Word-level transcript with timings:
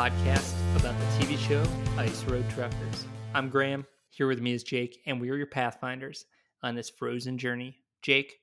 podcast 0.00 0.54
about 0.80 0.98
the 0.98 1.04
TV 1.18 1.36
show 1.36 1.62
Ice 1.98 2.24
Road 2.24 2.48
Truckers. 2.48 3.04
I'm 3.34 3.50
Graham. 3.50 3.84
Here 4.08 4.26
with 4.26 4.40
me 4.40 4.54
is 4.54 4.62
Jake, 4.62 5.02
and 5.04 5.20
we 5.20 5.28
are 5.28 5.36
your 5.36 5.46
pathfinders 5.46 6.24
on 6.62 6.74
this 6.74 6.88
frozen 6.88 7.36
journey. 7.36 7.76
Jake, 8.00 8.38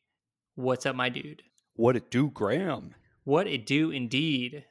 what's 0.53 0.85
up, 0.85 0.95
my 0.95 1.09
dude? 1.09 1.41
What 1.73 1.95
it 1.95 2.11
do, 2.11 2.29
Graham? 2.29 2.93
What 3.23 3.47
it 3.47 3.65
do 3.65 3.89
indeed. 3.89 4.65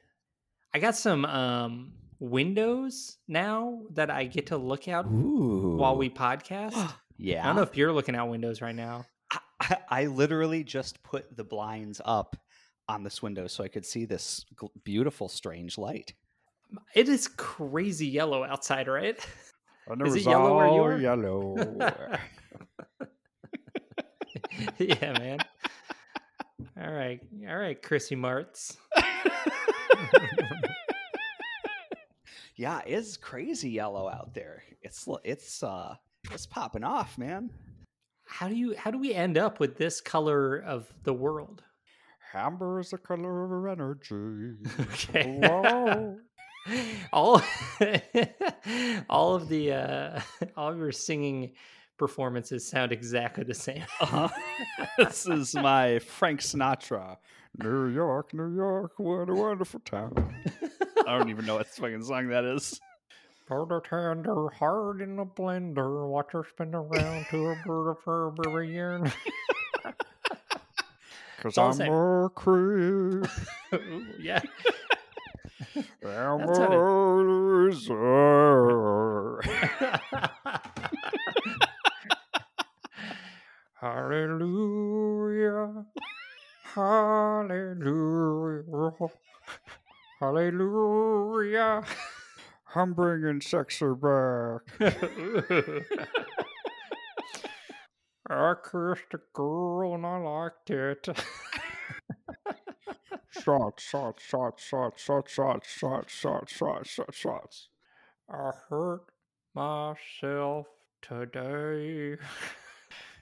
I 0.73 0.79
got 0.79 0.95
some 0.95 1.25
um 1.25 1.91
windows 2.19 3.17
now 3.27 3.81
that 3.95 4.09
I 4.09 4.23
get 4.23 4.47
to 4.47 4.57
look 4.57 4.87
out 4.87 5.07
Ooh. 5.07 5.75
while 5.75 5.97
we 5.97 6.09
podcast. 6.09 6.93
Yeah, 7.17 7.43
I 7.43 7.47
don't 7.47 7.57
know 7.57 7.63
if 7.63 7.75
you're 7.75 7.91
looking 7.91 8.15
out 8.15 8.29
windows 8.29 8.61
right 8.61 8.73
now. 8.73 9.05
I, 9.59 9.77
I 9.89 10.05
literally 10.05 10.63
just 10.63 11.03
put 11.03 11.35
the 11.35 11.43
blinds 11.43 11.99
up 12.05 12.37
on 12.87 13.03
this 13.03 13.21
window 13.21 13.47
so 13.47 13.61
I 13.61 13.67
could 13.67 13.85
see 13.85 14.05
this 14.05 14.45
gl- 14.55 14.71
beautiful, 14.85 15.27
strange 15.27 15.77
light. 15.77 16.13
It 16.95 17.09
is 17.09 17.27
crazy 17.27 18.07
yellow 18.07 18.43
outside, 18.43 18.87
right? 18.87 19.19
And 19.87 20.05
Is 20.05 20.15
it 20.15 20.23
yellow 20.23 20.55
where 20.55 20.67
you 20.67 20.83
are? 20.83 20.97
yellow. 20.97 21.55
yeah, 24.77 25.13
man. 25.17 25.39
All 26.79 26.91
right, 26.91 27.19
all 27.47 27.57
right, 27.57 27.81
Chrissy 27.81 28.15
Martz. 28.15 28.77
yeah, 32.55 32.81
it's 32.85 33.17
crazy 33.17 33.69
yellow 33.69 34.09
out 34.09 34.33
there. 34.33 34.63
It's 34.81 35.07
it's 35.23 35.63
uh 35.63 35.95
it's 36.31 36.45
popping 36.45 36.83
off, 36.83 37.17
man. 37.17 37.49
How 38.25 38.47
do 38.47 38.55
you 38.55 38.75
how 38.77 38.91
do 38.91 38.97
we 38.97 39.13
end 39.13 39.37
up 39.37 39.59
with 39.59 39.77
this 39.77 40.01
color 40.01 40.57
of 40.57 40.91
the 41.03 41.13
world? 41.13 41.63
Amber 42.33 42.79
is 42.79 42.89
the 42.89 42.97
color 42.97 43.45
of 43.45 43.79
energy. 43.79 44.57
Okay. 44.93 45.39
Whoa. 45.41 46.17
All 47.13 47.41
all 49.09 49.35
of 49.35 49.47
the 49.49 49.71
uh 49.71 50.19
all 50.57 50.71
of 50.71 50.77
your 50.77 50.91
singing 50.91 51.51
performances 51.97 52.67
sound 52.67 52.91
exactly 52.91 53.43
the 53.43 53.53
same. 53.53 53.83
Uh-huh. 53.99 54.29
this 54.97 55.25
is 55.25 55.55
my 55.55 55.99
Frank 55.99 56.41
Sinatra. 56.41 57.17
New 57.59 57.87
York, 57.87 58.35
New 58.35 58.55
York, 58.55 58.93
what 58.97 59.29
a 59.29 59.33
wonderful 59.33 59.79
town. 59.79 60.35
I 61.07 61.17
don't 61.17 61.29
even 61.29 61.45
know 61.47 61.55
what 61.55 61.65
fucking 61.67 62.03
song 62.03 62.27
that 62.27 62.45
is. 62.45 62.79
Powder 63.49 63.81
tender, 63.81 64.49
hard 64.49 65.01
in 65.01 65.15
the 65.15 65.25
blender, 65.25 66.07
watch 66.07 66.27
her 66.33 66.45
spin 66.47 66.75
around 66.75 67.25
to 67.31 67.47
a 67.47 67.55
bird 67.65 67.89
of 67.89 67.97
her 68.03 68.29
brilliant. 68.29 69.11
Cause 71.41 71.57
I'm 71.57 71.81
a 71.81 72.29
creep. 72.29 73.25
Yeah. 74.19 74.41
I'm 74.41 74.51
That's 75.59 75.66
how 75.66 75.66
a 75.66 75.66
loser. 75.66 75.66
Hallelujah. 83.81 85.85
Hallelujah. 86.73 88.63
Hallelujah. 90.19 91.83
I'm 92.75 92.93
bringing 92.93 93.39
sexy 93.41 93.85
back. 93.85 94.61
I 98.29 98.55
kissed 98.61 99.13
a 99.13 99.19
girl 99.33 99.95
and 99.95 100.05
I 100.05 100.17
liked 100.17 100.69
it. 100.69 101.07
Shots, 103.47 103.81
shots, 103.81 104.23
shots, 104.25 104.61
shots, 104.61 105.01
shots, 105.01 105.31
shots, 105.31 105.67
shots, 105.69 106.11
shots, 106.11 106.51
shots, 106.51 106.89
shots, 106.89 107.17
shots. 107.17 107.69
I 108.29 108.51
hurt 108.67 109.05
myself 109.55 110.67
today 111.01 112.17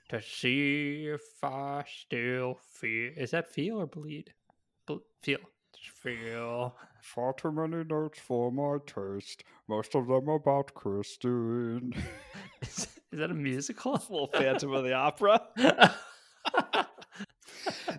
to 0.10 0.22
see 0.24 1.10
if 1.14 1.22
I 1.44 1.84
still 1.86 2.58
feel. 2.72 3.12
Is 3.16 3.30
that 3.32 3.54
feel 3.54 3.82
or 3.82 3.86
bleed? 3.86 4.34
Ble- 4.88 5.04
feel. 5.22 5.38
Feel. 5.94 6.76
Far 7.04 7.34
too 7.34 7.52
many 7.52 7.84
notes 7.84 8.18
for 8.18 8.52
my 8.52 8.78
taste. 8.88 9.44
Most 9.68 9.94
of 9.94 10.08
them 10.08 10.28
about 10.28 10.74
Christine. 10.74 11.94
Is, 12.64 12.88
is 13.12 13.20
that 13.20 13.30
a 13.30 13.36
musical? 13.36 13.92
little 14.10 14.32
Phantom 14.34 14.74
of 14.74 14.86
the 14.86 14.94
Opera. 14.94 15.40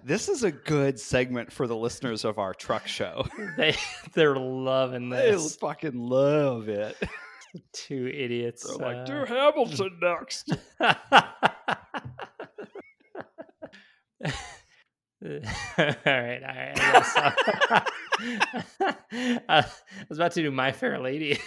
This 0.06 0.28
is 0.28 0.44
a 0.44 0.52
good 0.52 1.00
segment 1.00 1.50
for 1.50 1.66
the 1.66 1.74
listeners 1.74 2.24
of 2.24 2.38
our 2.38 2.54
truck 2.54 2.86
show. 2.86 3.26
they 3.56 3.74
they're 4.14 4.36
loving 4.36 5.08
this. 5.08 5.56
They 5.56 5.58
fucking 5.58 5.98
love 5.98 6.68
it. 6.68 6.96
Two 7.72 8.06
idiots. 8.06 8.64
They're 8.64 8.76
like, 8.86 8.96
uh, 8.98 9.04
do 9.04 9.24
Hamilton 9.24 9.98
next. 10.00 10.56
all 10.80 10.94
right, 15.24 15.98
all 16.06 16.12
right. 16.12 16.42
I. 16.44 17.82
Uh, 18.78 18.90
I 19.48 19.64
was 20.08 20.18
about 20.18 20.30
to 20.32 20.42
do 20.42 20.52
My 20.52 20.70
Fair 20.70 21.00
Lady. 21.00 21.40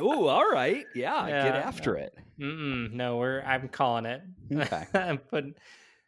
Ooh, 0.00 0.28
all 0.28 0.48
right. 0.48 0.84
Yeah, 0.94 1.26
Yeah, 1.26 1.42
get 1.42 1.56
after 1.56 1.96
it. 1.96 2.14
Mm-mm, 2.40 2.92
no, 2.92 3.16
we're. 3.16 3.42
I'm 3.42 3.68
calling 3.68 4.06
it. 4.06 4.22
Okay. 4.54 4.86
I'm 4.94 5.18
putting, 5.18 5.54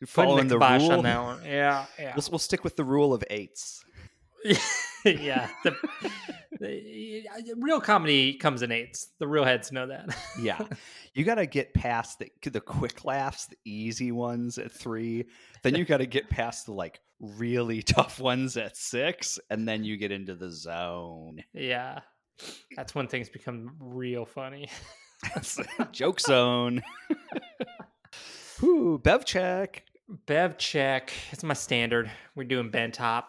You're 0.03 0.09
following 0.09 0.49
the 0.49 0.59
the 0.59 0.67
rule. 0.67 0.91
on 0.91 1.05
that 1.05 1.23
one. 1.23 1.41
Yeah, 1.45 1.87
yeah, 1.97 2.15
We'll, 2.17 2.27
we'll 2.33 2.39
stick 2.41 2.65
with 2.65 2.75
the 2.75 2.83
rule 2.83 3.15
of 3.15 3.23
eights. 3.31 3.85
yeah. 5.05 5.49
The, 5.63 5.77
the, 6.59 7.25
real 7.57 7.81
comedy 7.81 8.35
comes 8.35 8.63
in 8.63 8.73
eights. 8.73 9.11
The 9.21 9.29
real 9.29 9.45
heads 9.45 9.71
know 9.71 9.87
that. 9.87 10.09
Yeah. 10.41 10.59
You 11.15 11.23
got 11.23 11.37
to 11.37 11.47
get 11.47 11.73
past 11.73 12.19
the, 12.19 12.33
the 12.51 12.61
quick 12.61 13.05
laughs, 13.05 13.47
the 13.47 13.57
easy 13.65 14.11
ones 14.11 14.59
at 14.59 14.73
three. 14.73 15.27
Then 15.63 15.77
you 15.77 15.85
got 15.85 15.99
to 15.99 16.07
get 16.07 16.29
past 16.29 16.67
the 16.67 16.73
like 16.73 16.99
really 17.21 17.81
tough 17.83 18.19
ones 18.19 18.57
at 18.57 18.77
six. 18.77 19.39
And 19.51 19.69
then 19.69 19.85
you 19.85 19.97
get 19.97 20.11
into 20.11 20.35
the 20.35 20.51
zone. 20.51 21.45
yeah, 21.55 22.01
that's 22.75 22.93
when 22.93 23.07
things 23.07 23.29
become 23.29 23.77
real 23.79 24.27
funny. 24.27 24.69
Joke 25.93 26.19
zone. 26.19 26.83
Ooh, 28.65 29.01
Bev 29.01 29.25
check. 29.25 29.85
Bev 30.27 30.59
check. 30.59 31.13
It's 31.31 31.45
my 31.45 31.55
standard. 31.55 32.11
We're 32.35 32.45
doing 32.45 32.71
Bent 32.71 32.97
Hop. 32.97 33.29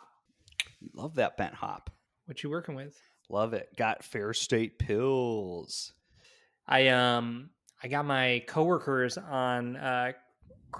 Love 0.93 1.15
that 1.15 1.37
bent 1.37 1.53
hop. 1.53 1.89
What 2.25 2.43
you 2.43 2.49
working 2.49 2.75
with? 2.75 2.99
Love 3.29 3.53
it. 3.53 3.69
Got 3.77 4.03
Fair 4.03 4.33
State 4.33 4.79
Pils. 4.79 5.91
I 6.67 6.89
um 6.89 7.49
I 7.81 7.87
got 7.87 8.05
my 8.05 8.43
coworkers 8.47 9.17
on 9.17 9.75
uh 9.77 10.13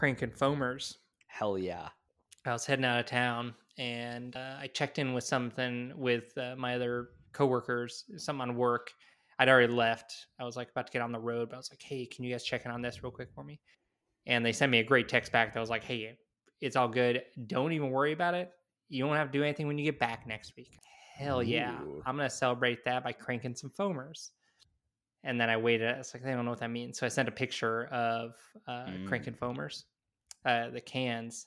and 0.02 0.36
foamers. 0.36 0.96
Hell 1.28 1.58
yeah. 1.58 1.90
I 2.46 2.52
was 2.52 2.66
heading 2.66 2.84
out 2.84 3.00
of 3.00 3.06
town 3.06 3.54
and 3.78 4.36
uh, 4.36 4.56
I 4.60 4.68
checked 4.68 5.00
in 5.00 5.14
with 5.14 5.24
something 5.24 5.94
with 5.96 6.38
uh, 6.38 6.56
my 6.58 6.75
other 6.75 7.10
coworkers, 7.31 8.06
something 8.18 8.42
on 8.42 8.56
work. 8.56 8.92
I'd 9.40 9.50
already 9.50 9.72
left. 9.72 10.28
I 10.40 10.44
was 10.44 10.56
like 10.56 10.72
about 10.72 10.88
to 10.88 10.94
get 10.94 11.02
on 11.02 11.12
the 11.12 11.20
road, 11.20 11.50
but 11.50 11.56
I 11.56 11.58
was 11.58 11.72
like, 11.72 11.81
"Hey, 11.81 12.06
can 12.06 12.24
you 12.24 12.31
guys 12.31 12.44
check 12.44 12.66
in 12.66 12.72
on 12.72 12.81
this 12.81 13.04
real 13.04 13.12
quick 13.12 13.30
for 13.34 13.44
me?" 13.44 13.60
And 14.26 14.46
they 14.46 14.52
sent 14.54 14.72
me 14.72 14.80
a 14.80 14.84
great 14.84 15.10
text 15.10 15.32
back 15.32 15.54
that 15.54 15.60
was 15.60 15.70
like, 15.70 15.84
"Hey, 15.84 16.18
it's 16.62 16.76
all 16.76 16.88
good. 16.88 17.24
Don't 17.48 17.72
even 17.74 17.90
worry 17.92 18.14
about 18.14 18.34
it. 18.36 18.52
You 18.90 19.06
don't 19.06 19.16
have 19.16 19.32
to 19.32 19.38
do 19.38 19.44
anything 19.44 19.68
when 19.68 19.78
you 19.78 19.84
get 19.84 20.00
back 20.00 20.26
next 20.28 20.56
week." 20.56 20.78
Hell 21.16 21.44
yeah. 21.44 21.82
Ooh. 21.84 22.02
I'm 22.06 22.16
going 22.18 22.28
to 22.30 22.36
celebrate 22.36 22.84
that 22.86 23.04
by 23.04 23.12
cranking 23.12 23.56
some 23.56 23.70
foamers. 23.70 24.30
And 25.24 25.40
then 25.40 25.50
I 25.50 25.58
waited. 25.58 25.88
I 25.94 25.98
was 26.00 26.14
like, 26.14 26.26
I 26.26 26.32
don't 26.32 26.44
know 26.44 26.52
what 26.52 26.60
that 26.60 26.70
means. 26.72 26.98
So 27.00 27.06
I 27.06 27.10
sent 27.10 27.30
a 27.30 27.32
picture 27.32 27.86
of 27.86 28.36
uh, 28.68 28.86
Mm. 28.88 29.08
cranking 29.08 29.34
foamers, 29.36 29.84
uh, 30.46 30.69
the 30.69 30.81
cans, 30.81 31.46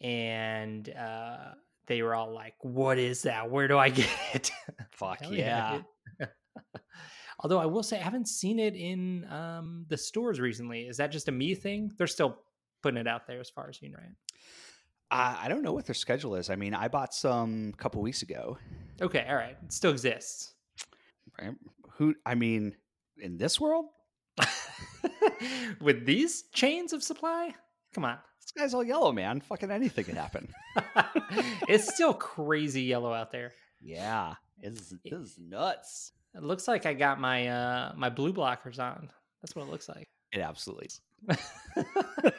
and 0.00 0.88
uh, 0.90 1.52
they 1.86 2.02
were 2.02 2.14
all 2.14 2.32
like, 2.34 2.54
"What 2.60 2.98
is 2.98 3.22
that? 3.22 3.50
Where 3.50 3.68
do 3.68 3.78
I 3.78 3.88
get 4.00 4.08
it?" 4.34 4.50
Fuck 4.92 5.20
Hell 5.20 5.32
yeah. 5.32 5.80
dude. 6.20 6.28
Although 7.40 7.58
I 7.58 7.66
will 7.66 7.82
say 7.82 7.98
I 7.98 8.02
haven't 8.02 8.28
seen 8.28 8.58
it 8.58 8.74
in 8.74 9.24
um, 9.30 9.86
the 9.88 9.96
stores 9.96 10.40
recently. 10.40 10.82
Is 10.82 10.96
that 10.96 11.12
just 11.12 11.28
a 11.28 11.32
me 11.32 11.54
thing? 11.54 11.92
They're 11.96 12.06
still 12.06 12.38
putting 12.82 12.98
it 12.98 13.06
out 13.06 13.26
there, 13.26 13.40
as 13.40 13.48
far 13.48 13.68
as 13.68 13.80
you 13.80 13.90
know. 13.90 13.98
Right? 13.98 14.14
I, 15.10 15.44
I 15.44 15.48
don't 15.48 15.62
know 15.62 15.72
what 15.72 15.86
their 15.86 15.94
schedule 15.94 16.34
is. 16.34 16.50
I 16.50 16.56
mean, 16.56 16.74
I 16.74 16.88
bought 16.88 17.14
some 17.14 17.72
a 17.74 17.76
couple 17.76 18.02
weeks 18.02 18.22
ago. 18.22 18.58
Okay, 19.00 19.24
all 19.28 19.36
right, 19.36 19.56
it 19.64 19.72
still 19.72 19.92
exists. 19.92 20.54
Right? 21.40 21.54
Who? 21.92 22.14
I 22.26 22.34
mean, 22.34 22.74
in 23.18 23.38
this 23.38 23.60
world, 23.60 23.86
With 25.80 26.06
these 26.06 26.44
chains 26.52 26.92
of 26.92 27.02
supply, 27.02 27.52
come 27.94 28.04
on. 28.04 28.18
this 28.40 28.50
guy's 28.52 28.74
all 28.74 28.84
yellow, 28.84 29.12
man. 29.12 29.40
Fucking 29.40 29.70
anything 29.70 30.04
can 30.04 30.16
happen. 30.16 30.48
it's 31.68 31.92
still 31.94 32.14
crazy 32.14 32.82
yellow 32.82 33.12
out 33.12 33.30
there. 33.30 33.52
yeah, 33.80 34.34
it's, 34.60 34.94
it's 35.04 35.38
nuts. 35.38 36.12
It 36.34 36.42
looks 36.42 36.68
like 36.68 36.86
I 36.86 36.94
got 36.94 37.20
my 37.20 37.48
uh 37.48 37.92
my 37.96 38.10
blue 38.10 38.32
blockers 38.32 38.78
on. 38.78 39.10
That's 39.42 39.54
what 39.56 39.62
it 39.66 39.70
looks 39.70 39.88
like. 39.88 40.08
It 40.32 40.40
absolutely. 40.40 40.86
Is. 40.86 41.00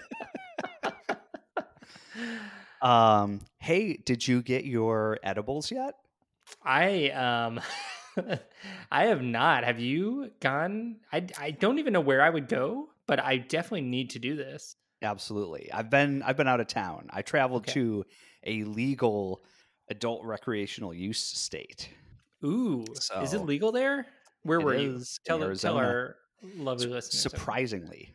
Um, 2.81 3.41
hey, 3.59 3.97
did 3.97 4.25
you 4.25 4.41
get 4.41 4.63
your 4.65 5.19
edibles 5.21 5.69
yet? 5.69 5.95
I 6.63 7.09
um 7.09 7.59
I 8.91 9.05
have 9.05 9.21
not. 9.21 9.63
Have 9.65 9.79
you 9.79 10.31
gone? 10.39 10.97
I, 11.11 11.27
I 11.37 11.51
don't 11.51 11.79
even 11.79 11.93
know 11.93 12.01
where 12.01 12.21
I 12.21 12.29
would 12.29 12.47
go, 12.47 12.89
but 13.05 13.19
I 13.19 13.37
definitely 13.37 13.81
need 13.81 14.11
to 14.11 14.19
do 14.19 14.35
this. 14.35 14.75
Absolutely. 15.01 15.69
I've 15.71 15.89
been 15.89 16.23
I've 16.23 16.37
been 16.37 16.47
out 16.47 16.59
of 16.61 16.67
town. 16.67 17.07
I 17.11 17.21
traveled 17.21 17.63
Okay. 17.63 17.73
to 17.73 18.05
a 18.45 18.63
legal 18.63 19.43
adult 19.89 20.23
recreational 20.23 20.93
use 20.93 21.19
state. 21.19 21.89
Ooh, 22.43 22.85
is 23.21 23.33
it 23.33 23.41
legal 23.41 23.71
there? 23.71 24.05
Where 24.43 24.59
were 24.61 24.75
you? 24.75 24.95
in 24.95 25.03
Tell, 25.25 25.55
tell 25.55 25.77
our 25.77 26.15
lovely 26.55 26.85
Sup- 26.85 26.91
listeners. 26.93 27.21
Surprisingly, 27.21 28.13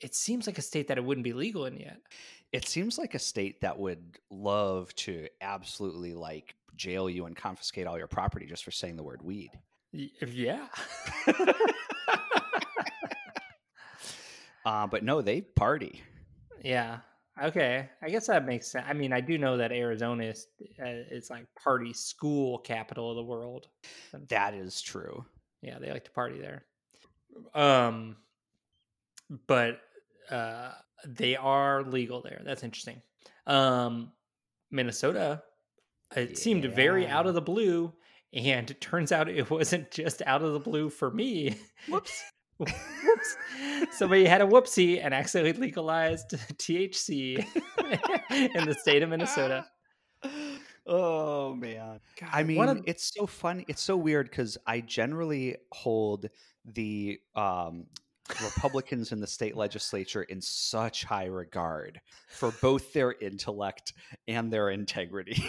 It 0.00 0.14
seems 0.14 0.46
like 0.46 0.58
a 0.58 0.62
state 0.62 0.88
that 0.88 0.98
it 0.98 1.04
wouldn't 1.04 1.24
be 1.24 1.32
legal 1.34 1.66
in 1.66 1.76
yet. 1.78 1.98
it 2.52 2.66
seems 2.68 2.96
like 2.98 3.14
a 3.14 3.18
state 3.18 3.60
that 3.60 3.78
would 3.78 4.18
love 4.30 4.94
to 4.94 5.28
absolutely 5.40 6.14
like 6.14 6.54
jail 6.76 7.10
you 7.10 7.26
and 7.26 7.36
confiscate 7.36 7.86
all 7.86 7.98
your 7.98 8.06
property 8.06 8.46
just 8.46 8.64
for 8.64 8.70
saying 8.70 8.96
the 8.96 9.02
word 9.02 9.20
weed. 9.22 9.50
Y- 9.92 10.10
Yeah. 10.26 10.66
Uh, 14.64 14.84
but 14.86 15.04
no, 15.04 15.22
they 15.22 15.40
party. 15.42 16.02
yeah. 16.62 16.98
Okay. 17.42 17.88
I 18.02 18.08
guess 18.08 18.26
that 18.28 18.46
makes 18.46 18.68
sense. 18.68 18.86
I 18.88 18.92
mean, 18.94 19.12
I 19.12 19.20
do 19.20 19.36
know 19.36 19.56
that 19.58 19.72
Arizona 19.72 20.24
is 20.24 20.46
uh, 20.80 21.04
it's 21.10 21.30
like 21.30 21.46
party 21.62 21.92
school 21.92 22.58
capital 22.58 23.10
of 23.10 23.16
the 23.16 23.22
world. 23.22 23.68
That 24.28 24.54
is 24.54 24.80
true. 24.80 25.24
yeah, 25.62 25.78
they 25.78 25.90
like 25.90 26.04
to 26.04 26.10
party 26.10 26.38
there. 26.40 26.64
Um, 27.54 28.16
but 29.46 29.80
uh, 30.30 30.72
they 31.04 31.36
are 31.36 31.82
legal 31.82 32.22
there. 32.22 32.40
That's 32.44 32.62
interesting. 32.62 33.02
Um, 33.46 34.12
Minnesota, 34.70 35.42
it 36.16 36.38
seemed 36.38 36.64
very 36.64 37.06
out 37.06 37.26
of 37.26 37.34
the 37.34 37.42
blue, 37.42 37.92
and 38.32 38.70
it 38.70 38.80
turns 38.80 39.12
out 39.12 39.28
it 39.28 39.50
wasn't 39.50 39.90
just 39.90 40.22
out 40.24 40.42
of 40.42 40.52
the 40.52 40.60
blue 40.60 40.88
for 40.88 41.10
me. 41.10 41.58
Whoops. 41.88 42.22
Somebody 43.90 44.24
had 44.24 44.40
a 44.40 44.46
whoopsie 44.46 45.04
and 45.04 45.12
accidentally 45.12 45.66
legalized 45.66 46.30
THC 46.54 47.38
in 48.30 48.66
the 48.66 48.74
state 48.80 49.02
of 49.02 49.10
Minnesota. 49.10 49.66
oh 50.86 51.54
man. 51.54 52.00
I 52.32 52.42
mean, 52.42 52.82
it's 52.86 53.12
so 53.14 53.26
funny. 53.26 53.64
It's 53.68 53.82
so 53.82 53.96
weird 53.96 54.30
because 54.30 54.56
I 54.66 54.80
generally 54.80 55.56
hold 55.72 56.28
the 56.64 57.18
um, 57.34 57.86
Republicans 58.28 59.12
in 59.12 59.20
the 59.20 59.26
state 59.26 59.56
legislature 59.56 60.22
in 60.24 60.40
such 60.40 61.04
high 61.04 61.26
regard 61.26 62.00
for 62.28 62.52
both 62.60 62.92
their 62.92 63.12
intellect 63.20 63.92
and 64.26 64.52
their 64.52 64.70
integrity. 64.70 65.48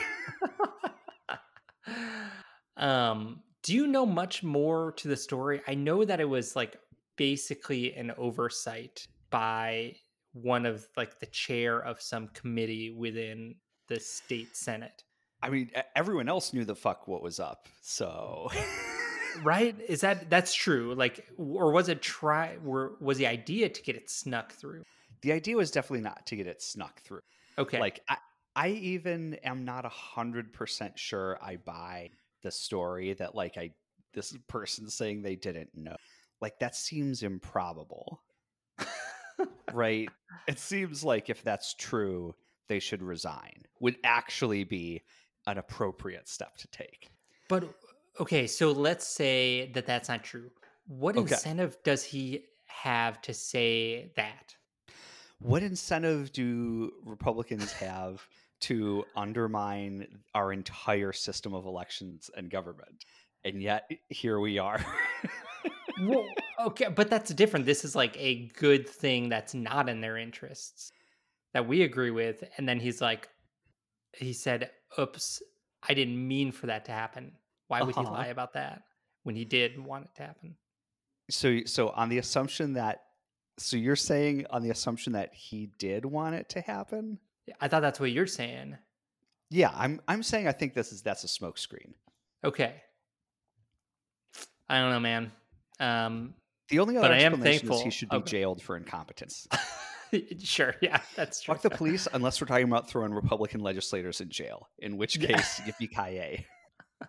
um, 2.78 3.42
do 3.64 3.74
you 3.74 3.88
know 3.88 4.06
much 4.06 4.44
more 4.44 4.92
to 4.94 5.08
the 5.08 5.18
story? 5.18 5.62
I 5.68 5.74
know 5.74 6.06
that 6.06 6.20
it 6.20 6.30
was 6.30 6.56
like 6.56 6.78
basically 7.18 7.94
an 7.96 8.14
oversight 8.18 9.08
by 9.30 9.96
one 10.34 10.66
of 10.66 10.88
like 10.96 11.20
the 11.20 11.26
chair 11.28 11.80
of 11.80 12.02
some 12.02 12.30
committee 12.30 12.92
within 12.92 13.56
the 13.88 14.00
state 14.00 14.56
senate. 14.56 15.04
I 15.42 15.50
mean, 15.50 15.72
everyone 15.96 16.30
else 16.30 16.54
knew 16.54 16.66
the 16.66 16.76
fuck 16.76 17.08
what 17.08 17.22
was 17.22 17.40
up. 17.40 17.68
So, 17.82 18.50
Right? 19.44 19.76
Is 19.88 20.02
that 20.02 20.32
that's 20.32 20.54
true? 20.54 20.96
Like 20.96 21.28
or 21.38 21.72
was 21.72 21.90
it 21.90 22.02
try 22.02 22.58
were 22.64 22.94
was 23.00 23.20
the 23.20 23.28
idea 23.28 23.70
to 23.70 23.82
get 23.84 23.96
it 23.96 24.10
snuck 24.10 24.54
through? 24.54 24.84
the 25.22 25.32
idea 25.32 25.56
was 25.56 25.72
definitely 25.72 26.04
not 26.04 26.26
to 26.28 26.36
get 26.36 26.48
it 26.48 26.62
snuck 26.62 27.02
through. 27.02 27.22
Okay. 27.58 27.80
Like, 27.80 28.02
I, 28.08 28.18
I 28.56 28.68
even 28.70 29.36
am 29.44 29.66
not 29.66 29.86
a 29.86 29.90
hundred 29.90 30.54
percent 30.54 30.98
sure 30.98 31.38
I 31.42 31.58
buy 31.58 32.12
the 32.44 32.52
story 32.52 33.14
that 33.14 33.36
like 33.36 33.58
I 33.58 33.72
this 34.14 34.36
person 34.48 34.90
saying 34.90 35.22
they 35.22 35.36
didn't 35.36 35.70
know. 35.76 35.96
Like 36.42 36.60
that 36.60 36.76
seems 36.76 37.24
improbable. 37.24 38.22
right? 39.74 40.10
It 40.48 40.60
seems 40.60 41.04
like 41.04 41.30
if 41.30 41.44
that's 41.44 41.74
true, 41.74 42.36
they 42.68 42.80
should 42.80 43.02
resign. 43.02 43.64
Would 43.80 43.98
actually 44.04 44.64
be 44.64 45.02
an 45.46 45.58
appropriate 45.58 46.28
step 46.28 46.58
to 46.58 46.68
take. 46.68 47.10
But 47.48 47.74
okay, 48.20 48.48
so 48.48 48.72
let's 48.72 49.08
say 49.08 49.72
that 49.74 49.86
that's 49.86 50.10
not 50.10 50.24
true. 50.24 50.52
What 50.88 51.16
Okay. 51.16 51.34
incentive 51.34 51.78
does 51.84 52.04
he 52.04 52.46
have 52.66 53.22
to 53.24 53.34
say 53.34 54.12
that? 54.16 54.56
What 55.40 55.64
incentive 55.64 56.32
do 56.32 56.92
Republicans 57.06 57.72
have 57.74 58.28
to 58.62 59.06
undermine 59.16 60.08
our 60.34 60.52
entire 60.52 61.14
system 61.14 61.54
of 61.54 61.66
elections 61.66 62.30
and 62.36 62.50
government? 62.50 63.06
And 63.46 63.62
yet 63.62 63.90
here 64.10 64.40
we 64.40 64.58
are. 64.58 64.84
well, 66.02 66.26
okay, 66.60 66.88
but 66.90 67.10
that's 67.10 67.34
different. 67.34 67.66
This 67.66 67.84
is 67.86 67.96
like 67.96 68.16
a 68.18 68.48
good 68.58 68.88
thing 68.88 69.30
that's 69.30 69.54
not 69.54 69.90
in 69.90 70.02
their 70.02 70.18
interests 70.18 70.92
that 71.54 71.68
we 71.68 71.84
agree 71.84 72.12
with. 72.12 72.44
And 72.58 72.68
then 72.68 72.80
he's 72.80 73.02
like, 73.02 73.30
he 74.14 74.34
said, 74.34 74.72
"Oops, 75.00 75.42
I 75.88 75.94
didn't 75.94 76.28
mean 76.28 76.52
for 76.52 76.68
that 76.68 76.86
to 76.86 76.92
happen." 76.92 77.34
Why 77.68 77.82
would 77.82 77.96
he 77.96 78.02
Uh-huh. 78.02 78.12
lie 78.12 78.28
about 78.28 78.54
that 78.54 78.84
when 79.24 79.36
he 79.36 79.44
did 79.46 79.78
want 79.80 80.06
it 80.06 80.16
to 80.16 80.24
happen? 80.24 80.56
so 81.30 81.60
so 81.66 81.90
on 81.90 82.08
the 82.08 82.20
assumption 82.20 82.72
that 82.74 83.04
so 83.58 83.76
you're 83.76 83.98
saying 83.98 84.46
on 84.50 84.62
the 84.62 84.70
assumption 84.70 85.12
that 85.14 85.34
he 85.34 85.66
did 85.78 86.06
want 86.06 86.36
it 86.36 86.48
to 86.50 86.62
happen? 86.62 87.20
I 87.60 87.68
thought 87.68 87.82
that's 87.82 88.00
what 88.00 88.12
you're 88.12 88.28
saying. 88.28 88.78
Yeah, 89.50 89.72
I'm 89.76 90.00
I'm 90.08 90.24
saying 90.24 90.48
I 90.48 90.52
think 90.54 90.74
this 90.74 90.92
is 90.94 91.02
that's 91.02 91.24
a 91.24 91.28
smokescreen. 91.28 91.94
Okay. 92.46 92.76
I 94.70 94.80
don't 94.80 94.92
know, 94.92 95.00
man. 95.00 95.32
Um, 95.80 96.34
The 96.70 96.80
only 96.80 96.98
other 96.98 97.14
explanation 97.14 97.72
is 97.72 97.82
he 97.82 97.90
should 97.90 98.10
be 98.10 98.18
okay. 98.18 98.30
jailed 98.32 98.62
for 98.62 98.76
incompetence. 98.78 99.48
sure, 100.40 100.76
yeah, 100.82 101.02
that's 101.16 101.42
true. 101.42 101.54
Fuck 101.54 101.64
the 101.64 101.70
police 101.70 102.08
unless 102.14 102.40
we're 102.42 102.48
talking 102.48 102.68
about 102.68 102.90
throwing 102.90 103.14
Republican 103.14 103.62
legislators 103.62 104.22
in 104.22 104.30
jail, 104.30 104.70
in 104.80 104.98
which 104.98 105.18
Yeah. 105.18 105.28
case 105.38 105.62
yippee 105.66 105.90
ki 105.90 106.46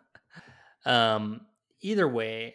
um 0.86 1.40
either 1.80 2.08
way 2.08 2.54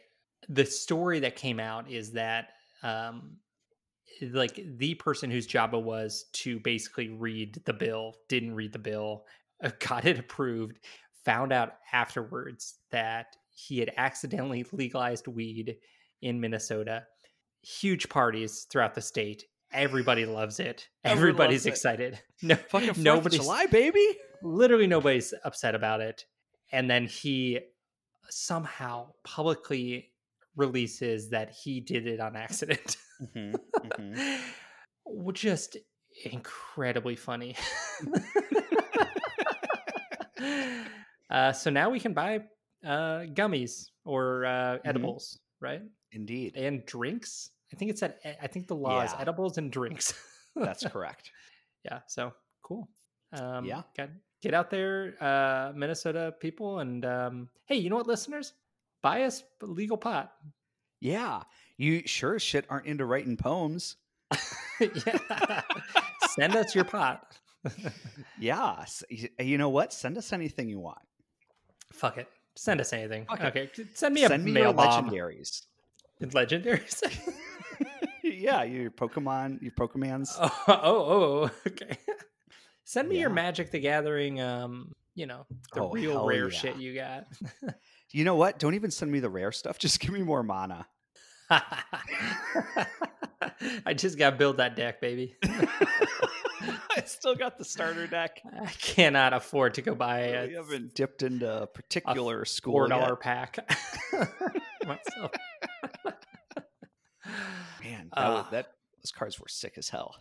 the 0.49 0.65
story 0.65 1.19
that 1.19 1.35
came 1.35 1.59
out 1.59 1.89
is 1.89 2.11
that 2.11 2.49
um 2.83 3.37
like 4.31 4.59
the 4.77 4.95
person 4.95 5.29
whose 5.31 5.45
job 5.45 5.73
it 5.73 5.83
was 5.83 6.25
to 6.33 6.59
basically 6.59 7.09
read 7.09 7.61
the 7.65 7.73
bill 7.73 8.13
didn't 8.29 8.53
read 8.55 8.71
the 8.71 8.79
bill 8.79 9.25
uh, 9.63 9.71
got 9.79 10.05
it 10.05 10.19
approved 10.19 10.79
found 11.25 11.51
out 11.51 11.73
afterwards 11.91 12.75
that 12.91 13.35
he 13.49 13.79
had 13.79 13.91
accidentally 13.97 14.65
legalized 14.71 15.27
weed 15.27 15.77
in 16.23 16.39
minnesota. 16.39 17.05
Huge 17.61 18.09
parties 18.09 18.65
throughout 18.71 18.95
the 18.95 19.01
state. 19.01 19.45
Everybody 19.71 20.25
loves 20.39 20.59
it. 20.59 20.87
Everyone 21.03 21.19
everybody's 21.29 21.61
loves 21.61 21.65
it. 21.65 21.69
excited. 21.69 22.19
No 22.41 22.55
Fucking 22.55 23.01
nobody's 23.03 23.39
July, 23.39 23.65
baby. 23.67 24.05
literally 24.41 24.87
nobody's 24.87 25.33
upset 25.45 25.75
about 25.75 26.01
it. 26.01 26.25
And 26.71 26.89
then 26.89 27.05
he 27.05 27.59
somehow 28.29 29.09
publicly 29.23 30.09
releases 30.55 31.29
that 31.29 31.51
he 31.51 31.79
did 31.81 32.07
it 32.07 32.19
on 32.19 32.35
accident. 32.35 32.97
Mhm, 33.35 33.55
mhm. 33.85 35.33
Just 35.33 35.77
incredibly 36.25 37.15
funny. 37.15 37.55
Uh, 41.29 41.51
so 41.51 41.69
now 41.71 41.89
we 41.89 41.99
can 41.99 42.13
buy 42.13 42.39
uh, 42.85 43.21
gummies 43.33 43.85
or 44.05 44.45
uh, 44.45 44.77
edibles 44.85 45.39
right 45.61 45.81
Indeed, 46.13 46.55
and 46.55 46.85
drinks 46.85 47.49
i 47.73 47.75
think 47.75 47.89
it 47.91 47.97
said 47.97 48.15
I 48.41 48.47
think 48.47 48.67
the 48.67 48.75
law 48.75 49.01
is 49.01 49.13
edibles 49.17 49.57
and 49.57 49.71
drinks 49.71 50.13
that's 50.55 50.85
correct. 50.87 51.31
yeah 51.83 51.99
so 52.07 52.31
cool 52.61 52.87
um 53.33 53.65
Yeah. 53.65 53.81
get, 53.97 54.09
get 54.41 54.53
out 54.53 54.69
there 54.69 55.15
uh 55.19 55.71
minnesota 55.75 56.33
people 56.39 56.79
and 56.79 57.03
um 57.05 57.49
hey 57.65 57.75
you 57.77 57.89
know 57.89 57.95
what 57.97 58.07
listeners 58.07 58.53
buy 59.01 59.23
us 59.23 59.43
legal 59.61 59.97
pot 59.97 60.33
Yeah, 61.01 61.43
you 61.77 62.03
sure 62.05 62.35
as 62.35 62.41
shit 62.41 62.65
aren't 62.69 62.85
into 62.85 63.05
writing 63.05 63.35
poems. 63.37 63.97
yeah 64.79 65.61
send 66.35 66.55
us 66.55 66.73
your 66.75 66.85
pot 66.85 67.25
Yeah, 68.37 68.83
you 69.39 69.57
know 69.57 69.69
what? 69.69 69.93
Send 69.93 70.17
us 70.17 70.33
anything 70.33 70.67
you 70.69 70.79
want. 70.79 71.01
fuck 71.91 72.17
it 72.17 72.27
send 72.55 72.79
us 72.81 72.93
anything 72.93 73.25
it. 73.31 73.41
okay 73.41 73.69
send 73.93 74.13
me 74.13 74.23
a 74.25 74.27
Send 74.27 74.43
me 74.45 74.51
mail 74.51 74.63
your 74.65 74.73
bomb 74.73 75.09
legendaries. 75.09 75.63
Legendaries 76.31 77.01
yeah, 78.23 78.63
your 78.63 78.89
Pokemon, 78.91 79.61
your 79.61 79.71
Pokemans. 79.73 80.29
oh, 80.39 80.63
oh 80.67 80.83
oh 80.85 81.49
okay 81.67 81.97
send 82.85 83.07
me 83.09 83.19
your 83.19 83.29
magic 83.29 83.71
the 83.71 83.79
gathering 83.79 84.39
um 84.41 84.91
you 85.15 85.25
know 85.25 85.45
the 85.73 85.81
Oh, 85.81 85.91
real 85.91 86.25
rare 86.25 86.49
yeah. 86.49 86.57
shit 86.57 86.77
you 86.77 86.95
got 86.95 87.25
You 88.15 88.23
know 88.25 88.35
what? 88.35 88.59
Don't 88.59 88.75
even 88.75 88.91
send 88.91 89.11
me 89.11 89.19
the 89.21 89.29
rare 89.29 89.51
stuff. 89.51 89.79
Just 89.79 89.99
give 89.99 90.11
me 90.11 90.21
more 90.21 90.43
mana. 90.43 90.85
I 91.49 91.65
just 93.95 94.19
got 94.19 94.29
to 94.31 94.35
build 94.35 94.57
that 94.57 94.75
deck, 94.75 95.01
baby. 95.01 95.35
Still 97.07 97.35
got 97.35 97.57
the 97.57 97.65
starter 97.65 98.07
deck. 98.07 98.41
I 98.59 98.67
cannot 98.67 99.33
afford 99.33 99.73
to 99.75 99.81
go 99.81 99.95
buy 99.95 100.19
a 100.19 100.47
We 100.47 100.53
haven't 100.53 100.93
dipped 100.95 101.23
into 101.23 101.63
a 101.63 101.67
particular 101.67 102.45
school 102.45 102.73
four 102.73 102.87
yet. 102.87 102.99
dollar 102.99 103.15
pack 103.15 103.57
myself. 104.85 105.31
Man, 107.83 108.09
that, 108.15 108.29
was, 108.29 108.45
Ah. 108.45 108.47
that 108.51 108.71
those 109.03 109.11
cards 109.11 109.39
were 109.39 109.47
sick 109.47 109.73
as 109.77 109.89
hell. 109.89 110.15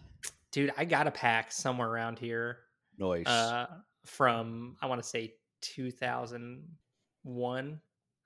Dude, 0.50 0.72
I 0.76 0.84
got 0.84 1.06
a 1.06 1.10
pack 1.10 1.50
somewhere 1.52 1.88
around 1.88 2.18
here 2.18 2.58
Noise. 2.98 3.26
uh, 3.26 3.66
from 4.04 4.76
I 4.82 4.86
want 4.86 5.02
to 5.02 5.08
say 5.08 5.34
2001. 5.62 7.80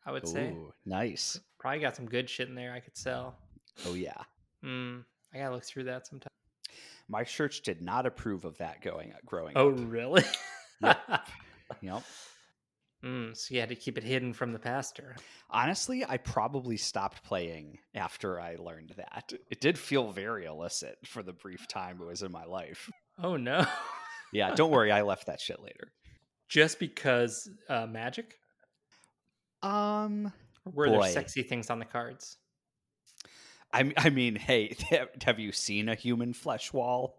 I 0.05 0.13
would 0.13 0.27
say 0.29 0.55
nice. 0.85 1.41
probably 1.59 1.81
got 1.81 1.97
some 1.97 2.07
good 2.07 2.29
shit 2.31 2.49
in 2.49 2.55
there 2.55 2.73
I 2.73 2.81
could 2.81 2.97
sell. 2.97 3.37
Oh 3.87 3.95
yeah. 3.95 4.15
Mm, 4.65 5.05
I 5.35 5.39
gotta 5.39 5.55
look 5.55 5.65
through 5.65 5.85
that 5.85 6.07
sometime. 6.07 6.31
My 7.09 7.25
church 7.25 7.63
did 7.63 7.81
not 7.83 8.05
approve 8.07 8.45
of 8.45 8.59
that 8.59 8.83
going 8.83 9.13
growing 9.25 9.53
Oh, 9.57 9.71
up. 9.73 9.79
really? 9.87 10.25
Yep. 11.81 12.03
mm, 13.05 13.37
so 13.37 13.55
you 13.55 13.61
had 13.61 13.69
to 13.71 13.75
keep 13.75 13.99
it 13.99 14.05
hidden 14.05 14.33
from 14.33 14.53
the 14.53 14.59
pastor. 14.59 15.17
Honestly, 15.51 16.05
I 16.05 16.17
probably 16.17 16.77
stopped 16.77 17.23
playing 17.25 17.79
after 17.95 18.41
I 18.41 18.57
learned 18.57 18.95
that. 18.97 19.33
It 19.51 19.61
did 19.61 19.79
feel 19.79 20.13
very 20.13 20.45
illicit 20.47 20.97
for 21.05 21.23
the 21.23 21.33
brief 21.33 21.67
time 21.69 21.99
it 22.01 22.07
was 22.07 22.23
in 22.23 22.31
my 22.33 22.45
life. 22.45 22.89
Oh 23.23 23.37
no! 23.37 23.67
Yeah, 24.33 24.55
don't 24.55 24.71
worry, 24.71 24.93
I 24.93 25.03
left 25.03 25.27
that 25.27 25.41
shit 25.41 25.61
later. 25.63 25.93
Just 26.49 26.79
because 26.79 27.49
uh, 27.69 27.87
magic? 27.87 28.35
Um, 29.63 30.33
Or 30.65 30.73
were 30.73 30.87
Boy. 30.89 31.03
there 31.03 31.11
sexy 31.13 31.43
things 31.43 31.71
on 31.71 31.79
the 31.79 31.85
cards? 31.85 32.37
I 33.77 33.93
I 33.99 34.11
mean, 34.11 34.37
hey, 34.37 34.75
have 35.23 35.39
you 35.39 35.53
seen 35.53 35.89
a 35.91 35.95
human 35.95 36.33
flesh 36.33 36.73
wall? 36.73 37.19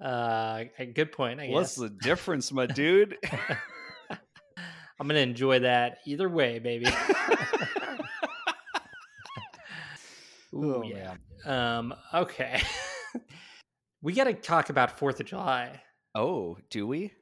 uh, 0.00 0.64
good 0.94 1.12
point. 1.12 1.40
I 1.40 1.48
What's 1.48 1.76
guess 1.78 1.82
the 1.82 1.90
difference, 1.90 2.50
my 2.50 2.66
dude? 2.66 3.16
I'm 5.00 5.06
gonna 5.06 5.20
enjoy 5.20 5.60
that 5.60 5.98
either 6.04 6.28
way, 6.28 6.58
baby. 6.58 6.86
Ooh, 10.54 10.76
Oh, 10.76 10.82
yeah. 10.82 11.14
Um, 11.44 11.94
okay. 12.12 12.60
we 14.02 14.14
got 14.14 14.24
to 14.24 14.34
talk 14.34 14.70
about 14.70 14.98
Fourth 14.98 15.20
of 15.20 15.26
July. 15.26 15.80
Oh, 16.16 16.56
do 16.70 16.86
we? 16.86 17.12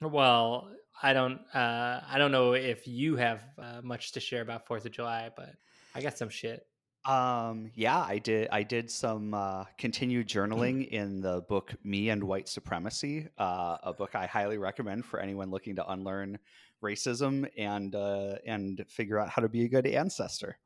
Well, 0.00 0.70
I 1.02 1.12
don't. 1.12 1.40
Uh, 1.54 2.00
I 2.08 2.16
don't 2.18 2.32
know 2.32 2.52
if 2.54 2.86
you 2.86 3.16
have 3.16 3.42
uh, 3.58 3.80
much 3.82 4.12
to 4.12 4.20
share 4.20 4.42
about 4.42 4.66
Fourth 4.66 4.84
of 4.86 4.92
July, 4.92 5.30
but 5.36 5.54
I 5.94 6.00
got 6.00 6.16
some 6.16 6.28
shit. 6.28 6.66
Um, 7.04 7.70
yeah, 7.74 8.00
I 8.02 8.18
did. 8.18 8.48
I 8.50 8.62
did 8.62 8.90
some 8.90 9.32
uh, 9.34 9.64
continued 9.78 10.26
Mm. 10.28 10.30
journaling 10.30 10.88
in 10.88 11.20
the 11.20 11.42
book 11.42 11.74
"Me 11.84 12.08
and 12.08 12.24
White 12.24 12.48
Supremacy," 12.48 13.28
uh, 13.38 13.76
a 13.82 13.92
book 13.92 14.14
I 14.14 14.26
highly 14.26 14.58
recommend 14.58 15.04
for 15.04 15.20
anyone 15.20 15.50
looking 15.50 15.76
to 15.76 15.88
unlearn 15.90 16.38
racism 16.82 17.48
and 17.56 17.94
uh, 17.94 18.36
and 18.46 18.84
figure 18.88 19.18
out 19.18 19.28
how 19.28 19.42
to 19.42 19.48
be 19.48 19.64
a 19.64 19.68
good 19.68 19.86
ancestor. 19.86 20.58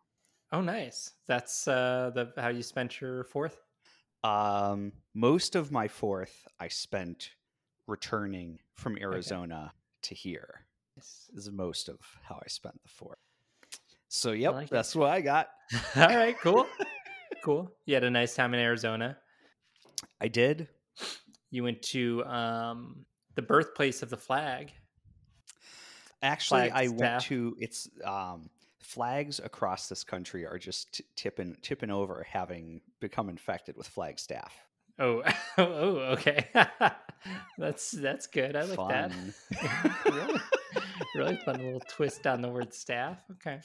Oh, 0.53 0.61
nice. 0.61 1.13
That's 1.27 1.69
uh, 1.69 2.11
the 2.15 2.33
how 2.41 2.49
you 2.49 2.63
spent 2.63 3.01
your 3.01 3.25
fourth. 3.25 3.61
Um, 4.25 4.93
most 5.15 5.57
of 5.57 5.71
my 5.71 5.89
fourth 5.89 6.47
I 6.59 6.69
spent 6.69 7.31
returning 7.87 8.59
from 8.75 8.97
Arizona 8.99 9.73
to 10.03 10.15
here. 10.15 10.67
Nice. 10.97 11.31
Is 11.35 11.51
most 11.51 11.89
of 11.89 11.99
how 12.23 12.37
I 12.37 12.49
spent 12.49 12.81
the 12.83 12.89
fourth. 12.89 13.19
So, 14.09 14.33
yep, 14.33 14.55
like 14.55 14.67
it. 14.67 14.71
that's 14.71 14.97
what 14.97 15.11
I 15.11 15.21
got. 15.21 15.51
All 15.97 16.09
right, 16.09 16.37
cool, 16.41 16.67
cool. 17.45 17.71
You 17.87 17.95
had 17.95 18.05
a 18.05 18.11
nice 18.11 18.35
time 18.35 18.55
in 18.55 18.61
Arizona. 18.61 19.17
I 20.21 20.29
did. 20.29 20.69
You 21.51 21.63
went 21.63 21.83
to 21.83 22.25
um, 22.25 23.05
the 23.35 23.43
birthplace 23.43 24.03
of 24.03 24.11
the 24.11 24.17
flag. 24.17 24.73
Actually, 26.23 26.71
Flag 26.71 26.85
I 26.85 26.89
went 26.89 27.23
to 27.23 27.57
it's 27.59 27.89
um, 28.05 28.51
flags 28.81 29.41
across 29.43 29.89
this 29.89 30.05
country 30.05 30.47
are 30.47 30.59
just 30.59 30.93
t- 30.93 31.05
tipping 31.17 31.57
tipping 31.63 31.91
over, 31.91 32.27
having 32.29 32.81
become 33.01 33.29
infected 33.29 33.77
with 33.77 33.87
flag 33.87 34.19
staff. 34.19 34.55
Oh, 35.01 35.23
oh, 35.59 35.97
okay. 36.13 36.47
that's 37.59 37.91
that's 37.91 38.27
good. 38.27 38.55
I 38.55 38.63
like 38.63 38.77
Fun. 38.77 39.35
that. 39.51 39.93
really, 40.05 40.41
really 41.15 41.37
fun 41.37 41.57
little 41.59 41.81
twist 41.89 42.27
on 42.27 42.43
the 42.43 42.49
word 42.49 42.75
staff. 42.75 43.19
Okay. 43.33 43.61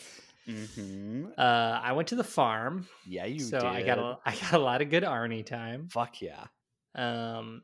hmm 0.48 1.26
Uh, 1.38 1.80
I 1.84 1.92
went 1.92 2.08
to 2.10 2.16
the 2.16 2.24
farm, 2.24 2.88
Yeah, 3.06 3.26
you 3.26 3.40
so 3.42 3.60
did. 3.60 3.68
I 3.68 3.84
got 3.84 4.00
a 4.00 4.18
I 4.26 4.36
got 4.36 4.54
a 4.54 4.60
lot 4.60 4.82
of 4.82 4.90
good 4.90 5.04
Arnie 5.04 5.46
time. 5.46 5.90
Fuck 5.90 6.22
yeah. 6.22 6.46
Um, 6.96 7.64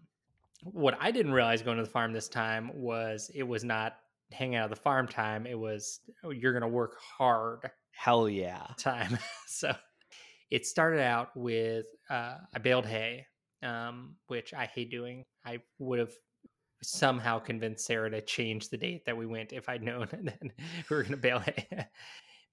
what 0.63 0.98
I 1.00 1.12
didn't 1.12 1.32
realize 1.32 1.62
going 1.62 1.78
to 1.78 1.84
the 1.84 1.90
farm 1.90 2.12
this 2.12 2.28
time 2.28 2.72
was 2.75 3.32
it 3.34 3.44
was 3.44 3.63
not 3.63 3.96
hang 4.32 4.56
out 4.56 4.66
at 4.66 4.70
the 4.70 4.75
farm 4.82 5.08
time. 5.08 5.46
It 5.48 5.58
was 5.58 6.01
oh, 6.24 6.32
you're 6.32 6.54
gonna 6.54 6.68
work 6.68 6.98
hard 7.18 7.72
Hell 7.92 8.28
yeah. 8.28 8.68
time. 8.78 9.18
so 9.48 9.74
it 10.50 10.66
started 10.66 11.01
out 11.01 11.30
with 11.36 11.86
uh, 12.10 12.36
I 12.54 12.60
baled 12.60 12.86
hay, 12.86 13.25
um, 13.63 14.15
which 14.27 14.53
I 14.53 14.65
hate 14.65 14.89
doing. 14.91 15.25
I 15.46 15.60
would 15.80 16.00
have 16.00 16.13
somehow 16.84 17.39
convinced 17.39 17.86
Sarah 17.86 18.10
to 18.10 18.22
change 18.22 18.70
the 18.70 18.77
date 18.77 19.06
that 19.06 19.15
we 19.15 19.25
went 19.27 19.53
if 19.53 19.70
I'd 19.70 19.84
known 19.84 20.08
that 20.12 20.39
we 20.41 20.96
were 20.96 21.03
going 21.03 21.12
to 21.12 21.18
bail 21.18 21.39
hay. 21.39 21.68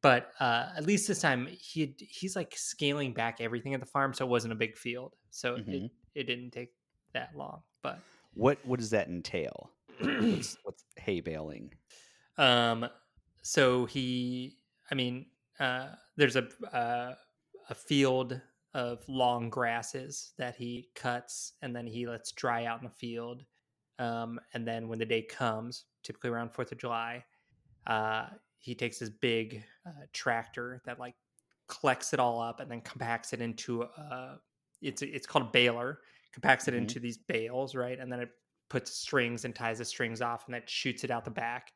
but 0.02 0.32
uh, 0.38 0.70
at 0.76 0.84
least 0.86 1.08
this 1.08 1.20
time 1.20 1.46
he 1.48 1.94
he's 1.98 2.36
like 2.36 2.54
scaling 2.56 3.14
back 3.14 3.40
everything 3.40 3.74
at 3.74 3.80
the 3.80 3.86
farm, 3.86 4.12
so 4.14 4.24
it 4.26 4.28
wasn't 4.28 4.52
a 4.52 4.56
big 4.56 4.76
field, 4.76 5.14
so 5.30 5.54
it, 5.56 5.66
Mhm. 5.66 5.90
it 6.14 6.24
didn't 6.24 6.50
take 6.50 6.70
that 7.14 7.34
long. 7.34 7.62
But 7.82 8.00
What 8.34 8.58
what 8.66 8.78
does 8.80 8.90
that 8.90 9.08
entail? 9.08 9.70
What's, 9.98 10.56
what's 10.62 10.84
hay 10.96 11.20
baling? 11.20 11.72
Um, 12.36 12.88
so 13.42 13.86
he, 13.86 14.58
I 14.90 14.94
mean, 14.94 15.26
uh, 15.58 15.94
there's 16.16 16.36
a 16.36 16.46
uh, 16.72 17.14
a 17.70 17.74
field 17.74 18.40
of 18.74 19.08
long 19.08 19.50
grasses 19.50 20.32
that 20.38 20.56
he 20.56 20.90
cuts 20.94 21.54
and 21.62 21.74
then 21.74 21.86
he 21.86 22.06
lets 22.06 22.32
dry 22.32 22.64
out 22.66 22.80
in 22.80 22.84
the 22.84 22.90
field. 22.90 23.44
Um, 23.98 24.38
and 24.54 24.66
then 24.66 24.88
when 24.88 24.98
the 24.98 25.06
day 25.06 25.22
comes, 25.22 25.84
typically 26.02 26.30
around 26.30 26.50
Fourth 26.52 26.70
of 26.72 26.78
July, 26.78 27.24
uh, 27.86 28.28
he 28.58 28.74
takes 28.74 28.98
his 28.98 29.10
big 29.10 29.64
uh, 29.86 30.06
tractor 30.12 30.82
that 30.84 30.98
like 30.98 31.14
collects 31.68 32.12
it 32.12 32.20
all 32.20 32.40
up 32.40 32.60
and 32.60 32.70
then 32.70 32.80
compacts 32.82 33.32
it 33.32 33.40
into 33.40 33.82
a. 33.82 34.40
It's 34.80 35.02
it's 35.02 35.26
called 35.26 35.46
a 35.46 35.50
baler. 35.50 36.00
Compacts 36.32 36.68
it 36.68 36.74
Mhm. 36.74 36.78
into 36.78 37.00
these 37.00 37.18
bales, 37.18 37.74
right? 37.74 37.98
And 37.98 38.12
then 38.12 38.20
it 38.20 38.30
puts 38.68 38.92
strings 38.92 39.44
and 39.44 39.54
ties 39.54 39.78
the 39.78 39.84
strings 39.84 40.20
off, 40.20 40.44
and 40.46 40.54
that 40.54 40.68
shoots 40.68 41.02
it 41.02 41.10
out 41.10 41.24
the 41.24 41.30
back. 41.30 41.72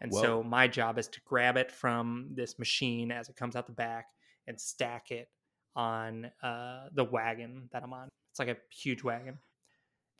And 0.00 0.12
so 0.22 0.42
my 0.42 0.68
job 0.68 0.98
is 0.98 1.08
to 1.08 1.20
grab 1.22 1.56
it 1.56 1.72
from 1.72 2.28
this 2.34 2.58
machine 2.58 3.10
as 3.10 3.28
it 3.28 3.36
comes 3.36 3.56
out 3.56 3.66
the 3.66 3.72
back 3.72 4.08
and 4.46 4.60
stack 4.60 5.10
it 5.10 5.30
on 5.76 6.30
uh, 6.42 6.88
the 6.92 7.04
wagon 7.04 7.68
that 7.72 7.82
I'm 7.82 7.92
on. 7.92 8.08
It's 8.30 8.38
like 8.38 8.48
a 8.48 8.56
huge 8.70 9.02
wagon. 9.02 9.38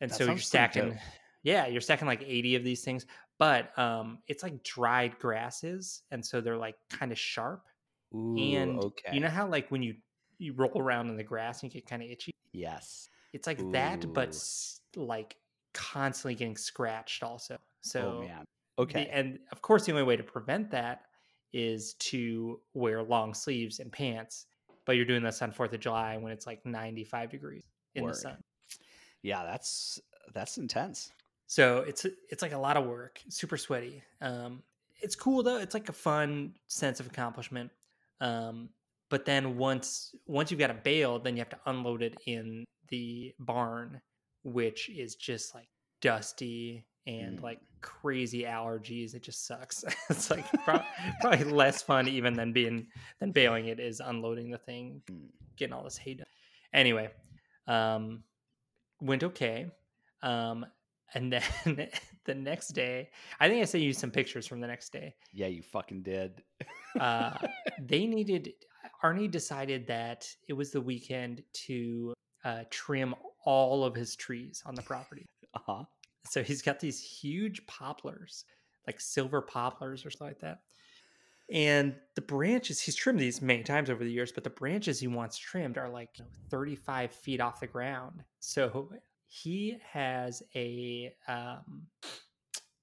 And 0.01 0.11
That 0.11 0.17
so 0.17 0.25
you're 0.25 0.39
stacking, 0.39 0.99
yeah, 1.43 1.67
you're 1.67 1.81
stacking 1.81 2.07
like 2.07 2.23
80 2.23 2.57
of 2.57 2.65
these 2.65 2.83
things, 2.83 3.07
but 3.39 3.77
um, 3.79 4.19
it's 4.29 4.43
like 4.43 4.63
dried 4.63 5.19
grasses. 5.19 6.03
And 6.11 6.25
so 6.25 6.41
they're 6.41 6.57
like 6.57 6.77
kind 6.91 7.13
of 7.13 7.19
sharp. 7.19 7.65
Ooh, 8.15 8.37
and 8.37 8.79
okay. 8.85 9.11
you 9.13 9.21
know 9.21 9.29
how 9.29 9.49
like 9.49 9.71
when 9.71 9.83
you, 9.83 9.97
you 10.39 10.53
roll 10.53 10.77
around 10.77 11.09
in 11.09 11.17
the 11.17 11.25
grass 11.25 11.63
and 11.63 11.73
you 11.73 11.81
get 11.81 11.89
kind 11.89 12.03
of 12.03 12.11
itchy? 12.11 12.33
yes. 12.53 13.09
It's 13.33 13.49
like 13.49 13.59
that, 13.73 14.13
but 14.13 14.39
like 14.95 15.37
constantly 15.73 16.37
getting 16.37 16.57
scratched 16.57 17.25
also. 17.25 17.59
So 17.81 18.19
oh 18.19 18.21
man. 18.21 18.41
the- 18.41 18.83
Okay. 18.83 19.09
and 19.13 19.39
of 19.53 19.63
course, 19.63 19.87
the 19.87 19.93
only 19.93 20.03
way 20.03 20.17
to 20.17 20.25
prevent 20.25 20.71
that 20.73 21.03
is 21.53 21.95
to 21.95 22.61
wear 22.75 23.03
long 23.03 23.33
sleeves 23.33 23.79
and 23.79 23.93
pants. 23.93 24.47
But 24.85 24.97
you're 24.97 25.05
doing 25.05 25.23
this 25.23 25.41
on 25.43 25.51
Fourth 25.53 25.73
of 25.73 25.81
July 25.81 26.17
when 26.19 26.33
it's 26.33 26.47
like 26.47 26.65
95 26.67 27.31
degrees 27.31 27.65
in 27.95 28.05
Word. 28.05 28.15
the 28.15 28.19
sun. 28.19 28.37
yeah, 29.23 29.45
that's 29.45 30.01
that's 30.35 30.59
intense. 30.59 31.11
So 31.47 31.85
it's 31.87 32.07
it's 32.31 32.43
like 32.43 32.53
a 32.53 32.59
lot 32.59 32.77
of 32.77 32.87
work, 32.87 33.21
super 33.29 33.57
sweaty. 33.57 34.03
Um, 34.21 34.63
it's 35.01 35.17
cool 35.17 35.43
though. 35.43 35.59
It's 35.59 35.75
like 35.75 35.89
a 35.89 35.93
fun 35.93 36.55
sense 36.69 37.01
of 37.01 37.07
accomplishment. 37.07 37.71
Um, 38.21 38.71
but 39.11 39.25
then 39.25 39.57
once 39.57 40.15
once 40.27 40.51
you've 40.51 40.61
got 40.61 40.71
a 40.71 40.75
bale, 40.75 41.19
then 41.19 41.37
you 41.37 41.41
have 41.41 41.51
to 41.51 41.61
unload 41.67 42.03
it 42.03 42.15
in 42.27 42.65
the 42.89 43.35
barn, 43.39 44.01
which 44.43 44.89
is 44.91 45.15
just 45.15 45.55
like 45.55 45.69
dusty 46.01 46.85
and 47.07 47.39
Mm. 47.39 47.43
like 47.43 47.61
crazy 47.81 48.43
allergies. 48.45 49.15
It 49.15 49.23
just 49.23 49.47
sucks. 49.47 49.85
it's 50.11 50.31
like 50.31 50.51
prob- 50.65 50.85
probably 51.21 51.45
less 51.45 51.83
fun 51.83 52.09
even 52.09 52.35
than 52.35 52.53
being 52.53 52.87
than 53.21 53.33
bailing 53.33 53.67
it 53.67 53.79
is 53.81 54.01
unloading 54.01 54.51
the 54.51 54.59
thing, 54.59 55.03
Mm. 55.11 55.29
getting 55.57 55.73
all 55.75 55.85
this 55.85 55.97
hay 55.99 56.15
done. 56.15 56.27
Anyway, 56.73 57.11
um, 57.67 58.23
went 59.01 59.23
okay. 59.25 59.67
Um, 60.23 60.65
and 61.15 61.33
then 61.65 61.89
the 62.25 62.35
next 62.35 62.69
day, 62.69 63.11
I 63.39 63.49
think 63.49 63.63
I 63.63 63.65
sent 63.67 63.85
you 63.85 63.93
some 63.93 64.11
pictures 64.11 64.47
from 64.47 64.61
the 64.61 64.67
next 64.67 64.91
day. 64.93 65.15
Yeah, 65.33 65.47
you 65.49 65.63
fucking 65.63 66.03
did. 66.03 66.43
Uh, 66.99 67.37
they 67.81 68.07
needed 68.07 68.53
Arnie 69.03 69.31
decided 69.31 69.87
that 69.89 70.27
it 70.49 70.55
was 70.55 70.71
the 70.71 70.81
weekend 70.81 71.43
to 71.67 72.15
uh, 72.45 72.65
trim 72.71 73.15
all 73.45 73.85
of 73.85 73.95
his 73.95 74.17
trees 74.17 74.63
on 74.65 74.75
the 74.75 74.83
property. 74.83 75.27
Uh-huh. 75.55 75.85
So 76.27 76.43
he's 76.43 76.63
got 76.63 76.81
these 76.81 77.01
huge 77.01 77.67
poplars, 77.67 78.45
like 78.87 79.01
silver 79.01 79.43
poplars 79.43 80.05
or 80.07 80.11
something 80.11 80.29
like 80.29 80.41
that. 80.41 80.61
And 81.53 81.95
the 82.15 82.23
branches, 82.23 82.81
he's 82.81 82.95
trimmed 82.97 83.21
these 83.21 83.43
many 83.43 83.63
times 83.63 83.91
over 83.91 84.03
the 84.03 84.11
years, 84.11 84.33
but 84.33 84.45
the 84.45 84.51
branches 84.51 84.99
he 85.01 85.07
wants 85.09 85.37
trimmed 85.37 85.77
are 85.77 85.91
like 85.91 86.19
you 86.19 86.25
know, 86.25 86.31
35 86.51 87.13
feet 87.13 87.41
off 87.41 87.61
the 87.61 87.67
ground. 87.67 88.25
So 88.41 88.91
he 89.27 89.79
has 89.93 90.43
a, 90.55 91.15
um, 91.29 91.87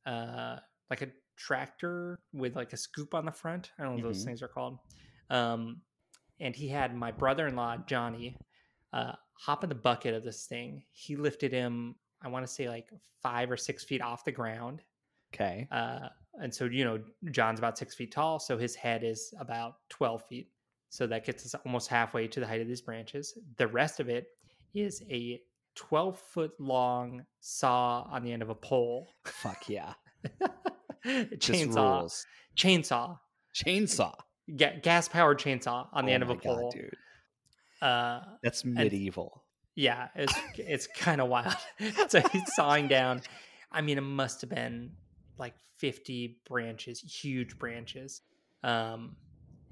uh, 0.06 0.58
like 0.90 1.02
a 1.02 1.10
tractor 1.38 2.20
with 2.34 2.56
like 2.56 2.74
a 2.74 2.78
scoop 2.78 3.16
on 3.16 3.26
the 3.26 3.32
front. 3.32 3.72
I 3.80 3.84
don't 3.84 3.94
know 3.98 4.04
what 4.04 4.14
those 4.14 4.22
Mhm. 4.22 4.26
things 4.26 4.42
are 4.44 4.48
called. 4.48 4.78
Um, 5.32 5.82
and 6.40 6.56
he 6.56 6.68
had 6.68 6.96
my 6.96 7.12
brother 7.12 7.48
in 7.48 7.56
law, 7.56 7.78
Johnny, 7.78 8.38
uh, 8.94 9.14
hop 9.34 9.64
in 9.64 9.70
the 9.70 9.76
bucket 9.76 10.14
of 10.14 10.24
this 10.24 10.46
thing. 10.46 10.84
He 10.92 11.16
lifted 11.16 11.52
him, 11.52 11.96
I 12.24 12.28
want 12.30 12.46
to 12.46 12.52
say 12.52 12.68
like 12.70 12.90
five 13.22 13.50
or 13.52 13.58
six 13.58 13.84
feet 13.84 14.02
off 14.02 14.24
the 14.26 14.32
ground. 14.32 14.82
Okay. 15.34 15.68
Uh, 15.72 16.10
and 16.42 16.54
so, 16.54 16.66
you 16.66 16.84
know, 16.86 17.00
John's 17.32 17.60
about 17.60 17.78
six 17.78 17.94
feet 17.96 18.12
tall, 18.12 18.40
so 18.40 18.58
his 18.58 18.76
head 18.76 19.04
is 19.04 19.34
about 19.40 19.76
12 19.90 20.24
feet. 20.28 20.50
So 20.90 21.08
that 21.08 21.26
gets 21.26 21.46
us 21.46 21.56
almost 21.66 21.88
halfway 21.88 22.28
to 22.28 22.40
the 22.40 22.48
height 22.48 22.62
of 22.62 22.68
these 22.68 22.82
branches. 22.82 23.38
The 23.58 23.68
rest 23.68 24.00
of 24.00 24.10
it 24.10 24.28
is 24.74 25.02
a 25.10 25.42
12 25.76 26.20
foot 26.20 26.52
long 26.60 27.26
saw 27.40 28.06
on 28.12 28.24
the 28.24 28.32
end 28.34 28.42
of 28.42 28.50
a 28.50 28.56
pole. 28.56 29.08
Fuck 29.26 29.70
yeah. 29.70 29.94
Chainsaw. 31.06 32.00
rules. 32.02 32.26
Chainsaw. 32.58 33.18
Chainsaw. 33.56 34.14
Ga- 34.56 34.80
gas 34.82 35.08
powered 35.08 35.40
chainsaw 35.40 35.88
on 35.94 36.06
the 36.06 36.12
Oh 36.12 36.16
end 36.16 36.24
of 36.24 36.30
a 36.30 36.36
God, 36.36 36.44
pole. 36.44 36.72
dude. 36.72 36.96
Uh, 37.82 38.22
That's 38.44 38.64
medieval. 38.66 39.41
Yeah, 39.76 40.10
it's 40.16 40.34
it's 40.58 40.88
kind 40.88 41.22
of 41.22 41.30
wild. 41.30 41.56
so 42.08 42.22
he's 42.32 42.54
sawing 42.56 42.88
down. 42.88 43.22
I 43.72 43.82
mean, 43.82 43.98
it 43.98 44.02
must 44.02 44.42
have 44.42 44.50
been 44.50 44.92
like 45.38 45.54
50 45.78 46.40
branches, 46.48 47.00
huge 47.00 47.58
branches. 47.58 48.22
Um, 48.64 49.16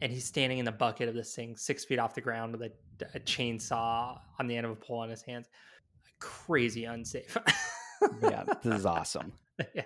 and 0.02 0.12
he's 0.12 0.26
standing 0.26 0.60
in 0.60 0.66
the 0.66 0.72
bucket 0.72 1.10
of 1.10 1.16
this 1.16 1.36
thing, 1.36 1.58
six 1.58 1.84
feet 1.84 2.00
off 2.00 2.16
the 2.16 2.22
ground 2.22 2.54
with 2.54 2.72
a, 2.72 2.72
a 3.14 3.20
chainsaw 3.20 4.18
on 4.40 4.48
the 4.48 4.56
end 4.56 4.66
of 4.66 4.72
a 4.72 4.76
pole 4.76 5.04
in 5.04 5.10
his 5.10 5.22
hands. 5.22 5.48
Crazy 6.20 6.86
unsafe. 6.86 7.38
yeah, 8.22 8.46
this 8.64 8.80
is 8.80 8.86
awesome. 8.86 9.34
yeah. 9.74 9.84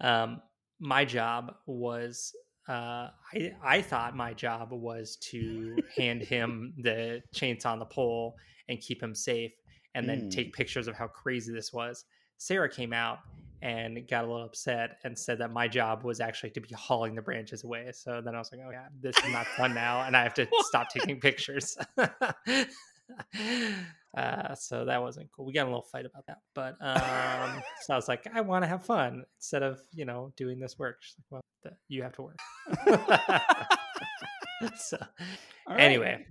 Um, 0.00 0.42
my 0.78 1.04
job 1.04 1.54
was 1.66 2.34
uh, 2.68 3.08
I 3.34 3.52
I 3.62 3.82
thought 3.82 4.14
my 4.14 4.34
job 4.34 4.72
was 4.72 5.16
to 5.30 5.78
hand 5.96 6.22
him 6.22 6.74
the 6.78 7.22
chainsaw 7.34 7.72
on 7.72 7.78
the 7.78 7.86
pole 7.86 8.36
and 8.68 8.80
keep 8.80 9.02
him 9.02 9.14
safe, 9.14 9.52
and 9.94 10.08
then 10.08 10.22
Mm. 10.26 10.30
take 10.30 10.52
pictures 10.52 10.86
of 10.88 10.94
how 10.94 11.06
crazy 11.08 11.52
this 11.52 11.72
was. 11.72 12.04
Sarah 12.36 12.68
came 12.70 12.92
out 12.92 13.18
and 13.62 14.06
got 14.08 14.24
a 14.24 14.26
little 14.28 14.44
upset 14.44 14.98
and 15.02 15.18
said 15.18 15.38
that 15.38 15.50
my 15.52 15.66
job 15.66 16.04
was 16.04 16.20
actually 16.20 16.50
to 16.50 16.60
be 16.60 16.72
hauling 16.74 17.16
the 17.16 17.22
branches 17.22 17.64
away. 17.64 17.90
So 17.92 18.20
then 18.20 18.34
I 18.36 18.38
was 18.38 18.52
like, 18.52 18.60
oh 18.64 18.70
yeah, 18.70 18.86
this 19.00 19.16
is 19.18 19.32
not 19.32 19.46
fun 19.48 19.74
now, 19.74 20.02
and 20.02 20.16
I 20.16 20.22
have 20.22 20.34
to 20.34 20.46
stop 20.60 20.88
taking 20.90 21.18
pictures. 21.18 21.76
uh, 24.16 24.54
so 24.54 24.84
that 24.84 25.00
wasn't 25.02 25.28
cool. 25.32 25.44
We 25.44 25.52
got 25.52 25.64
a 25.64 25.70
little 25.70 25.82
fight 25.82 26.06
about 26.06 26.26
that, 26.26 26.38
but 26.54 26.76
um, 26.80 27.62
so 27.82 27.94
I 27.94 27.96
was 27.96 28.06
like, 28.06 28.28
I 28.32 28.40
want 28.40 28.62
to 28.62 28.68
have 28.68 28.84
fun 28.84 29.24
instead 29.38 29.62
of 29.64 29.80
you 29.92 30.04
know 30.04 30.32
doing 30.36 30.60
this 30.60 30.78
work. 30.78 30.98
She's 31.00 31.16
like, 31.18 31.26
well, 31.30 31.42
th- 31.64 31.74
you 31.88 32.02
have 32.04 32.12
to 32.14 32.22
work. 32.22 32.36
so 34.76 34.98
right. 35.68 35.80
anyway, 35.80 36.24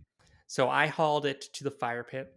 so 0.48 0.70
I 0.70 0.88
hauled 0.88 1.26
it 1.26 1.42
to 1.54 1.64
the 1.64 1.72
fire 1.72 2.04
pit 2.04 2.34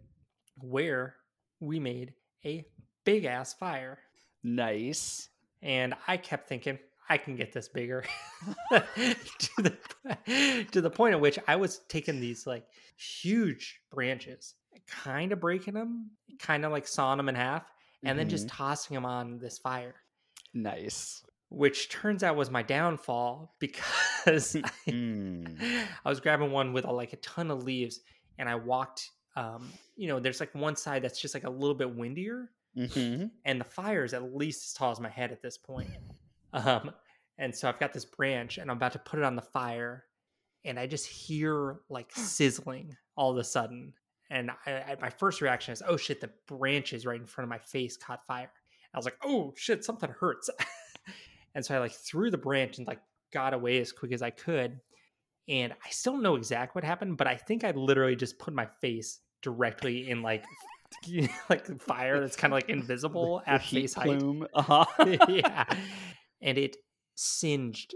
where 0.59 1.15
we 1.59 1.79
made 1.79 2.13
a 2.45 2.65
big 3.05 3.25
ass 3.25 3.53
fire. 3.53 3.99
Nice. 4.43 5.29
And 5.61 5.93
I 6.07 6.17
kept 6.17 6.47
thinking, 6.47 6.77
I 7.09 7.17
can 7.17 7.35
get 7.35 7.53
this 7.53 7.67
bigger. 7.67 8.03
to 8.71 9.61
the 9.61 9.77
to 10.71 10.81
the 10.81 10.89
point 10.89 11.13
at 11.13 11.21
which 11.21 11.39
I 11.47 11.55
was 11.55 11.79
taking 11.89 12.19
these 12.19 12.47
like 12.47 12.65
huge 12.97 13.81
branches, 13.91 14.55
kind 14.87 15.31
of 15.31 15.39
breaking 15.39 15.73
them, 15.73 16.11
kind 16.39 16.65
of 16.65 16.71
like 16.71 16.87
sawing 16.87 17.17
them 17.17 17.29
in 17.29 17.35
half, 17.35 17.63
and 18.03 18.17
then 18.17 18.29
just 18.29 18.47
mm-hmm. 18.47 18.57
tossing 18.57 18.95
them 18.95 19.05
on 19.05 19.39
this 19.39 19.57
fire, 19.57 19.95
Nice. 20.53 21.23
Which 21.51 21.89
turns 21.89 22.23
out 22.23 22.35
was 22.35 22.49
my 22.49 22.63
downfall 22.63 23.55
because 23.59 24.55
I, 24.55 24.61
Mm. 24.89 25.85
I 26.03 26.09
was 26.09 26.19
grabbing 26.19 26.51
one 26.51 26.73
with 26.73 26.85
a, 26.85 26.91
like 26.91 27.13
a 27.13 27.17
ton 27.17 27.51
of 27.51 27.63
leaves, 27.63 27.99
and 28.39 28.49
I 28.49 28.55
walked. 28.55 29.09
Um, 29.35 29.69
you 29.95 30.07
know, 30.07 30.19
there's 30.19 30.39
like 30.39 30.53
one 30.55 30.75
side 30.75 31.03
that's 31.03 31.21
just 31.21 31.33
like 31.33 31.43
a 31.45 31.49
little 31.49 31.75
bit 31.75 31.95
windier, 31.95 32.49
hmm 32.75 33.25
and 33.45 33.59
the 33.59 33.65
fire 33.65 34.03
is 34.03 34.13
at 34.13 34.33
least 34.35 34.63
as 34.65 34.73
tall 34.73 34.91
as 34.91 34.99
my 34.99 35.09
head 35.09 35.31
at 35.31 35.41
this 35.41 35.57
point. 35.57 35.89
Um, 36.53 36.91
and 37.37 37.55
so 37.55 37.69
I've 37.69 37.79
got 37.79 37.93
this 37.93 38.05
branch, 38.05 38.57
and 38.57 38.69
I'm 38.69 38.77
about 38.77 38.91
to 38.93 38.99
put 38.99 39.19
it 39.19 39.25
on 39.25 39.35
the 39.35 39.41
fire, 39.41 40.05
and 40.65 40.79
I 40.79 40.87
just 40.87 41.05
hear 41.07 41.81
like 41.89 42.11
sizzling 42.15 42.95
all 43.15 43.31
of 43.31 43.37
a 43.37 43.43
sudden. 43.43 43.93
And 44.29 44.51
I, 44.65 44.71
I, 44.71 44.97
my 45.01 45.09
first 45.09 45.41
reaction 45.41 45.73
is, 45.73 45.81
"Oh 45.85 45.97
shit!" 45.97 46.21
The 46.21 46.29
branches 46.47 47.05
right 47.05 47.19
in 47.19 47.25
front 47.27 47.45
of 47.45 47.49
my 47.49 47.57
face 47.59 47.97
caught 47.97 48.25
fire. 48.25 48.51
I 48.93 48.97
was 48.97 49.05
like, 49.05 49.17
"Oh 49.23 49.53
shit! 49.55 49.83
Something 49.85 50.09
hurts." 50.09 50.49
and 51.55 51.65
so 51.65 51.75
I 51.75 51.79
like 51.79 51.93
threw 51.93 52.31
the 52.31 52.37
branch 52.37 52.77
and 52.77 52.87
like 52.87 52.99
got 53.33 53.53
away 53.53 53.79
as 53.79 53.91
quick 53.91 54.11
as 54.11 54.21
I 54.21 54.29
could. 54.29 54.79
And 55.47 55.73
I 55.73 55.89
still 55.89 56.13
don't 56.13 56.23
know 56.23 56.35
exactly 56.35 56.79
what 56.79 56.83
happened, 56.83 57.17
but 57.17 57.27
I 57.27 57.35
think 57.35 57.63
I 57.63 57.71
literally 57.71 58.15
just 58.15 58.39
put 58.39 58.53
my 58.53 58.67
face 58.79 59.19
directly 59.41 60.09
in 60.09 60.21
like 60.21 60.45
like 61.49 61.81
fire 61.81 62.19
that's 62.19 62.35
kind 62.35 62.53
of 62.53 62.57
like 62.57 62.69
invisible 62.69 63.41
The 63.45 63.51
at 63.51 63.61
heat 63.61 63.81
face 63.81 63.93
height. 63.93 64.21
Uh-huh. 64.53 64.85
yeah. 65.27 65.65
And 66.41 66.57
it 66.57 66.77
singed 67.15 67.95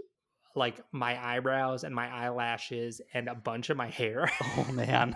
like 0.54 0.80
my 0.92 1.22
eyebrows 1.22 1.84
and 1.84 1.94
my 1.94 2.08
eyelashes 2.08 3.00
and 3.12 3.28
a 3.28 3.34
bunch 3.34 3.70
of 3.70 3.76
my 3.76 3.88
hair. 3.88 4.30
oh 4.56 4.72
man. 4.72 5.14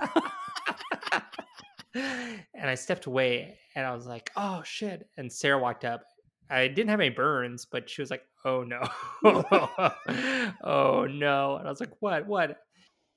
and 1.94 2.70
I 2.70 2.74
stepped 2.74 3.06
away 3.06 3.58
and 3.74 3.86
I 3.86 3.94
was 3.94 4.06
like, 4.06 4.30
oh 4.36 4.62
shit. 4.64 5.08
And 5.16 5.32
Sarah 5.32 5.58
walked 5.58 5.84
up. 5.84 6.04
I 6.50 6.66
didn't 6.68 6.90
have 6.90 7.00
any 7.00 7.10
burns, 7.10 7.64
but 7.64 7.88
she 7.88 8.02
was 8.02 8.10
like, 8.10 8.24
oh 8.44 8.64
no. 8.64 8.80
oh 10.64 11.06
no. 11.06 11.56
And 11.56 11.66
I 11.66 11.70
was 11.70 11.80
like, 11.80 11.92
what? 12.00 12.26
What? 12.26 12.58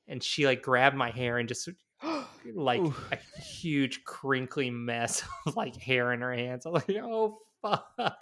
And 0.07 0.21
she 0.21 0.45
like 0.45 0.61
grabbed 0.61 0.95
my 0.95 1.09
hair 1.09 1.39
and 1.39 1.49
just 1.49 1.67
like 2.53 2.81
Ooh. 2.81 2.93
a 3.11 3.41
huge 3.41 4.03
crinkly 4.03 4.69
mess 4.69 5.23
of 5.47 5.55
like 5.55 5.75
hair 5.75 6.13
in 6.13 6.21
her 6.21 6.33
hands. 6.33 6.65
I 6.65 6.69
was 6.69 6.87
like, 6.87 6.97
oh 7.03 7.39
fuck. 7.61 8.15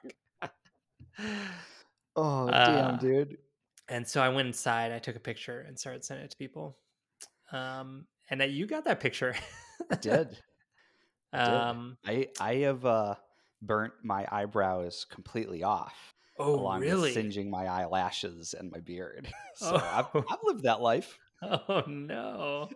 oh 2.16 2.48
Uh, 2.48 2.98
dude. 2.98 3.38
And 3.90 4.08
so 4.08 4.22
I 4.22 4.30
went 4.30 4.48
inside, 4.48 4.94
I 4.94 5.00
took 5.00 5.18
a 5.18 5.20
picture 5.20 5.66
and 5.68 5.78
started 5.78 6.06
sending 6.06 6.26
it 6.26 6.32
to 6.32 6.38
people. 6.38 6.78
Um, 7.52 8.06
and 8.30 8.40
that 8.40 8.52
you 8.52 8.66
got 8.66 8.86
that 8.86 9.02
picture. 9.02 9.36
I 9.92 9.96
did. 9.96 10.38
I 11.34 11.44
did. 11.46 11.54
um, 11.54 11.98
I 12.06 12.28
I 12.40 12.56
have 12.56 12.86
uh 12.86 13.16
burnt 13.62 13.94
my 14.04 14.26
eyebrows 14.32 15.06
completely 15.10 15.64
off. 15.64 16.14
oh, 16.40 16.56
along 16.56 16.82
really? 16.82 17.02
with 17.10 17.14
singeing 17.14 17.50
my 17.52 17.68
eyelashes 17.68 18.56
and 18.58 18.72
my 18.72 18.80
beard. 18.80 19.32
so 19.56 19.76
I've, 19.76 20.08
Oh. 20.14 20.24
I've 20.30 20.40
lived 20.44 20.64
that 20.64 20.82
life. 20.82 21.18
Oh 21.44 21.84
no. 21.88 22.70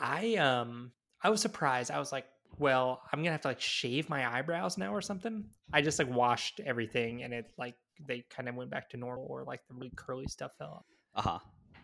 I 0.00 0.34
um 0.36 0.90
I 1.22 1.30
was 1.30 1.40
surprised. 1.40 1.90
I 1.92 2.00
was 2.00 2.10
like, 2.10 2.26
well, 2.58 3.00
I'm 3.12 3.20
gonna 3.20 3.30
have 3.30 3.42
to 3.42 3.48
like 3.48 3.60
shave 3.60 4.08
my 4.10 4.28
eyebrows 4.38 4.76
now 4.76 4.92
or 4.92 5.00
something. 5.00 5.44
I 5.72 5.82
just 5.82 5.98
like 6.00 6.10
washed 6.10 6.60
everything 6.66 7.22
and 7.22 7.32
it 7.32 7.46
like 7.56 7.76
they 8.08 8.24
kind 8.28 8.48
of 8.48 8.56
went 8.56 8.70
back 8.70 8.90
to 8.90 8.96
normal 8.96 9.26
or 9.30 9.44
like 9.44 9.60
the 9.68 9.74
really 9.74 9.92
curly 9.94 10.26
stuff 10.26 10.50
fell 10.58 10.84
off. 11.14 11.24
Uh 11.24 11.30
huh. 11.30 11.38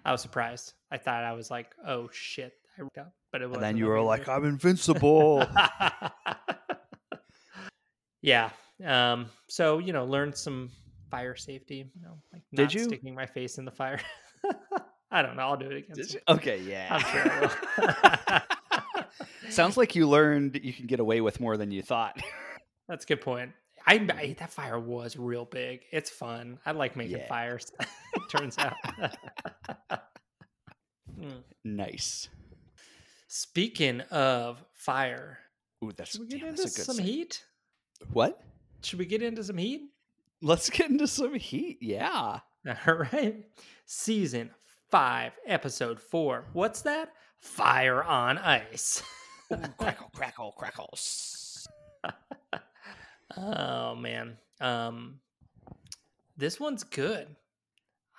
I 0.05 0.11
was 0.13 0.23
surprised. 0.23 0.73
I 0.91 0.99
thought 0.99 1.23
I 1.23 1.33
was 1.35 1.51
like, 1.53 1.71
oh 1.87 2.09
shit, 2.13 2.53
I 2.77 2.83
ripped 2.83 2.99
up. 2.99 3.13
But 3.31 3.43
it 3.43 3.47
was 3.49 3.57
And 3.57 3.63
then 3.65 3.77
you 3.77 3.87
were 3.87 4.01
like, 4.01 4.29
I'm 4.29 4.45
invincible. 4.45 5.47
yeah. 8.23 8.51
Um, 8.85 9.27
so 9.49 9.79
you 9.79 9.93
know, 9.93 10.05
learn 10.05 10.33
some 10.35 10.71
fire 11.11 11.35
safety. 11.37 11.91
You 11.95 12.03
know, 12.03 12.19
like 12.33 12.43
Did 12.55 12.63
not 12.63 12.75
you? 12.75 12.85
sticking 12.85 13.15
my 13.15 13.27
face 13.27 13.59
in 13.59 13.65
the 13.65 13.71
fire. 13.73 14.01
I 15.11 15.23
don't 15.23 15.37
know. 15.37 15.43
I'll 15.43 15.57
do 15.57 15.67
it 15.71 15.77
again. 15.79 15.97
Did 15.97 16.13
you? 16.13 16.21
Okay, 16.29 16.61
yeah. 16.61 16.87
I'm 16.91 17.01
sure 17.01 17.33
I 17.33 18.43
will. 19.47 19.51
Sounds 19.51 19.77
like 19.79 19.95
you 19.97 20.07
learned 20.09 20.61
you 20.63 20.73
can 20.73 20.87
get 20.87 21.01
away 21.01 21.21
with 21.23 21.41
more 21.41 21.57
than 21.57 21.71
you 21.71 21.83
thought. 21.83 22.21
That's 22.89 23.05
a 23.05 23.09
good 23.09 23.21
point. 23.23 23.53
I, 23.87 23.95
I 24.15 24.37
that 24.39 24.53
fire 24.53 24.79
was 24.79 25.17
real 25.17 25.47
big. 25.47 25.81
It's 25.93 26.11
fun. 26.11 26.59
I 26.67 26.73
like 26.73 26.95
making 26.97 27.17
Yeah. 27.19 27.27
fires. 27.29 27.73
turns 28.31 28.59
out. 28.59 28.75
Hmm. 31.19 31.29
nice. 31.65 32.29
Speaking 33.29 34.01
of 34.11 34.63
fire, 34.73 35.39
Ooh, 35.85 35.93
that's, 35.97 36.11
should 36.11 36.21
we 36.23 36.27
get 36.29 36.41
damn, 36.41 36.49
into 36.51 36.63
that's 36.63 36.75
a 36.75 36.79
good 36.81 36.87
some 36.97 36.99
heat? 37.05 37.45
What? 38.13 38.41
Should 38.83 38.99
we 38.99 39.07
get 39.07 39.23
into 39.23 39.43
some 39.45 39.59
heat? 39.59 39.83
Let's 40.41 40.71
get 40.71 40.91
into 40.91 41.07
some 41.07 41.35
heat. 41.35 41.79
Yeah. 41.81 42.41
All 42.87 42.95
right. 42.95 43.45
Season 43.87 44.51
5, 44.91 45.33
episode 45.47 46.01
4. 46.01 46.45
What's 46.53 46.83
that? 46.83 47.13
Fire 47.39 48.03
on 48.03 48.39
Ice. 48.39 49.03
Ooh, 49.53 49.57
crackle, 49.79 50.11
crackle, 50.15 50.53
crackles. 50.53 51.67
oh 53.37 53.95
man. 53.95 54.37
Um 54.61 55.21
this 56.37 56.61
one's 56.61 56.85
good. 56.85 57.27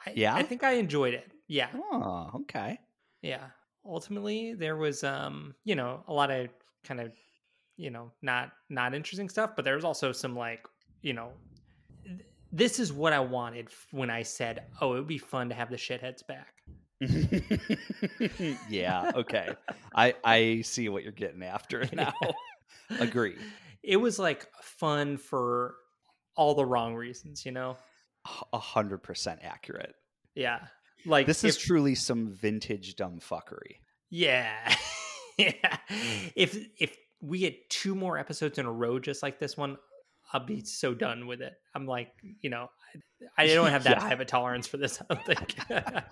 I, 0.05 0.11
Yeah? 0.15 0.35
I 0.35 0.43
think 0.43 0.63
I 0.63 0.73
enjoyed 0.73 1.13
it. 1.13 1.31
Yeah. 1.47 1.69
Oh, 1.73 2.29
okay. 2.41 2.79
Yeah. 3.21 3.45
Ultimately, 3.85 4.53
there 4.53 4.75
was 4.75 5.03
um, 5.03 5.55
you 5.63 5.75
know, 5.75 6.03
a 6.07 6.13
lot 6.13 6.29
of 6.29 6.49
kind 6.83 6.99
of, 6.99 7.11
you 7.79 7.89
know, 7.89 8.11
not 8.21 8.51
not 8.69 8.93
interesting 8.93 9.29
stuff, 9.29 9.51
but 9.55 9.63
there 9.65 9.75
was 9.75 9.85
also 9.85 10.11
some 10.11 10.35
like, 10.35 10.67
you 11.01 11.13
know, 11.13 11.29
th- 12.05 12.19
this 12.51 12.79
is 12.79 12.91
what 12.91 13.13
I 13.13 13.19
wanted 13.21 13.69
when 13.91 14.09
I 14.09 14.23
said, 14.23 14.63
"Oh, 14.81 14.93
it 14.93 14.97
would 14.97 15.07
be 15.07 15.17
fun 15.17 15.49
to 15.49 15.55
have 15.55 15.69
the 15.69 15.77
shitheads 15.77 16.21
back." 16.27 16.53
yeah, 18.69 19.11
okay. 19.15 19.49
I 19.95 20.13
I 20.23 20.61
see 20.61 20.89
what 20.89 21.03
you're 21.03 21.11
getting 21.11 21.43
after 21.43 21.87
now. 21.93 22.13
Agree. 22.99 23.35
It 23.83 23.97
was 23.97 24.19
like 24.19 24.47
fun 24.61 25.17
for 25.17 25.75
all 26.35 26.55
the 26.55 26.65
wrong 26.65 26.95
reasons, 26.95 27.45
you 27.45 27.51
know? 27.51 27.77
A 28.53 28.59
hundred 28.59 28.99
percent 29.03 29.39
accurate. 29.43 29.95
Yeah. 30.35 30.59
Like 31.05 31.27
This 31.27 31.43
is 31.43 31.55
if- 31.55 31.63
truly 31.63 31.95
some 31.95 32.29
vintage 32.29 32.95
dumb 32.95 33.19
fuckery. 33.19 33.77
Yeah. 34.09 34.51
yeah. 35.37 35.51
Mm. 35.89 36.31
If 36.35 36.57
if 36.79 36.97
we 37.21 37.39
get 37.39 37.69
two 37.69 37.95
more 37.95 38.17
episodes 38.17 38.57
in 38.59 38.65
a 38.65 38.71
row 38.71 38.99
just 38.99 39.21
like 39.23 39.39
this 39.39 39.57
one, 39.57 39.77
I'll 40.31 40.45
be 40.45 40.63
so 40.63 40.93
done 40.93 41.27
with 41.27 41.41
it. 41.41 41.53
I'm 41.75 41.85
like, 41.85 42.11
you 42.41 42.49
know, 42.49 42.69
I, 43.37 43.43
I 43.43 43.47
don't 43.53 43.69
have 43.69 43.83
that 43.85 43.97
Yeah. 43.97 44.03
high 44.03 44.13
of 44.13 44.19
a 44.19 44.25
tolerance 44.25 44.67
for 44.67 44.77
this, 44.77 45.01
I 45.09 45.13
don't 45.13 45.25
think. 45.25 45.55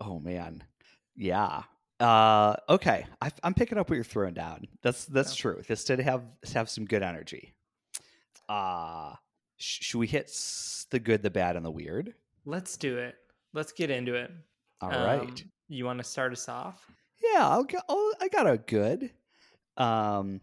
Oh 0.00 0.20
man, 0.20 0.62
yeah. 1.16 1.62
Uh, 1.98 2.54
okay, 2.68 3.04
I, 3.20 3.30
I'm 3.42 3.52
picking 3.52 3.78
up 3.78 3.90
what 3.90 3.96
you're 3.96 4.04
throwing 4.04 4.34
down. 4.34 4.68
That's 4.82 5.06
that's 5.06 5.36
Yeah. 5.36 5.40
true. 5.42 5.62
This 5.66 5.84
did 5.84 5.98
have 5.98 6.22
have 6.54 6.70
some 6.70 6.84
good 6.84 7.02
energy. 7.02 7.52
Uh 8.48 9.14
sh- 9.56 9.82
should 9.86 9.98
we 9.98 10.06
hit 10.06 10.26
s- 10.26 10.86
the 10.90 11.00
good, 11.00 11.22
the 11.22 11.30
bad, 11.30 11.56
and 11.56 11.64
the 11.66 11.70
weird? 11.70 12.14
Let's 12.44 12.76
do 12.76 12.96
it. 12.98 13.16
Let's 13.54 13.72
get 13.72 13.90
into 13.90 14.14
it. 14.14 14.30
All 14.80 14.90
right. 14.90 15.20
Um, 15.28 15.36
You 15.68 15.84
want 15.84 15.98
to 15.98 16.04
start 16.04 16.30
us 16.32 16.48
off? 16.48 16.80
Yeah, 17.22 17.48
I'll 17.48 17.64
go, 17.64 17.78
I'll, 17.88 18.12
I 18.20 18.28
got 18.28 18.48
a 18.48 18.58
good. 18.58 19.10
Um, 19.76 20.40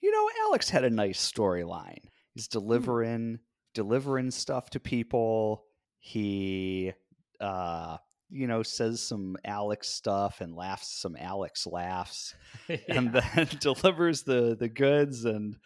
you 0.00 0.10
know, 0.10 0.30
Alex 0.46 0.70
had 0.70 0.84
a 0.84 0.90
nice 0.90 1.18
storyline. 1.20 2.04
He's 2.34 2.48
delivering 2.48 3.40
delivering 3.74 4.30
stuff 4.30 4.70
to 4.70 4.80
people. 4.80 5.64
He, 6.00 6.92
uh, 7.40 7.98
you 8.30 8.46
know, 8.46 8.62
says 8.62 9.00
some 9.00 9.36
Alex 9.44 9.88
stuff 9.88 10.40
and 10.40 10.54
laughs 10.54 11.00
some 11.00 11.16
Alex 11.18 11.66
laughs, 11.66 12.34
and 12.88 13.12
then 13.12 13.48
delivers 13.60 14.22
the 14.22 14.56
the 14.58 14.68
goods, 14.68 15.24
and 15.24 15.56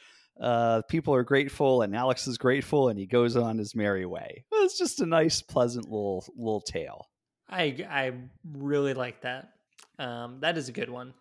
uh, 0.40 0.82
people 0.88 1.14
are 1.14 1.24
grateful, 1.24 1.82
and 1.82 1.94
Alex 1.94 2.26
is 2.26 2.38
grateful, 2.38 2.88
and 2.88 2.98
he 2.98 3.06
goes 3.06 3.36
on 3.36 3.58
his 3.58 3.74
merry 3.74 4.06
way. 4.06 4.44
It's 4.52 4.78
just 4.78 5.00
a 5.00 5.06
nice, 5.06 5.42
pleasant 5.42 5.86
little 5.86 6.24
little 6.36 6.60
tale. 6.60 7.08
I 7.48 7.84
I 7.88 8.12
really 8.44 8.94
like 8.94 9.22
that. 9.22 9.51
Um, 9.98 10.38
that 10.40 10.56
is 10.58 10.68
a 10.68 10.72
good 10.72 10.90
one, 10.90 11.12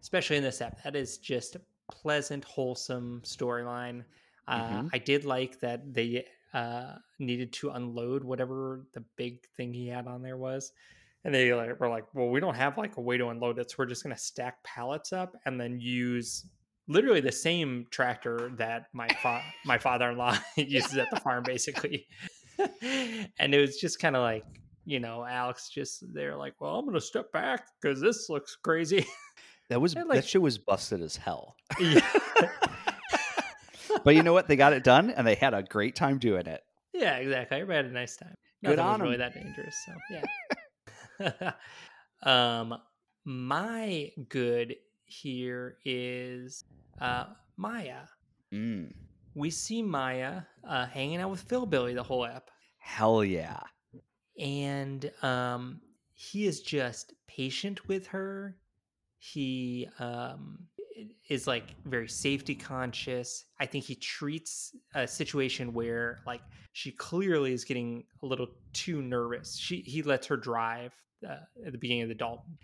especially 0.00 0.36
in 0.36 0.42
this 0.42 0.60
app. 0.60 0.82
That 0.84 0.94
is 0.96 1.18
just 1.18 1.56
a 1.56 1.60
pleasant, 1.90 2.44
wholesome 2.44 3.22
storyline. 3.24 4.04
Uh, 4.46 4.82
Mhm. 4.82 4.90
I 4.92 4.98
did 4.98 5.24
like 5.24 5.60
that 5.60 5.92
they 5.92 6.26
uh, 6.54 6.96
needed 7.18 7.52
to 7.52 7.70
unload 7.70 8.24
whatever 8.24 8.86
the 8.94 9.00
big 9.16 9.46
thing 9.56 9.72
he 9.74 9.86
had 9.88 10.06
on 10.06 10.22
there 10.22 10.36
was, 10.38 10.72
and 11.24 11.34
they 11.34 11.52
like, 11.52 11.78
were 11.78 11.88
like, 11.90 12.04
"Well, 12.14 12.30
we 12.30 12.40
don't 12.40 12.54
have 12.54 12.78
like 12.78 12.96
a 12.96 13.00
way 13.02 13.18
to 13.18 13.28
unload 13.28 13.58
it, 13.58 13.70
so 13.70 13.76
we're 13.78 13.86
just 13.86 14.02
going 14.02 14.14
to 14.16 14.20
stack 14.20 14.62
pallets 14.64 15.12
up 15.12 15.36
and 15.44 15.60
then 15.60 15.78
use." 15.80 16.46
Literally 16.90 17.20
the 17.20 17.30
same 17.32 17.86
tractor 17.90 18.50
that 18.56 18.86
my 18.94 19.08
fa- 19.08 19.42
my 19.66 19.76
father 19.76 20.10
in 20.10 20.16
law 20.16 20.38
uses 20.56 20.96
at 20.96 21.10
the 21.10 21.20
farm, 21.20 21.42
basically, 21.42 22.06
and 22.58 23.54
it 23.54 23.60
was 23.60 23.76
just 23.76 23.98
kind 24.00 24.16
of 24.16 24.22
like 24.22 24.46
you 24.88 25.00
know, 25.00 25.22
Alex 25.24 25.68
just 25.68 26.02
they're 26.14 26.34
like, 26.34 26.54
well, 26.60 26.76
I'm 26.78 26.86
gonna 26.86 26.98
step 27.00 27.30
back 27.30 27.66
because 27.80 28.00
this 28.00 28.30
looks 28.30 28.56
crazy. 28.56 29.06
That 29.68 29.80
was 29.82 29.94
like- 29.96 30.08
that 30.08 30.24
shit 30.24 30.40
was 30.40 30.56
busted 30.56 31.02
as 31.02 31.14
hell. 31.16 31.56
yeah. 31.80 32.00
but 34.02 34.14
you 34.14 34.22
know 34.22 34.32
what? 34.32 34.48
They 34.48 34.56
got 34.56 34.72
it 34.72 34.82
done, 34.84 35.10
and 35.10 35.26
they 35.26 35.34
had 35.34 35.52
a 35.52 35.62
great 35.62 35.94
time 35.94 36.18
doing 36.18 36.46
it. 36.46 36.62
yeah, 36.94 37.16
exactly. 37.16 37.58
Everybody 37.58 37.76
had 37.76 37.84
a 37.86 37.94
nice 37.94 38.16
time. 38.16 38.34
Good 38.64 38.76
Nothing 38.78 38.84
was 38.86 38.94
on 38.94 39.00
'em. 39.00 39.02
really 39.02 39.16
that 39.18 39.34
dangerous. 39.34 39.76
So 39.86 39.92
yeah. 41.30 41.52
um, 42.60 42.78
my 43.24 44.10
good 44.28 44.74
here 45.04 45.76
is 45.84 46.64
uh 47.00 47.24
Maya. 47.58 48.00
Mm. 48.54 48.92
We 49.34 49.50
see 49.50 49.82
Maya 49.82 50.42
uh, 50.66 50.86
hanging 50.86 51.18
out 51.20 51.30
with 51.30 51.40
Phil 51.42 51.66
Billy 51.66 51.92
the 51.94 52.02
whole 52.02 52.24
app. 52.24 52.50
Hell 52.78 53.22
yeah! 53.22 53.60
And 54.38 55.10
um 55.22 55.80
he 56.14 56.46
is 56.46 56.60
just 56.62 57.14
patient 57.28 57.86
with 57.88 58.06
her. 58.08 58.56
He 59.18 59.88
um 59.98 60.66
is 61.28 61.46
like 61.46 61.76
very 61.84 62.08
safety 62.08 62.54
conscious. 62.54 63.44
I 63.60 63.66
think 63.66 63.84
he 63.84 63.94
treats 63.94 64.74
a 64.94 65.06
situation 65.06 65.72
where 65.72 66.20
like 66.26 66.40
she 66.72 66.90
clearly 66.92 67.52
is 67.52 67.64
getting 67.64 68.04
a 68.22 68.26
little 68.26 68.48
too 68.72 69.02
nervous. 69.02 69.56
She 69.56 69.80
he 69.82 70.02
lets 70.02 70.26
her 70.26 70.36
drive 70.36 70.92
uh, 71.28 71.36
at 71.64 71.72
the 71.72 71.78
beginning 71.78 72.02
of 72.04 72.08
the 72.08 72.14
dalton 72.14 72.58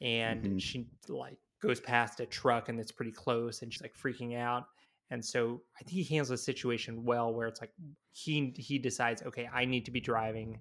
and 0.00 0.42
Mhm. 0.44 0.60
she 0.60 0.88
like 1.08 1.38
goes 1.62 1.80
past 1.80 2.20
a 2.20 2.26
truck 2.26 2.68
and 2.68 2.78
it's 2.78 2.92
pretty 2.92 3.12
close 3.12 3.62
and 3.62 3.72
she's 3.72 3.82
like 3.82 3.94
freaking 3.96 4.36
out. 4.38 4.64
And 5.10 5.24
so 5.24 5.62
i 5.78 5.84
think 5.84 5.92
he 5.92 6.02
handles 6.04 6.30
the 6.30 6.36
situation 6.38 7.04
well 7.04 7.32
where 7.32 7.46
it's 7.48 7.60
like 7.60 7.72
he 8.12 8.52
he 8.56 8.76
decides 8.78 9.22
okay 9.22 9.48
i 9.54 9.64
need 9.64 9.84
to 9.84 9.92
be 9.92 10.00
driving 10.00 10.58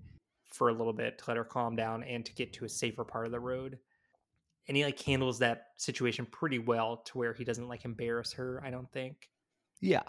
for 0.55 0.69
a 0.69 0.73
little 0.73 0.93
bit 0.93 1.17
to 1.17 1.23
let 1.27 1.37
her 1.37 1.43
calm 1.43 1.75
down 1.75 2.03
and 2.03 2.25
to 2.25 2.33
get 2.33 2.53
to 2.53 2.65
a 2.65 2.69
safer 2.69 3.03
part 3.03 3.25
of 3.25 3.31
the 3.31 3.39
road 3.39 3.77
and 4.67 4.75
he 4.75 4.83
like 4.83 4.99
handles 5.01 5.39
that 5.39 5.67
situation 5.77 6.25
pretty 6.25 6.59
well 6.59 6.97
to 6.97 7.17
where 7.17 7.33
he 7.33 7.43
doesn't 7.43 7.67
like 7.67 7.85
embarrass 7.85 8.33
her 8.33 8.61
i 8.65 8.69
don't 8.69 8.91
think 8.91 9.29
Yeah, 9.81 10.03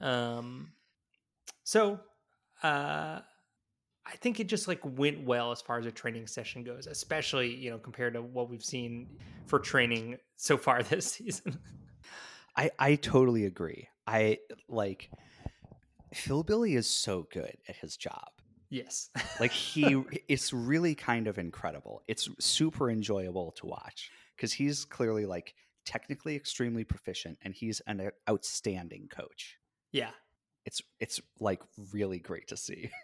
um 0.00 0.72
so 1.62 2.00
uh 2.62 3.20
i 4.06 4.16
think 4.20 4.40
it 4.40 4.48
just 4.48 4.68
like 4.68 4.80
went 4.84 5.24
well 5.24 5.52
as 5.52 5.60
far 5.60 5.78
as 5.78 5.86
a 5.86 5.92
training 5.92 6.26
session 6.26 6.64
goes 6.64 6.86
especially 6.86 7.54
you 7.54 7.70
know 7.70 7.78
compared 7.78 8.14
to 8.14 8.22
what 8.22 8.50
we've 8.50 8.64
seen 8.64 9.08
for 9.46 9.58
training 9.58 10.16
so 10.36 10.56
far 10.56 10.82
this 10.82 11.12
season 11.12 11.58
I 12.56 12.70
I 12.78 12.94
totally 12.96 13.44
agree. 13.44 13.88
I 14.06 14.38
like 14.68 15.10
Phil 16.14 16.42
Billy 16.42 16.74
is 16.74 16.88
so 16.88 17.26
good 17.30 17.56
at 17.68 17.76
his 17.76 17.96
job. 17.96 18.28
Yes 18.70 19.10
Like 19.38 19.52
he, 19.52 20.02
it's 20.28 20.52
really 20.52 20.94
kind 20.94 21.26
of 21.26 21.38
incredible. 21.38 22.02
It's 22.08 22.28
super 22.40 22.90
enjoyable 22.90 23.52
to 23.52 23.66
watch 23.66 24.10
because 24.36 24.52
he's 24.52 24.84
clearly 24.84 25.26
like 25.26 25.54
technically 25.84 26.36
extremely 26.36 26.84
proficient, 26.84 27.38
and 27.42 27.54
he's 27.54 27.80
an 27.86 28.00
uh, 28.00 28.10
outstanding 28.30 29.08
coach. 29.08 29.58
yeah 29.92 30.10
It's 30.66 30.82
it's 31.00 31.20
like 31.40 31.62
really 31.92 32.18
great 32.18 32.48
to 32.48 32.56
see. 32.56 32.90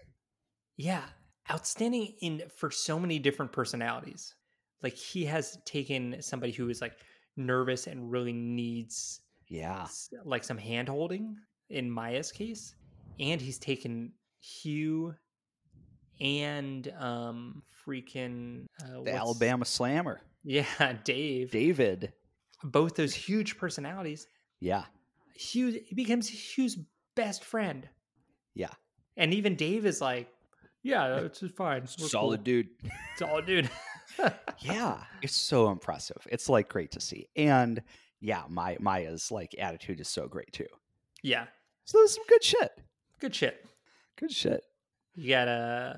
Yeah, 0.76 1.04
outstanding 1.50 2.14
in 2.20 2.42
for 2.56 2.70
so 2.70 2.98
many 2.98 3.18
different 3.18 3.52
personalities. 3.52 4.34
Like 4.82 4.94
he 4.94 5.24
has 5.26 5.58
taken 5.64 6.20
somebody 6.22 6.52
who 6.52 6.68
is 6.68 6.80
like 6.80 6.96
nervous 7.36 7.86
and 7.86 8.10
really 8.10 8.32
needs 8.32 9.20
Yeah, 9.48 9.86
like 10.24 10.44
some 10.44 10.58
hand 10.58 10.88
holding 10.88 11.36
in 11.70 11.90
Maya's 11.90 12.32
case, 12.32 12.74
and 13.20 13.40
he's 13.40 13.58
taken 13.58 14.12
Hugh 14.40 15.14
and 16.20 16.92
um 16.98 17.62
freaking 17.86 18.66
uh, 18.84 19.02
the 19.02 19.12
Alabama 19.14 19.64
Slammer, 19.64 20.20
Yeah, 20.44 20.64
Dave. 21.04 21.50
David. 21.50 22.12
Both 22.64 22.94
those 22.94 23.12
huge 23.14 23.58
personalities. 23.58 24.26
Yeah, 24.60 24.84
Hugh 25.34 25.80
he 25.84 25.94
becomes 25.94 26.28
Hugh's 26.28 26.78
best 27.16 27.44
friend. 27.44 27.88
yeah, 28.54 28.70
And 29.16 29.34
even 29.34 29.56
Dave 29.56 29.84
is 29.86 30.00
like, 30.00 30.28
yeah, 30.84 31.16
it's 31.16 31.42
fine. 31.56 31.82
We're 32.00 32.06
solid 32.08 32.38
cool. 32.38 32.44
dude. 32.44 32.68
Solid 33.16 33.46
dude. 33.46 33.70
yeah 34.60 34.98
it's 35.22 35.34
so 35.34 35.70
impressive 35.70 36.18
it's 36.30 36.46
like 36.50 36.68
great 36.68 36.90
to 36.90 37.00
see 37.00 37.28
and 37.34 37.80
yeah 38.20 38.42
my 38.48 38.76
maya's 38.78 39.30
like 39.30 39.54
attitude 39.58 40.00
is 40.00 40.08
so 40.08 40.28
great 40.28 40.52
too 40.52 40.66
yeah. 41.22 41.46
so 41.86 41.96
there's 41.96 42.14
some 42.14 42.24
good 42.28 42.44
shit 42.44 42.70
Good 43.20 43.34
shit. 43.34 43.64
good 44.18 44.30
shit 44.30 44.62
You 45.14 45.28
got 45.30 45.48
uh 45.48 45.92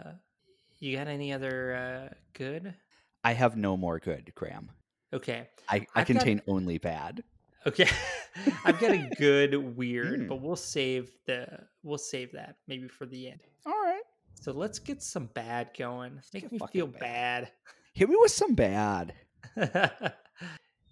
you 0.78 0.96
got 0.96 1.06
any 1.08 1.32
other 1.32 2.08
uh 2.10 2.14
good? 2.32 2.74
i 3.22 3.32
have 3.32 3.56
no 3.56 3.76
more 3.76 3.98
good 3.98 4.32
graham 4.34 4.70
Okay. 5.12 5.48
i, 5.68 5.76
I 5.76 5.78
I've 5.78 5.86
got- 5.94 6.06
contain 6.06 6.42
only 6.46 6.78
bad 6.78 7.22
Okay. 7.66 7.88
I've 8.66 8.78
got 8.78 8.90
a 8.90 9.08
good 9.18 9.54
weird, 9.74 10.20
Mm. 10.20 10.28
but 10.28 10.42
we'll 10.42 10.54
save 10.54 11.10
the 11.26 11.46
we'll 11.82 11.96
save 11.96 12.32
that 12.32 12.56
maybe 12.68 12.88
for 12.88 13.06
the 13.06 13.30
end. 13.30 13.40
all 13.64 13.72
right 13.72 14.02
So 14.34 14.52
let's 14.52 14.78
get 14.78 15.02
some 15.02 15.30
bad 15.32 15.70
going. 15.78 16.20
Make 16.34 16.52
me 16.52 16.58
feel 16.70 16.86
bad. 16.86 17.00
bad. 17.00 17.50
Hit 17.94 18.10
me 18.10 18.16
with 18.20 18.32
some 18.32 18.52
bad. 18.54 19.14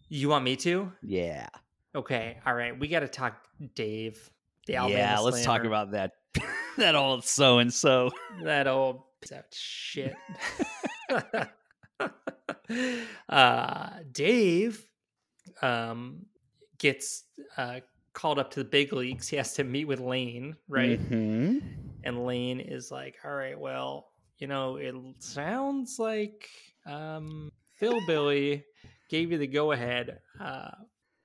you 0.08 0.28
want 0.30 0.44
me 0.44 0.56
to? 0.56 0.90
Yeah. 1.02 1.48
Okay. 1.94 2.38
All 2.46 2.54
right. 2.54 2.78
We 2.78 2.88
got 2.88 3.00
to 3.00 3.08
talk 3.08 3.35
Dave. 3.74 4.30
The 4.66 4.76
Alabama 4.76 4.98
yeah, 4.98 5.18
let's 5.18 5.44
talk 5.44 5.64
about 5.64 5.90
that 5.90 6.12
that 6.78 6.94
old 6.94 7.24
so 7.24 7.58
and 7.58 7.72
so. 7.72 8.11
that 8.42 8.66
old 8.66 9.02
piece 9.20 9.32
of 9.32 9.44
shit. 9.52 10.14
uh, 13.28 13.90
Dave 14.11 14.87
um, 15.61 16.26
gets 16.78 17.24
uh, 17.56 17.80
called 18.12 18.38
up 18.38 18.50
to 18.52 18.61
the 18.61 18.68
big 18.68 18.92
leagues. 18.92 19.28
He 19.28 19.37
has 19.37 19.54
to 19.54 19.64
meet 19.64 19.87
with 19.87 20.00
Lane, 20.00 20.56
right? 20.68 20.98
hmm 20.98 21.58
And 22.04 22.26
Lane 22.26 22.61
is 22.61 22.90
like, 22.90 23.16
"All 23.24 23.35
right, 23.35 23.58
well, 23.58 24.08
you 24.38 24.46
know, 24.46 24.76
it 24.76 24.94
sounds 25.18 25.98
like 25.98 26.48
um, 26.87 27.50
Phil 27.78 27.98
Billy 28.06 28.64
gave 29.08 29.30
you 29.30 29.38
the 29.38 29.46
go 29.46 29.72
ahead, 29.72 30.20
uh, 30.40 30.70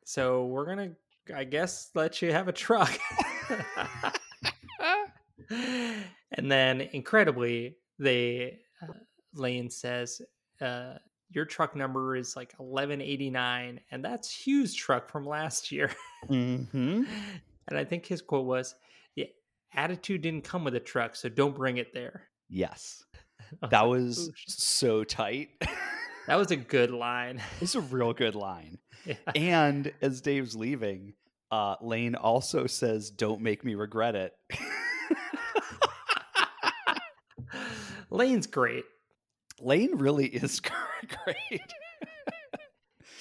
so 0.03 0.45
we're 0.45 0.65
gonna, 0.65 0.91
I 1.33 1.43
guess, 1.43 1.89
let 1.95 2.21
you 2.21 2.31
have 2.31 2.47
a 2.47 2.53
truck." 2.53 2.97
and 5.49 6.51
then 6.51 6.81
incredibly 6.93 7.77
they 7.99 8.59
uh, 8.81 8.93
lane 9.33 9.69
says 9.69 10.21
uh, 10.61 10.93
your 11.29 11.45
truck 11.45 11.75
number 11.75 12.15
is 12.15 12.35
like 12.35 12.53
1189 12.57 13.79
and 13.91 14.03
that's 14.03 14.29
hugh's 14.31 14.73
truck 14.73 15.09
from 15.09 15.25
last 15.25 15.71
year 15.71 15.91
hmm 16.27 16.63
and 16.73 17.77
i 17.77 17.83
think 17.83 18.05
his 18.05 18.21
quote 18.21 18.45
was 18.45 18.75
the 19.15 19.27
attitude 19.73 20.21
didn't 20.21 20.43
come 20.43 20.63
with 20.63 20.75
a 20.75 20.79
truck 20.79 21.15
so 21.15 21.29
don't 21.29 21.55
bring 21.55 21.77
it 21.77 21.93
there 21.93 22.23
Yes. 22.49 23.03
That 23.69 23.83
was 23.87 24.29
so 24.47 25.03
tight. 25.05 25.49
that 26.27 26.35
was 26.35 26.51
a 26.51 26.55
good 26.57 26.91
line 26.91 27.41
it's 27.61 27.75
a 27.75 27.81
real 27.81 28.13
good 28.13 28.35
line. 28.35 28.77
Yeah. 29.05 29.15
And 29.35 29.93
as 30.01 30.19
Dave's 30.19 30.53
leaving, 30.53 31.13
uh, 31.49 31.75
Lane 31.81 32.15
also 32.15 32.67
says, 32.67 33.09
Don't 33.09 33.39
make 33.41 33.63
me 33.63 33.75
regret 33.75 34.15
it. 34.15 34.33
Lane's 38.09 38.47
great 38.47 38.85
Lane 39.59 39.95
really 39.97 40.27
is 40.27 40.59
great. 41.25 41.61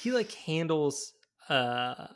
he 0.03 0.12
like 0.12 0.31
handles 0.33 1.12
uh 1.49 2.07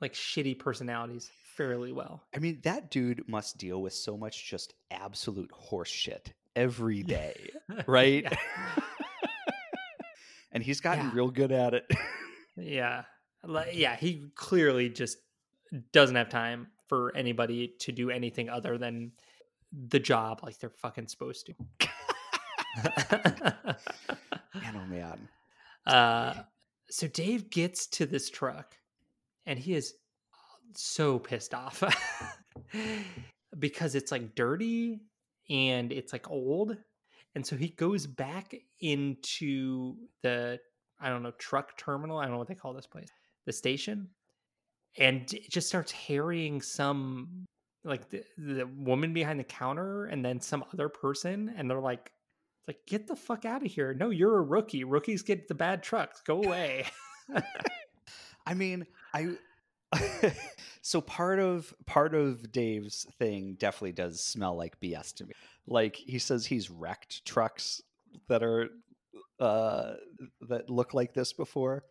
like 0.00 0.12
shitty 0.12 0.58
personalities 0.58 1.30
fairly 1.56 1.92
well 1.92 2.22
I 2.34 2.40
mean, 2.40 2.60
that 2.64 2.90
dude 2.90 3.28
must 3.28 3.56
deal 3.58 3.80
with 3.80 3.92
so 3.94 4.16
much 4.16 4.44
just 4.50 4.74
absolute 4.90 5.50
horse 5.52 5.88
shit 5.88 6.32
every 6.56 7.02
day, 7.16 7.50
right? 7.86 8.26
And 10.52 10.62
he's 10.62 10.80
gotten 10.80 11.06
Yeah. 11.06 11.12
real 11.14 11.30
good 11.30 11.50
at 11.50 11.74
it. 11.74 11.90
Yeah. 12.56 13.02
Yeah, 13.72 13.96
he 13.96 14.26
clearly 14.36 14.88
just 14.88 15.18
doesn't 15.92 16.14
have 16.14 16.28
time 16.28 16.68
for 16.86 17.12
anybody 17.16 17.74
to 17.80 17.90
do 17.90 18.10
anything 18.10 18.48
other 18.48 18.78
than 18.78 19.10
the 19.88 19.98
job 19.98 20.40
like 20.44 20.56
they're 20.60 20.70
fucking 20.70 21.08
supposed 21.08 21.46
to. 21.46 21.88
man, 23.12 24.74
oh 24.74 24.86
man. 24.88 25.28
uh, 25.86 26.34
so 26.90 27.06
Dave 27.08 27.50
gets 27.50 27.86
to 27.88 28.06
this 28.06 28.30
truck 28.30 28.76
and 29.46 29.58
he 29.58 29.74
is 29.74 29.94
so 30.76 31.18
pissed 31.18 31.54
off 31.54 31.82
because 33.58 33.94
it's 33.94 34.10
like 34.12 34.34
dirty 34.34 35.00
and 35.50 35.92
it's 35.92 36.12
like 36.12 36.30
old. 36.30 36.76
And 37.34 37.46
so 37.46 37.56
he 37.56 37.68
goes 37.68 38.06
back 38.06 38.54
into 38.80 39.96
the, 40.22 40.60
I 41.00 41.08
don't 41.08 41.22
know, 41.22 41.32
truck 41.38 41.76
terminal. 41.76 42.18
I 42.18 42.24
don't 42.24 42.32
know 42.32 42.38
what 42.38 42.48
they 42.48 42.54
call 42.54 42.72
this 42.72 42.86
place, 42.86 43.08
the 43.46 43.52
station, 43.52 44.08
and 44.98 45.28
just 45.50 45.68
starts 45.68 45.90
harrying 45.90 46.62
some, 46.62 47.44
like 47.84 48.08
the, 48.08 48.24
the 48.38 48.66
woman 48.66 49.12
behind 49.12 49.40
the 49.40 49.44
counter 49.44 50.04
and 50.06 50.24
then 50.24 50.40
some 50.40 50.64
other 50.72 50.88
person. 50.88 51.52
And 51.56 51.68
they're 51.68 51.80
like, 51.80 52.12
like, 52.66 52.78
get 52.86 53.06
the 53.06 53.16
fuck 53.16 53.44
out 53.44 53.64
of 53.64 53.70
here. 53.70 53.94
No, 53.94 54.10
you're 54.10 54.38
a 54.38 54.42
rookie. 54.42 54.84
Rookies 54.84 55.22
get 55.22 55.48
the 55.48 55.54
bad 55.54 55.82
trucks. 55.82 56.20
Go 56.22 56.42
away. 56.42 56.86
I 58.46 58.54
mean, 58.54 58.86
I 59.14 59.36
so 60.82 61.00
part 61.00 61.38
of 61.38 61.72
part 61.86 62.14
of 62.14 62.50
Dave's 62.52 63.06
thing 63.18 63.54
definitely 63.58 63.92
does 63.92 64.20
smell 64.20 64.56
like 64.56 64.78
BS 64.80 65.14
to 65.16 65.26
me. 65.26 65.32
Like 65.66 65.96
he 65.96 66.18
says 66.18 66.44
he's 66.46 66.70
wrecked 66.70 67.24
trucks 67.24 67.80
that 68.28 68.42
are 68.42 68.68
uh 69.40 69.94
that 70.48 70.68
look 70.68 70.94
like 70.94 71.14
this 71.14 71.32
before. 71.32 71.84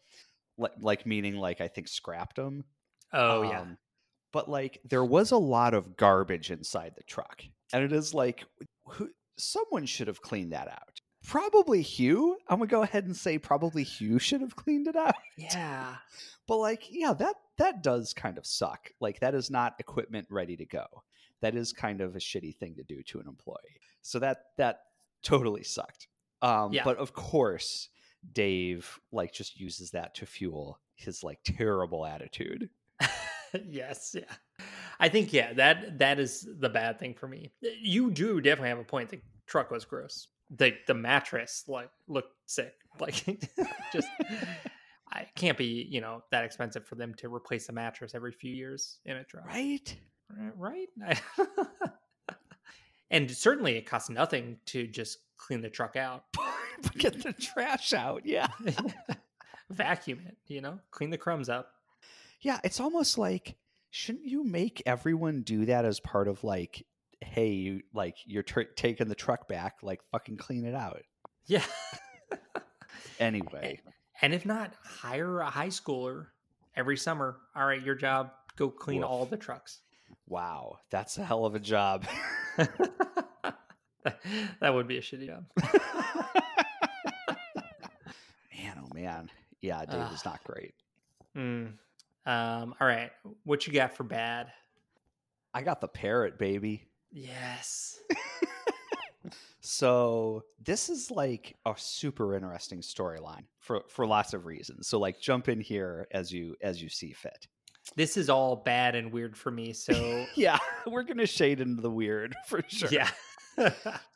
Like 0.58 0.74
like 0.80 1.06
meaning 1.06 1.36
like 1.38 1.62
I 1.62 1.68
think 1.68 1.88
scrapped 1.88 2.36
them. 2.36 2.66
oh, 3.14 3.44
yeah. 3.44 3.62
Um, 3.62 3.78
But 4.32 4.50
like 4.50 4.80
there 4.84 5.06
was 5.06 5.32
a 5.32 5.38
lot 5.38 5.74
of 5.74 5.98
garbage 5.98 6.52
inside 6.52 6.94
the 6.96 7.04
truck. 7.04 7.44
And 7.72 7.84
it 7.84 7.92
is 7.92 8.14
like 8.14 8.46
who 8.88 9.10
someone 9.38 9.86
should 9.86 10.08
have 10.08 10.22
cleaned 10.22 10.52
that 10.54 10.68
out. 10.68 11.02
Probably 11.26 11.82
Hugh. 11.82 12.38
I'm 12.50 12.60
gonna 12.60 12.68
go 12.70 12.82
ahead 12.82 13.06
and 13.06 13.16
say 13.16 13.38
probably 13.38 13.84
Hugh 13.84 14.20
should 14.20 14.42
have 14.42 14.56
cleaned 14.56 14.88
it 14.88 14.96
out. 14.96 15.16
Yeah. 15.38 15.96
But 16.46 16.58
like, 16.58 16.88
yeah, 16.92 17.14
that 17.14 17.36
that 17.58 17.84
does 17.84 18.14
kind 18.14 18.38
of 18.38 18.46
suck. 18.46 18.92
Like 19.00 19.22
that 19.22 19.34
is 19.34 19.50
not 19.50 19.76
equipment 19.80 20.28
ready 20.30 20.58
to 20.58 20.66
go. 20.66 20.86
That 21.40 21.56
is 21.56 21.72
kind 21.72 22.02
of 22.02 22.18
a 22.18 22.20
shitty 22.20 22.58
thing 22.58 22.76
to 22.76 22.84
do 22.84 23.02
to 23.04 23.22
an 23.22 23.28
employee. 23.30 23.80
So 24.02 24.20
that 24.20 24.48
that 24.58 24.82
totally 25.22 25.64
sucked. 25.64 26.10
Um, 26.42 26.74
Yeah. 26.74 26.84
but 26.84 26.98
of 26.98 27.14
course, 27.14 27.88
Dave 28.34 29.00
like 29.14 29.32
just 29.32 29.58
uses 29.58 29.92
that 29.92 30.16
to 30.16 30.26
fuel 30.26 30.80
his 30.96 31.24
like 31.24 31.40
terrible 31.46 32.06
attitude. 32.06 32.70
yes, 33.70 34.16
yeah. 34.18 34.66
I 35.00 35.10
think 35.10 35.34
yeah, 35.34 35.54
that 35.54 36.00
that 36.00 36.20
is 36.20 36.48
the 36.60 36.70
bad 36.70 37.00
thing 37.00 37.14
for 37.14 37.28
me. 37.28 37.52
You 37.62 38.12
do 38.12 38.42
definitely 38.42 38.70
have 38.70 38.80
a 38.80 38.84
point. 38.84 39.10
The 39.10 39.22
truck 39.48 39.72
was 39.72 39.86
gross. 39.86 40.28
The 40.50 40.74
the 40.88 40.94
mattress 40.94 41.64
like 41.68 41.90
looked 42.08 42.36
sick. 42.46 42.74
Like 43.00 43.26
just 43.92 44.08
I 45.12 45.26
can't 45.36 45.58
be, 45.58 45.88
you 45.90 46.00
know, 46.00 46.24
that 46.30 46.44
expensive 46.44 46.86
for 46.86 46.94
them 46.94 47.16
to 47.16 47.34
replace 47.34 47.68
a 47.70 47.72
mattress 47.72 48.14
every 48.14 48.32
few 48.32 48.54
years 48.54 49.00
in 49.06 49.18
a 49.18 49.24
truck. 49.24 49.48
Right? 49.48 49.96
Right? 50.56 50.90
and 53.12 53.32
certainly 53.32 53.78
it 53.78 53.88
costs 53.88 54.12
nothing 54.12 54.58
to 54.68 54.86
just 54.86 55.18
clean 55.38 55.62
the 55.62 55.72
truck 55.72 55.96
out. 55.96 56.26
Get 56.98 57.24
the 57.24 57.34
trash 57.34 57.94
out. 57.94 58.22
Yeah. 58.26 58.48
Vacuum 59.72 60.22
it, 60.28 60.38
you 60.48 60.62
know, 60.62 60.78
clean 60.92 61.10
the 61.10 61.18
crumbs 61.18 61.50
up. 61.50 61.72
Yeah, 62.44 62.60
it's 62.64 62.80
almost 62.80 63.18
like 63.18 63.56
shouldn't 63.90 64.26
you 64.26 64.44
make 64.44 64.84
everyone 64.86 65.42
do 65.42 65.66
that 65.66 65.86
as 65.86 66.00
part 66.00 66.28
of 66.28 66.44
like 66.44 66.86
hey, 67.22 67.52
you 67.52 67.82
like 67.94 68.18
you're 68.26 68.44
tr- 68.44 68.62
taking 68.76 69.08
the 69.08 69.16
truck 69.16 69.48
back, 69.48 69.78
like 69.82 70.02
fucking 70.12 70.38
clean 70.38 70.66
it 70.66 70.76
out. 70.76 71.02
Yeah. 71.46 71.64
Anyway, 73.20 73.80
And 74.22 74.34
if 74.34 74.46
not, 74.46 74.74
hire 74.84 75.40
a 75.40 75.50
high 75.50 75.68
schooler 75.68 76.28
every 76.76 76.98
summer. 76.98 77.38
All 77.56 77.66
right, 77.66 77.82
your 77.82 77.96
job, 77.96 78.32
go 78.56 78.70
clean 78.70 79.02
Woof. 79.02 79.10
all 79.10 79.26
the 79.26 79.38
trucks. 79.38 79.80
wow, 80.28 80.80
that's 80.90 81.18
a 81.18 81.24
hell 81.24 81.46
of 81.46 81.56
a 81.56 81.60
job. 81.60 82.06
that 82.58 83.56
would 84.74 84.88
be 84.88 84.98
a 84.98 85.02
shitty 85.02 85.28
job. 85.28 85.46
man, 88.56 88.80
oh 88.82 88.88
man. 88.94 89.30
Yeah, 89.62 89.86
Dave 89.86 90.12
is 90.14 90.22
Ah. 90.26 90.32
not 90.32 90.44
great. 90.44 90.74
Hmm. 91.36 91.66
Um, 92.26 92.74
all 92.80 92.88
right, 92.88 93.12
what 93.44 93.68
you 93.68 93.74
got 93.74 93.96
for 93.96 94.04
bad? 94.04 94.52
I 95.54 95.62
got 95.62 95.82
the 95.82 95.88
parrot, 95.88 96.40
baby. 96.40 96.88
Yes. 97.12 98.00
So 99.66 100.44
this 100.62 100.90
is 100.90 101.10
like 101.10 101.56
a 101.66 101.74
super 101.78 102.36
interesting 102.36 102.82
storyline 102.82 103.46
for 103.60 103.84
for 103.88 104.06
lots 104.06 104.34
of 104.34 104.46
reasons. 104.46 104.90
So 104.90 105.00
like 105.00 105.22
jump 105.22 105.48
in 105.48 105.62
here 105.62 106.06
as 106.12 106.34
you 106.34 106.58
as 106.62 106.82
you 106.84 106.90
see 106.90 107.14
fit. 107.14 107.48
This 107.96 108.18
is 108.18 108.30
all 108.30 108.58
bad 108.58 108.94
and 108.96 109.12
weird 109.12 109.38
for 109.38 109.52
me. 109.52 109.72
So, 109.72 110.26
Yeah, 110.36 110.60
we're 110.88 111.04
gonna 111.04 111.26
shade 111.26 111.62
into 111.62 111.82
the 111.82 111.90
weird 111.90 112.36
for 112.46 112.62
sure. 112.68 112.90
yeah. 112.92 113.10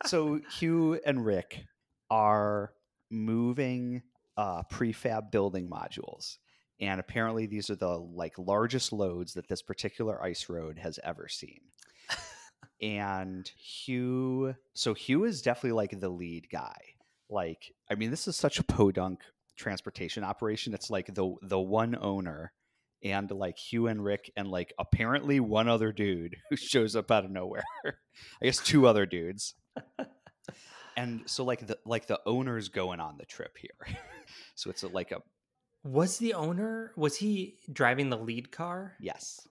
so 0.05 0.41
Hugh 0.59 0.99
and 1.05 1.25
Rick 1.25 1.63
are 2.09 2.73
moving 3.09 4.01
uh, 4.35 4.63
prefab 4.63 5.31
building 5.31 5.69
modules, 5.69 6.39
and 6.79 6.99
apparently 6.99 7.45
these 7.45 7.69
are 7.69 7.75
the 7.75 7.87
like 7.87 8.37
largest 8.37 8.93
loads 8.93 9.33
that 9.33 9.47
this 9.47 9.61
particular 9.61 10.21
ice 10.23 10.49
road 10.49 10.77
has 10.79 10.99
ever 11.03 11.27
seen. 11.27 11.61
and 12.81 13.49
Hugh, 13.57 14.55
so 14.73 14.93
Hugh 14.93 15.23
is 15.23 15.41
definitely 15.41 15.71
like 15.71 15.99
the 15.99 16.09
lead 16.09 16.47
guy. 16.51 16.77
Like, 17.29 17.73
I 17.89 17.95
mean, 17.95 18.11
this 18.11 18.27
is 18.27 18.35
such 18.35 18.59
a 18.59 18.63
podunk 18.63 19.21
transportation 19.57 20.23
operation. 20.23 20.73
It's 20.73 20.89
like 20.89 21.13
the 21.13 21.35
the 21.41 21.59
one 21.59 21.97
owner 21.99 22.53
and 23.03 23.29
like 23.31 23.57
Hugh 23.57 23.87
and 23.87 24.03
Rick 24.03 24.31
and 24.35 24.49
like 24.49 24.73
apparently 24.79 25.39
one 25.39 25.67
other 25.67 25.91
dude 25.91 26.35
who 26.49 26.55
shows 26.55 26.95
up 26.95 27.11
out 27.11 27.25
of 27.25 27.31
nowhere. 27.31 27.65
I 27.85 28.45
guess 28.45 28.59
two 28.59 28.87
other 28.87 29.05
dudes. 29.05 29.55
and 30.97 31.21
so 31.25 31.43
like 31.43 31.65
the 31.65 31.77
like 31.85 32.07
the 32.07 32.19
owner's 32.25 32.69
going 32.69 32.99
on 32.99 33.17
the 33.17 33.25
trip 33.25 33.57
here. 33.57 33.97
so 34.55 34.69
it's 34.69 34.83
a, 34.83 34.87
like 34.87 35.11
a 35.11 35.21
Was 35.87 36.17
the 36.17 36.33
owner 36.33 36.91
was 36.95 37.15
he 37.17 37.59
driving 37.71 38.09
the 38.09 38.17
lead 38.17 38.51
car? 38.51 38.93
yes. 38.99 39.47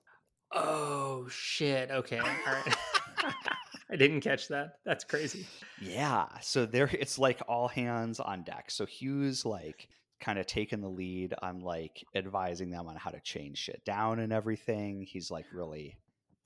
Oh 0.53 1.27
shit. 1.29 1.91
Okay. 1.91 2.19
All 2.19 2.27
right. 2.27 2.77
I 3.91 3.97
didn't 3.97 4.21
catch 4.21 4.49
that. 4.49 4.79
That's 4.85 5.05
crazy. 5.05 5.47
Yeah. 5.81 6.27
So 6.43 6.67
there 6.67 6.91
it's 6.93 7.19
like 7.19 7.41
all 7.49 7.69
hands 7.69 8.21
on 8.21 8.43
deck. 8.43 8.71
So 8.71 8.85
Hugh's 8.85 9.45
like 9.45 9.89
kind 10.21 10.39
of 10.39 10.47
taking 10.47 10.81
the 10.81 10.89
lead 10.89 11.35
on 11.41 11.61
like 11.61 12.05
advising 12.15 12.71
them 12.71 12.87
on 12.87 12.97
how 12.97 13.11
to 13.11 13.21
change 13.21 13.59
shit 13.59 13.85
down 13.85 14.19
and 14.19 14.33
everything. 14.33 15.07
He's 15.09 15.31
like 15.31 15.47
really 15.53 15.97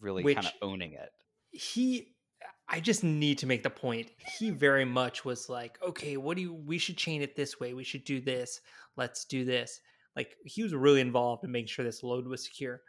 really 0.00 0.34
kind 0.34 0.46
of 0.46 0.52
owning 0.62 0.92
it. 0.92 1.10
He 1.50 2.14
I 2.72 2.78
just 2.80 3.02
need 3.02 3.38
to 3.38 3.46
make 3.46 3.62
the 3.64 3.70
point. 3.70 4.10
He 4.38 4.50
very 4.50 4.84
much 4.84 5.24
was 5.24 5.48
like, 5.48 5.76
okay, 5.82 6.16
what 6.16 6.36
do 6.36 6.42
you 6.42 6.54
we 6.54 6.78
should 6.78 6.96
chain 6.96 7.20
it 7.20 7.34
this 7.34 7.58
way. 7.58 7.74
We 7.74 7.84
should 7.84 8.04
do 8.04 8.20
this. 8.20 8.60
Let's 8.96 9.24
do 9.24 9.44
this. 9.44 9.80
Like 10.16 10.36
he 10.44 10.62
was 10.62 10.72
really 10.74 11.00
involved 11.00 11.44
in 11.44 11.50
making 11.50 11.68
sure 11.68 11.84
this 11.84 12.02
load 12.02 12.26
was 12.26 12.44
secure. 12.44 12.80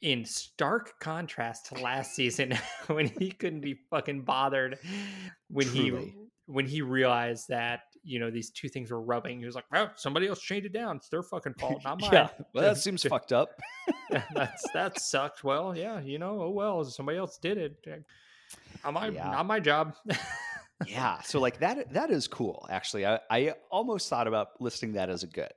In 0.00 0.24
stark 0.24 0.98
contrast 0.98 1.66
to 1.66 1.80
last 1.80 2.16
season 2.16 2.58
when 2.88 3.06
he 3.06 3.30
couldn't 3.30 3.60
be 3.60 3.78
fucking 3.90 4.22
bothered 4.22 4.78
when 5.48 5.68
Truly. 5.68 6.06
he 6.06 6.14
when 6.46 6.66
he 6.66 6.82
realized 6.82 7.46
that, 7.48 7.82
you 8.02 8.18
know, 8.18 8.28
these 8.28 8.50
two 8.50 8.68
things 8.68 8.90
were 8.90 9.00
rubbing. 9.00 9.38
He 9.38 9.46
was 9.46 9.54
like, 9.54 9.64
Well, 9.70 9.92
somebody 9.94 10.26
else 10.26 10.40
chained 10.40 10.66
it 10.66 10.72
down. 10.72 10.96
It's 10.96 11.08
their 11.08 11.22
fucking 11.22 11.54
fault, 11.54 11.82
not 11.84 12.00
mine. 12.00 12.10
yeah. 12.12 12.28
Well, 12.52 12.64
that 12.64 12.78
seems 12.82 13.04
fucked 13.04 13.32
up. 13.32 13.50
that's 14.34 14.68
that 14.74 14.98
sucked. 15.00 15.44
Well, 15.44 15.76
yeah, 15.76 16.00
you 16.00 16.18
know, 16.18 16.42
oh 16.42 16.50
well, 16.50 16.82
somebody 16.84 17.18
else 17.18 17.38
did 17.38 17.56
it. 17.58 17.76
Not 18.84 18.94
my 18.94 19.08
Yeah. 19.08 19.30
not 19.30 19.46
my 19.46 19.60
job. 19.60 19.94
yeah. 20.86 21.20
So 21.22 21.40
like 21.40 21.60
that 21.60 21.92
that 21.92 22.10
is 22.10 22.26
cool 22.28 22.66
actually. 22.70 23.06
I, 23.06 23.20
I 23.30 23.54
almost 23.70 24.08
thought 24.08 24.26
about 24.26 24.60
listing 24.60 24.92
that 24.94 25.08
as 25.10 25.22
a 25.22 25.26
good. 25.26 25.52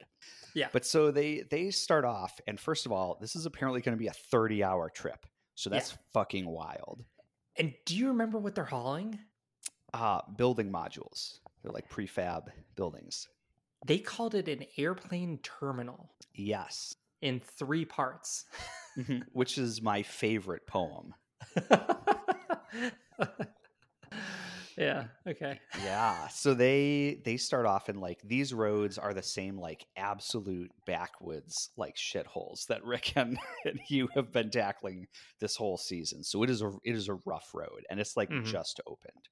Yeah. 0.53 0.67
But 0.71 0.85
so 0.85 1.11
they 1.11 1.43
they 1.49 1.71
start 1.71 2.05
off 2.05 2.39
and 2.47 2.59
first 2.59 2.85
of 2.85 2.91
all, 2.91 3.17
this 3.19 3.35
is 3.35 3.45
apparently 3.45 3.81
going 3.81 3.97
to 3.97 3.99
be 3.99 4.07
a 4.07 4.13
30 4.13 4.63
hour 4.63 4.89
trip. 4.89 5.25
So 5.55 5.69
Yeah. 5.69 5.77
that's 5.77 5.97
fucking 6.13 6.45
wild. 6.47 7.03
and 7.57 7.73
do 7.85 7.95
you 7.95 8.07
remember 8.09 8.37
what 8.37 8.55
they're 8.55 8.65
hauling? 8.65 9.19
Uh 9.93 10.21
building 10.37 10.71
modules. 10.71 11.39
They're 11.63 11.71
like 11.71 11.89
prefab 11.89 12.49
buildings. 12.75 13.27
They 13.85 13.97
called 13.99 14.35
it 14.35 14.47
an 14.47 14.65
airplane 14.77 15.39
terminal 15.43 16.11
Yes. 16.33 16.95
in 17.21 17.39
three 17.39 17.85
parts. 17.85 18.45
Which 19.33 19.57
is 19.57 19.81
my 19.81 20.03
favorite 20.03 20.65
poem. 20.67 21.13
yeah. 24.77 25.05
Okay. 25.27 25.59
yeah 25.73 26.27
so 26.29 26.53
they 26.53 27.19
they 27.25 27.35
start 27.35 27.65
off 27.65 27.89
in 27.89 27.99
like 27.99 28.21
these 28.23 28.53
roads 28.53 28.97
are 28.97 29.13
the 29.13 29.21
same 29.21 29.57
like 29.57 29.85
absolute 29.97 30.71
backwoods 30.85 31.69
like 31.75 31.95
shitholes 31.95 32.65
that 32.67 32.83
rick 32.85 33.11
and, 33.17 33.37
and 33.65 33.79
hugh 33.87 34.07
have 34.15 34.31
been 34.31 34.49
tackling 34.49 35.05
this 35.39 35.55
whole 35.55 35.77
season 35.77 36.23
so 36.23 36.43
it 36.43 36.49
is 36.49 36.61
a 36.61 36.71
it 36.83 36.95
is 36.95 37.09
a 37.09 37.19
rough 37.25 37.49
road 37.53 37.83
and 37.89 37.99
it's 37.99 38.15
like 38.15 38.29
Mhm. 38.29 38.41
just 38.41 38.79
opened 38.87 39.27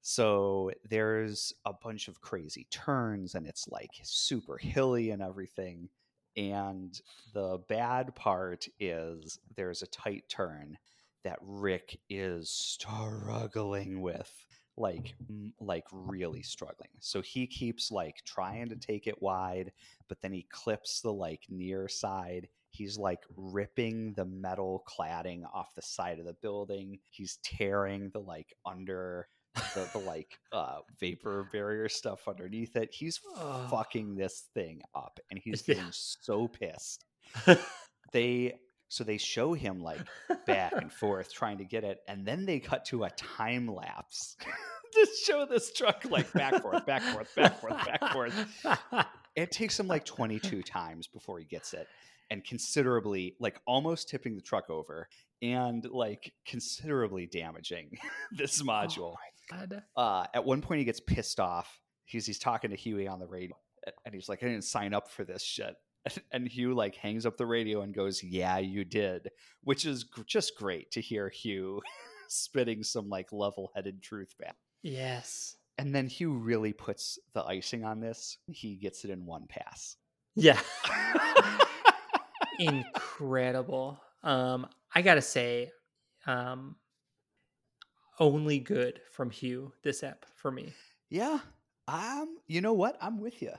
so 0.00 0.70
there's 0.88 1.52
a 1.64 1.72
bunch 1.72 2.06
of 2.06 2.20
crazy 2.20 2.66
turns 2.70 3.34
and 3.34 3.46
it's 3.46 3.66
like 3.68 3.90
super 4.04 4.56
hilly 4.56 5.10
and 5.10 5.20
everything 5.20 5.88
and 6.36 7.00
the 7.34 7.58
bad 7.68 8.14
part 8.14 8.66
is 8.78 9.38
there's 9.56 9.82
a 9.82 9.86
tight 9.88 10.24
turn 10.28 10.78
that 11.24 11.38
rick 11.42 11.98
is 12.08 12.50
struggling 12.50 14.00
with 14.00 14.30
like 14.76 15.14
like 15.60 15.84
really 15.92 16.42
struggling. 16.42 16.90
So 17.00 17.20
he 17.20 17.46
keeps 17.46 17.90
like 17.90 18.16
trying 18.24 18.68
to 18.68 18.76
take 18.76 19.06
it 19.06 19.20
wide 19.20 19.72
but 20.08 20.20
then 20.22 20.32
he 20.32 20.46
clips 20.50 21.00
the 21.00 21.12
like 21.12 21.42
near 21.48 21.88
side. 21.88 22.48
He's 22.70 22.96
like 22.96 23.20
ripping 23.36 24.12
the 24.14 24.24
metal 24.24 24.84
cladding 24.88 25.42
off 25.52 25.74
the 25.74 25.82
side 25.82 26.18
of 26.18 26.26
the 26.26 26.36
building. 26.42 26.98
He's 27.10 27.38
tearing 27.42 28.10
the 28.12 28.20
like 28.20 28.54
under 28.64 29.28
the, 29.74 29.88
the 29.92 29.98
like 29.98 30.38
uh 30.52 30.78
vapor 31.00 31.48
barrier 31.52 31.88
stuff 31.88 32.28
underneath 32.28 32.76
it. 32.76 32.90
He's 32.92 33.20
fucking 33.70 34.14
this 34.14 34.44
thing 34.54 34.80
up 34.94 35.18
and 35.30 35.40
he's 35.42 35.64
Yeah. 35.66 35.74
getting 35.74 35.90
so 35.92 36.46
pissed. 36.48 37.04
They 38.12 38.54
so 38.88 39.04
they 39.04 39.18
show 39.18 39.52
him 39.52 39.80
like 39.82 40.00
back 40.46 40.72
and 40.72 40.92
forth 40.92 41.32
trying 41.32 41.58
to 41.58 41.64
get 41.64 41.84
it 41.84 42.00
and 42.08 42.26
then 42.26 42.46
they 42.46 42.58
cut 42.58 42.84
to 42.86 43.04
a 43.04 43.10
time 43.10 43.66
lapse 43.68 44.36
to 44.94 45.06
show 45.24 45.44
this 45.46 45.72
truck 45.72 46.04
like 46.10 46.32
back 46.32 46.60
forth 46.62 46.84
back 46.86 47.02
forth 47.02 47.34
back 47.34 47.60
forth 47.60 47.86
back 47.86 48.12
forth 48.12 48.46
it 49.36 49.50
takes 49.52 49.78
him 49.78 49.86
like 49.86 50.04
22 50.04 50.62
times 50.62 51.06
before 51.06 51.38
he 51.38 51.44
gets 51.44 51.74
it 51.74 51.86
and 52.30 52.44
considerably 52.44 53.34
like 53.40 53.60
almost 53.66 54.08
tipping 54.08 54.34
the 54.36 54.42
truck 54.42 54.68
over 54.70 55.08
and 55.42 55.84
like 55.90 56.32
considerably 56.46 57.26
damaging 57.26 57.96
this 58.32 58.62
module 58.62 59.14
Oh 59.14 59.16
my 59.50 59.66
God. 59.66 59.82
uh, 59.96 60.26
at 60.34 60.44
one 60.44 60.60
point 60.60 60.78
he 60.80 60.84
gets 60.84 61.00
pissed 61.00 61.40
off. 61.40 61.80
He's 62.04 62.26
he's 62.26 62.38
talking 62.38 62.70
to 62.70 62.76
Huey 62.76 63.06
on 63.08 63.18
the 63.18 63.26
radio, 63.26 63.54
and 64.04 64.14
he's 64.14 64.28
like, 64.28 64.42
"I 64.42 64.46
didn't 64.46 64.64
sign 64.64 64.92
up 64.92 65.10
for 65.10 65.24
this 65.24 65.42
shit." 65.42 65.74
And 66.32 66.46
Hugh 66.48 66.74
like 66.74 66.94
hangs 66.96 67.26
up 67.26 67.36
the 67.36 67.46
radio 67.46 67.82
and 67.82 67.94
goes, 67.94 68.22
"Yeah, 68.22 68.58
you 68.58 68.84
did," 68.84 69.30
which 69.62 69.84
is 69.86 70.04
gr- 70.04 70.22
just 70.26 70.56
great 70.56 70.90
to 70.92 71.00
hear 71.00 71.28
Hugh 71.28 71.80
spitting 72.28 72.82
some 72.82 73.08
like 73.08 73.32
level-headed 73.32 74.02
truth 74.02 74.34
back. 74.38 74.56
Yes. 74.82 75.56
And 75.78 75.94
then 75.94 76.06
Hugh 76.08 76.32
really 76.32 76.72
puts 76.72 77.18
the 77.34 77.44
icing 77.44 77.84
on 77.84 78.00
this. 78.00 78.38
He 78.48 78.76
gets 78.76 79.04
it 79.04 79.10
in 79.10 79.24
one 79.26 79.46
pass. 79.48 79.96
Yeah. 80.34 80.58
Incredible. 82.58 84.00
Um, 84.22 84.66
I 84.94 85.02
gotta 85.02 85.22
say, 85.22 85.70
um, 86.26 86.76
only 88.18 88.58
good 88.58 89.00
from 89.12 89.30
Hugh 89.30 89.72
this 89.82 90.02
ep 90.02 90.26
for 90.34 90.50
me. 90.50 90.72
yeah, 91.08 91.38
um, 91.86 92.38
you 92.48 92.60
know 92.60 92.72
what? 92.72 92.98
I'm 93.00 93.20
with 93.20 93.40
you. 93.40 93.52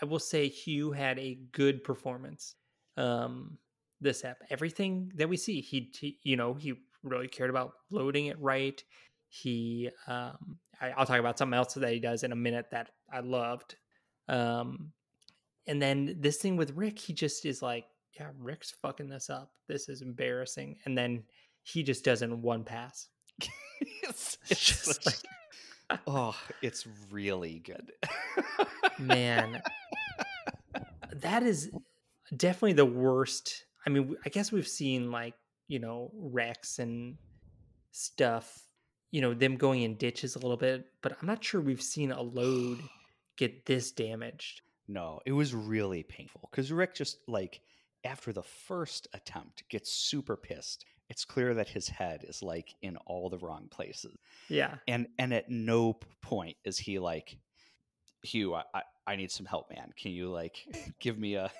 I 0.00 0.04
will 0.04 0.18
say 0.18 0.48
Hugh 0.48 0.92
had 0.92 1.18
a 1.18 1.38
good 1.52 1.84
performance. 1.84 2.54
Um, 2.96 3.58
this 4.00 4.24
app, 4.24 4.38
everything 4.50 5.12
that 5.16 5.28
we 5.28 5.36
see, 5.36 5.60
he, 5.60 5.90
he 5.98 6.18
you 6.22 6.36
know, 6.36 6.54
he 6.54 6.74
really 7.02 7.28
cared 7.28 7.50
about 7.50 7.72
loading 7.90 8.26
it 8.26 8.40
right. 8.40 8.82
He, 9.28 9.90
um, 10.06 10.58
I, 10.80 10.90
I'll 10.90 11.06
talk 11.06 11.20
about 11.20 11.36
something 11.38 11.56
else 11.56 11.74
that 11.74 11.92
he 11.92 12.00
does 12.00 12.22
in 12.24 12.32
a 12.32 12.36
minute 12.36 12.66
that 12.70 12.90
I 13.12 13.20
loved. 13.20 13.76
Um, 14.28 14.92
and 15.66 15.80
then 15.80 16.16
this 16.18 16.38
thing 16.38 16.56
with 16.56 16.76
Rick, 16.76 16.98
he 16.98 17.12
just 17.12 17.44
is 17.44 17.60
like, 17.62 17.84
yeah, 18.18 18.30
Rick's 18.38 18.70
fucking 18.70 19.08
this 19.08 19.28
up. 19.30 19.52
This 19.68 19.88
is 19.88 20.02
embarrassing. 20.02 20.76
And 20.84 20.96
then 20.96 21.22
he 21.62 21.82
just 21.82 22.04
does 22.04 22.22
it 22.22 22.26
in 22.26 22.40
one 22.42 22.64
pass. 22.64 23.08
it's, 24.02 24.38
It's 24.50 24.64
just 24.64 25.02
such- 25.04 25.22
oh, 26.06 26.36
it's 26.62 26.86
really 27.10 27.60
good. 27.60 27.92
man 28.98 29.62
that 31.16 31.42
is 31.42 31.70
definitely 32.36 32.74
the 32.74 32.84
worst 32.84 33.64
i 33.86 33.90
mean 33.90 34.14
i 34.24 34.28
guess 34.28 34.52
we've 34.52 34.68
seen 34.68 35.10
like 35.10 35.34
you 35.68 35.78
know 35.78 36.10
wrecks 36.14 36.78
and 36.78 37.16
stuff 37.90 38.62
you 39.10 39.20
know 39.20 39.32
them 39.34 39.56
going 39.56 39.82
in 39.82 39.96
ditches 39.96 40.36
a 40.36 40.38
little 40.38 40.56
bit 40.56 40.86
but 41.02 41.16
i'm 41.20 41.26
not 41.26 41.42
sure 41.42 41.60
we've 41.60 41.82
seen 41.82 42.12
a 42.12 42.20
load 42.20 42.78
get 43.36 43.64
this 43.66 43.90
damaged 43.90 44.62
No, 44.88 45.20
it 45.24 45.32
was 45.32 45.54
really 45.54 46.02
painful 46.02 46.48
because 46.50 46.72
Rick 46.72 46.94
just 46.96 47.18
like 47.28 47.60
after 48.04 48.32
the 48.32 48.42
first 48.42 49.06
attempt 49.14 49.62
gets 49.68 49.92
super 49.92 50.36
pissed. 50.36 50.84
It's 51.10 51.24
clear 51.26 51.52
that 51.54 51.68
his 51.68 51.88
head 51.88 52.24
is 52.26 52.42
like 52.42 52.74
in 52.80 52.96
all 53.06 53.28
the 53.28 53.38
wrong 53.38 53.68
places, 53.70 54.16
yeah 54.48 54.76
and 54.88 55.06
and 55.18 55.34
at 55.34 55.50
no 55.50 55.98
point 56.22 56.56
is 56.64 56.78
he 56.78 56.98
like, 56.98 57.36
Hugh, 58.22 58.54
I, 58.54 58.62
I, 58.74 58.82
I 59.06 59.16
need 59.16 59.30
some 59.30 59.44
help, 59.46 59.70
man. 59.70 59.92
Can 60.00 60.12
you 60.12 60.30
like 60.30 60.64
give 61.00 61.18
me 61.18 61.34
a 61.34 61.50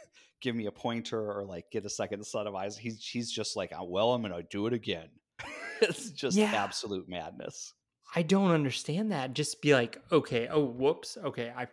give 0.41 0.55
me 0.55 0.67
a 0.67 0.73
pointer 0.73 1.33
or 1.33 1.45
like 1.45 1.71
get 1.71 1.85
a 1.85 1.91
second 1.91 2.25
set 2.25 2.47
of 2.47 2.55
eyes? 2.55 2.77
He's 2.79 3.05
he's 3.05 3.31
just 3.31 3.57
like, 3.57 3.73
"Uh, 3.73 3.85
well, 3.85 4.13
I'm 4.13 4.23
gonna 4.23 4.43
do 4.45 4.67
it 4.67 4.73
again. 4.73 5.09
it's 5.83 6.11
just 6.11 6.37
Yeah. 6.37 6.53
absolute 6.55 7.09
madness. 7.09 7.73
i 8.15 8.23
don't 8.23 8.51
understand 8.51 9.11
that 9.13 9.33
just 9.33 9.63
be 9.63 9.73
like 9.73 9.97
okay 10.13 10.47
oh 10.49 10.65
whoops 10.65 11.17
okay 11.25 11.51
i 11.57 11.67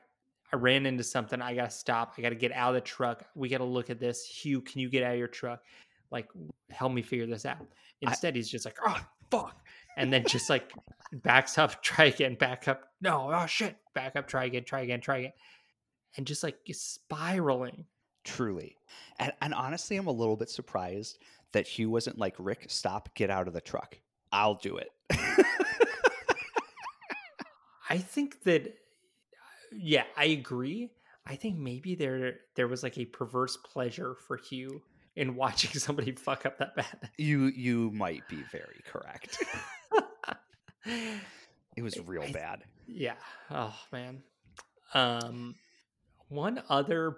i 0.53 0.55
ran 0.55 0.85
into 0.85 1.03
something 1.03 1.41
i 1.41 1.53
gotta 1.53 1.69
stop 1.69 2.13
i 2.17 2.21
gotta 2.21 2.35
get 2.35 2.51
out 2.53 2.69
of 2.69 2.75
the 2.75 2.81
truck 2.81 3.25
we 3.35 3.49
gotta 3.49 3.65
look 3.65 3.89
at 3.89 3.99
this 3.99 4.23
hugh 4.25 4.61
can 4.61 4.79
you 4.79 4.89
get 4.89 5.03
out 5.03 5.11
of 5.13 5.17
your 5.19 5.27
truck 5.27 5.61
like 6.11 6.27
help 6.69 6.91
me 6.91 7.01
figure 7.01 7.27
this 7.27 7.45
out 7.45 7.57
I- 7.61 8.09
instead 8.09 8.35
he's 8.35 8.49
just 8.49 8.65
like 8.65 8.77
oh 8.85 8.99
fuck 9.29 9.57
and 9.97 10.11
then 10.11 10.23
just 10.25 10.49
like 10.49 10.71
backs 11.11 11.57
up 11.57 11.81
try 11.83 12.05
again 12.05 12.35
back 12.35 12.67
up 12.67 12.89
no 13.01 13.31
oh 13.33 13.45
shit 13.45 13.75
back 13.93 14.15
up 14.15 14.27
try 14.27 14.45
again 14.45 14.63
try 14.63 14.81
again 14.81 15.01
try 15.01 15.17
again 15.17 15.33
and 16.15 16.25
just 16.25 16.43
like 16.43 16.57
spiraling 16.71 17.85
Truly. 18.27 18.75
And, 19.19 19.31
and 19.41 19.53
honestly, 19.53 19.95
I'm 19.95 20.07
a 20.07 20.11
little 20.11 20.35
bit 20.35 20.49
surprised 20.49 21.17
that 21.53 21.65
Hugh 21.65 21.89
wasn't 21.89 22.17
like, 22.19 22.35
Rick, 22.37 22.65
stop, 22.67 23.07
get 23.15 23.29
out 23.29 23.47
of 23.47 23.53
the 23.53 23.61
truck. 23.61 23.97
I'll 24.33 24.55
do 24.55 24.77
it. 24.77 24.89
I 27.89 27.97
think 27.97 28.43
that 28.43 28.75
yeah, 29.71 30.03
I 30.17 30.25
agree. 30.25 30.91
I 31.25 31.35
think 31.35 31.57
maybe 31.57 31.95
there 31.95 32.39
there 32.55 32.67
was 32.67 32.83
like 32.83 32.97
a 32.97 33.05
perverse 33.05 33.55
pleasure 33.55 34.15
for 34.27 34.35
Hugh 34.35 34.81
in 35.17 35.35
watching 35.35 35.71
somebody 35.79 36.13
fuck 36.13 36.45
up 36.45 36.59
that 36.59 36.75
bad. 36.75 37.09
You 37.17 37.45
you 37.47 37.91
might 37.91 38.25
be 38.29 38.43
very 38.51 38.81
correct. 38.85 39.43
it 41.75 41.81
was 41.81 41.99
real 42.05 42.23
I- 42.23 42.31
bad. 42.31 42.63
Yeah. 42.87 43.15
Oh 43.51 43.75
man. 43.91 44.23
Um 44.93 45.55
one 46.29 46.61
other 46.69 47.17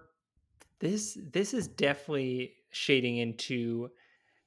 this 0.79 1.17
this 1.31 1.53
is 1.53 1.67
definitely 1.67 2.53
shading 2.71 3.17
into 3.17 3.89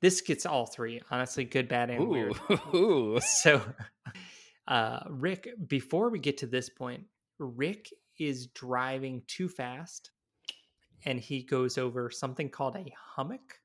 this 0.01 0.21
gets 0.21 0.47
all 0.47 0.67
three, 0.67 1.01
honestly, 1.13 1.45
good, 1.45 1.69
bad, 1.69 1.91
and 1.91 2.09
weird. 2.09 2.35
Ooh. 2.75 3.21
So 3.43 3.63
uh 4.67 5.01
Rick, 5.09 5.49
before 5.69 6.09
we 6.11 6.19
get 6.19 6.39
to 6.39 6.47
this 6.47 6.69
point, 6.71 7.05
Rick 7.39 7.89
is 8.19 8.47
driving 8.49 9.23
too 9.27 9.49
fast 9.49 10.11
and 11.05 11.19
he 11.21 11.43
goes 11.43 11.79
over 11.79 12.11
something 12.11 12.49
called 12.49 12.77
a 12.77 12.93
hummock. 13.15 13.59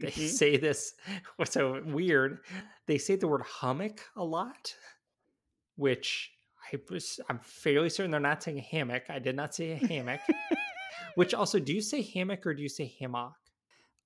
They 0.00 0.08
Mhm. 0.10 0.28
say 0.28 0.56
this 0.56 0.94
what's 1.36 1.52
so 1.52 1.82
weird. 1.86 2.38
They 2.86 2.98
say 2.98 3.16
the 3.16 3.28
word 3.28 3.42
hummock 3.42 4.00
a 4.16 4.24
lot, 4.24 4.74
which 5.76 6.32
I 6.72 6.78
was 6.90 7.20
I'm 7.28 7.38
fairly 7.40 7.88
certain 7.90 8.10
they're 8.10 8.20
not 8.20 8.42
saying 8.42 8.58
hammock. 8.58 9.04
I 9.08 9.18
did 9.18 9.36
not 9.36 9.54
say 9.54 9.72
a 9.72 9.76
hammock. 9.86 10.20
which 11.14 11.34
also, 11.34 11.58
do 11.58 11.72
you 11.72 11.80
say 11.80 12.02
hammock 12.02 12.46
or 12.46 12.54
do 12.54 12.62
you 12.62 12.68
say 12.68 12.92
hammock? 12.98 13.34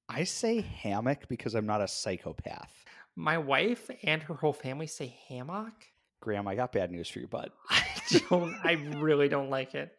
I 0.08 0.24
say 0.24 0.60
hammock 0.60 1.28
because 1.28 1.54
I'm 1.54 1.66
not 1.66 1.80
a 1.80 1.88
psychopath. 1.88 2.84
My 3.16 3.38
wife 3.38 3.90
and 4.02 4.22
her 4.22 4.34
whole 4.34 4.52
family 4.52 4.86
say 4.86 5.16
hammock. 5.28 5.72
Graham, 6.20 6.46
I 6.48 6.54
got 6.54 6.72
bad 6.72 6.90
news 6.90 7.08
for 7.08 7.20
you, 7.20 7.26
bud. 7.26 7.50
I 7.70 7.84
don't. 8.28 8.54
I 8.64 8.72
really 8.98 9.28
don't 9.28 9.50
like 9.50 9.74
it. 9.74 9.92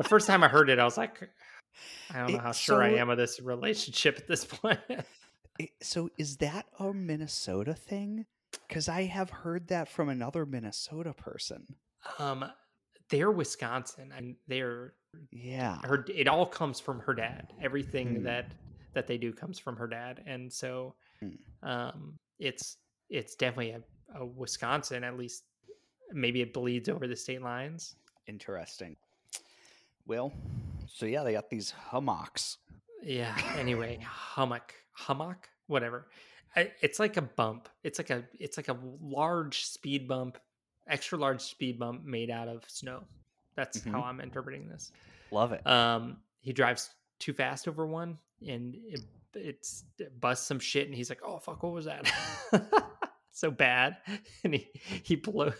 The 0.00 0.08
first 0.08 0.26
time 0.26 0.42
I 0.42 0.48
heard 0.48 0.70
it, 0.70 0.78
I 0.78 0.84
was 0.84 0.96
like, 0.96 1.28
I 2.10 2.20
don't 2.20 2.30
know 2.32 2.38
It- 2.38 2.42
how 2.42 2.52
sure 2.52 2.82
I 2.82 2.94
am 2.94 3.10
of 3.10 3.18
this 3.18 3.38
relationship 3.38 4.16
at 4.16 4.26
this 4.26 4.44
point. 4.46 4.80
I- 5.60 5.68
So 5.82 6.08
is 6.16 6.38
that 6.38 6.66
a 6.78 6.92
Minnesota 6.94 7.74
thing? 7.74 8.24
Because 8.66 8.88
I 8.88 9.02
have 9.02 9.28
heard 9.30 9.68
that 9.68 9.88
from 9.88 10.08
another 10.08 10.46
Minnesota 10.46 11.12
person. 11.12 11.76
um, 12.18 12.50
they're 13.10 13.30
Wisconsin, 13.30 14.10
and 14.16 14.36
they're 14.48 14.94
Yeah. 15.32 15.78
her. 15.82 16.06
It 16.14 16.28
all 16.28 16.46
comes 16.46 16.80
from 16.80 17.00
her 17.00 17.12
dad. 17.12 17.52
Everything 17.60 18.16
Hmm. 18.16 18.22
that 18.24 18.52
that 18.94 19.06
they 19.06 19.18
do 19.18 19.32
comes 19.32 19.58
from 19.58 19.76
her 19.76 19.86
dad, 19.86 20.22
and 20.26 20.50
so, 20.52 20.94
Hmm. 21.20 21.36
um, 21.62 22.18
it's 22.38 22.78
it's 23.10 23.34
definitely 23.34 23.72
a, 23.72 23.82
a 24.14 24.24
Wisconsin. 24.24 25.04
At 25.04 25.16
least, 25.18 25.44
maybe 26.12 26.40
it 26.40 26.52
bleeds 26.54 26.88
over 26.88 27.06
the 27.06 27.16
state 27.16 27.42
lines. 27.42 27.96
Interesting. 28.28 28.96
Well, 30.06 30.32
so 30.86 31.06
yeah, 31.06 31.22
they 31.22 31.32
got 31.32 31.50
these 31.50 31.70
hummocks. 31.70 32.58
Yeah. 33.02 33.36
Anyway, 33.56 33.98
hummock, 34.04 34.74
hummock, 34.92 35.48
whatever. 35.66 36.08
I, 36.56 36.72
it's 36.82 36.98
like 36.98 37.16
a 37.16 37.22
bump. 37.22 37.68
It's 37.84 37.98
like 37.98 38.10
a 38.10 38.24
it's 38.38 38.56
like 38.56 38.68
a 38.68 38.76
large 39.00 39.64
speed 39.64 40.08
bump, 40.08 40.38
extra 40.88 41.16
large 41.16 41.40
speed 41.40 41.78
bump 41.78 42.04
made 42.04 42.30
out 42.30 42.48
of 42.48 42.64
snow. 42.68 43.04
That's 43.54 43.84
how 43.84 44.00
Mhm. 44.00 44.04
I'm 44.04 44.20
interpreting 44.20 44.68
this. 44.68 44.90
Love 45.30 45.52
it. 45.52 45.64
Um, 45.66 46.18
he 46.40 46.52
drives 46.52 46.90
too 47.18 47.32
fast 47.32 47.68
over 47.68 47.86
one, 47.86 48.18
and 48.46 48.74
it, 48.74 49.00
it's 49.34 49.84
it 49.98 50.20
busts 50.20 50.46
some 50.46 50.58
shit, 50.58 50.86
and 50.86 50.94
he's 50.94 51.08
like, 51.08 51.20
"Oh 51.24 51.38
fuck, 51.38 51.62
what 51.62 51.72
was 51.72 51.84
that?" 51.84 52.10
so 53.32 53.50
bad, 53.50 53.98
and 54.42 54.54
he 54.54 54.68
he 55.04 55.14
blew. 55.16 55.52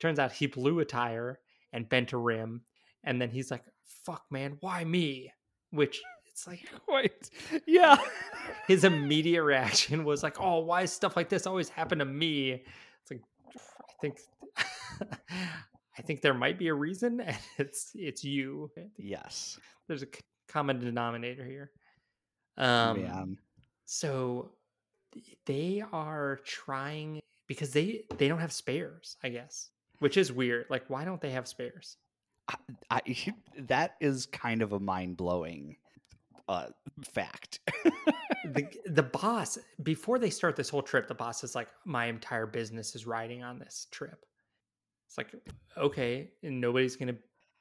Turns 0.00 0.18
out 0.18 0.32
he 0.32 0.46
blew 0.46 0.80
a 0.80 0.84
tire 0.84 1.40
and 1.72 1.88
bent 1.88 2.12
a 2.12 2.18
rim, 2.18 2.62
and 3.04 3.20
then 3.22 3.30
he's 3.30 3.50
like, 3.50 3.62
"Fuck, 4.04 4.24
man, 4.30 4.58
why 4.60 4.84
me?" 4.84 5.32
Which 5.70 6.02
it's 6.26 6.46
like 6.46 6.68
Wait. 6.88 7.30
Yeah. 7.66 7.96
his 8.68 8.84
immediate 8.84 9.42
reaction 9.42 10.04
was 10.04 10.22
like, 10.22 10.40
"Oh, 10.40 10.60
why 10.60 10.82
is 10.82 10.92
stuff 10.92 11.16
like 11.16 11.28
this 11.28 11.46
always 11.46 11.68
happen 11.68 11.98
to 11.98 12.04
me?" 12.04 12.62
It's 13.02 13.10
like 13.10 13.22
I 13.46 13.92
think 14.00 14.18
I 15.98 16.02
think 16.02 16.20
there 16.20 16.34
might 16.34 16.58
be 16.58 16.68
a 16.68 16.74
reason, 16.74 17.20
and 17.20 17.38
it's 17.58 17.90
it's 17.94 18.22
you. 18.22 18.70
Yes. 18.98 19.58
There's 19.88 20.02
a 20.02 20.08
common 20.48 20.80
denominator 20.80 21.44
here. 21.44 21.70
Um, 22.58 23.02
Man. 23.02 23.38
so 23.84 24.52
they 25.46 25.82
are 25.92 26.40
trying 26.44 27.20
because 27.46 27.72
they 27.72 28.04
they 28.18 28.28
don't 28.28 28.40
have 28.40 28.52
spares, 28.52 29.16
I 29.22 29.28
guess, 29.30 29.70
which 30.00 30.16
is 30.16 30.32
weird. 30.32 30.66
Like, 30.68 30.84
why 30.88 31.04
don't 31.04 31.20
they 31.20 31.30
have 31.30 31.48
spares? 31.48 31.96
I, 32.90 33.00
that 33.58 33.96
is 34.00 34.26
kind 34.26 34.62
of 34.62 34.72
a 34.72 34.80
mind 34.80 35.16
blowing 35.16 35.76
uh, 36.48 36.66
fact. 37.12 37.60
the 38.44 38.66
the 38.86 39.02
boss 39.02 39.58
before 39.82 40.18
they 40.18 40.30
start 40.30 40.54
this 40.56 40.68
whole 40.68 40.82
trip 40.82 41.08
the 41.08 41.14
boss 41.14 41.42
is 41.42 41.54
like 41.56 41.68
my 41.84 42.06
entire 42.06 42.46
business 42.46 42.94
is 42.94 43.06
riding 43.06 43.42
on 43.42 43.58
this 43.58 43.88
trip 43.90 44.24
it's 45.08 45.18
like 45.18 45.34
okay 45.76 46.30
and 46.44 46.60
nobody's 46.60 46.94
gonna 46.96 47.16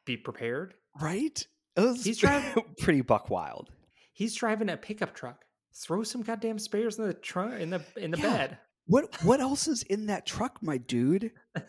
be 0.06 0.16
prepared 0.18 0.76
right? 1.02 1.46
He's 1.76 2.18
driving- 2.20 2.64
pretty 2.80 3.02
buck 3.02 3.30
wild. 3.32 3.72
he's 4.14 4.36
driving 4.36 4.70
a 4.70 4.78
pickup 4.78 5.16
truck 5.16 5.44
throw 5.76 6.04
some 6.04 6.22
goddamn 6.22 6.60
spares 6.60 7.00
in 7.00 7.08
the 7.08 7.14
trunk 7.16 7.60
in 7.60 7.72
the 7.72 7.82
in 7.98 8.12
the 8.12 8.18
Yeah. 8.20 8.24
bed 8.38 8.58
What 8.86 9.24
what 9.24 9.40
else 9.42 9.68
is 9.68 9.82
in 9.84 10.06
that 10.06 10.28
truck, 10.28 10.62
my 10.62 10.78
dude? 10.78 11.32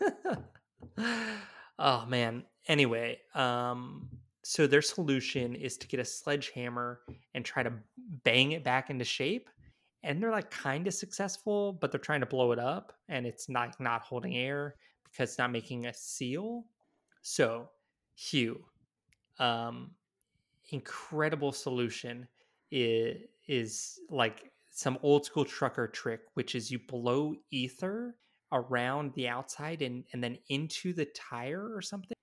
oh 1.79 2.05
man 2.07 2.43
anyway 2.67 3.17
um 3.35 4.07
so 4.43 4.65
their 4.65 4.81
solution 4.81 5.55
is 5.55 5.77
to 5.77 5.87
get 5.87 5.99
a 5.99 6.05
sledgehammer 6.05 7.01
and 7.33 7.43
try 7.43 7.63
to 7.63 7.73
bang 8.23 8.53
it 8.53 8.63
back 8.63 8.89
into 8.89 9.03
shape 9.03 9.49
and 10.03 10.23
they're 10.23 10.31
like 10.31 10.49
kind 10.49 10.87
of 10.87 10.93
successful 10.93 11.73
but 11.73 11.91
they're 11.91 11.99
trying 11.99 12.21
to 12.21 12.25
blow 12.25 12.51
it 12.51 12.59
up 12.59 12.93
and 13.09 13.25
it's 13.25 13.49
not 13.49 13.77
not 13.79 14.01
holding 14.01 14.37
air 14.37 14.75
because 15.03 15.31
it's 15.31 15.37
not 15.37 15.51
making 15.51 15.85
a 15.85 15.93
seal. 15.93 16.65
So 17.21 17.69
hugh 18.15 18.63
um 19.39 19.91
incredible 20.69 21.51
solution 21.51 22.27
is, 22.71 23.17
is 23.47 23.99
like 24.09 24.51
some 24.71 24.97
old 25.03 25.25
school 25.25 25.45
trucker 25.45 25.87
trick 25.87 26.21
which 26.33 26.55
is 26.55 26.71
you 26.71 26.79
blow 26.79 27.35
ether 27.51 28.15
around 28.51 29.13
the 29.15 29.27
outside 29.27 29.81
and 29.81 30.03
and 30.13 30.23
then 30.23 30.37
into 30.49 30.93
the 30.93 31.05
tire 31.05 31.75
or 31.75 31.81
something 31.81 32.15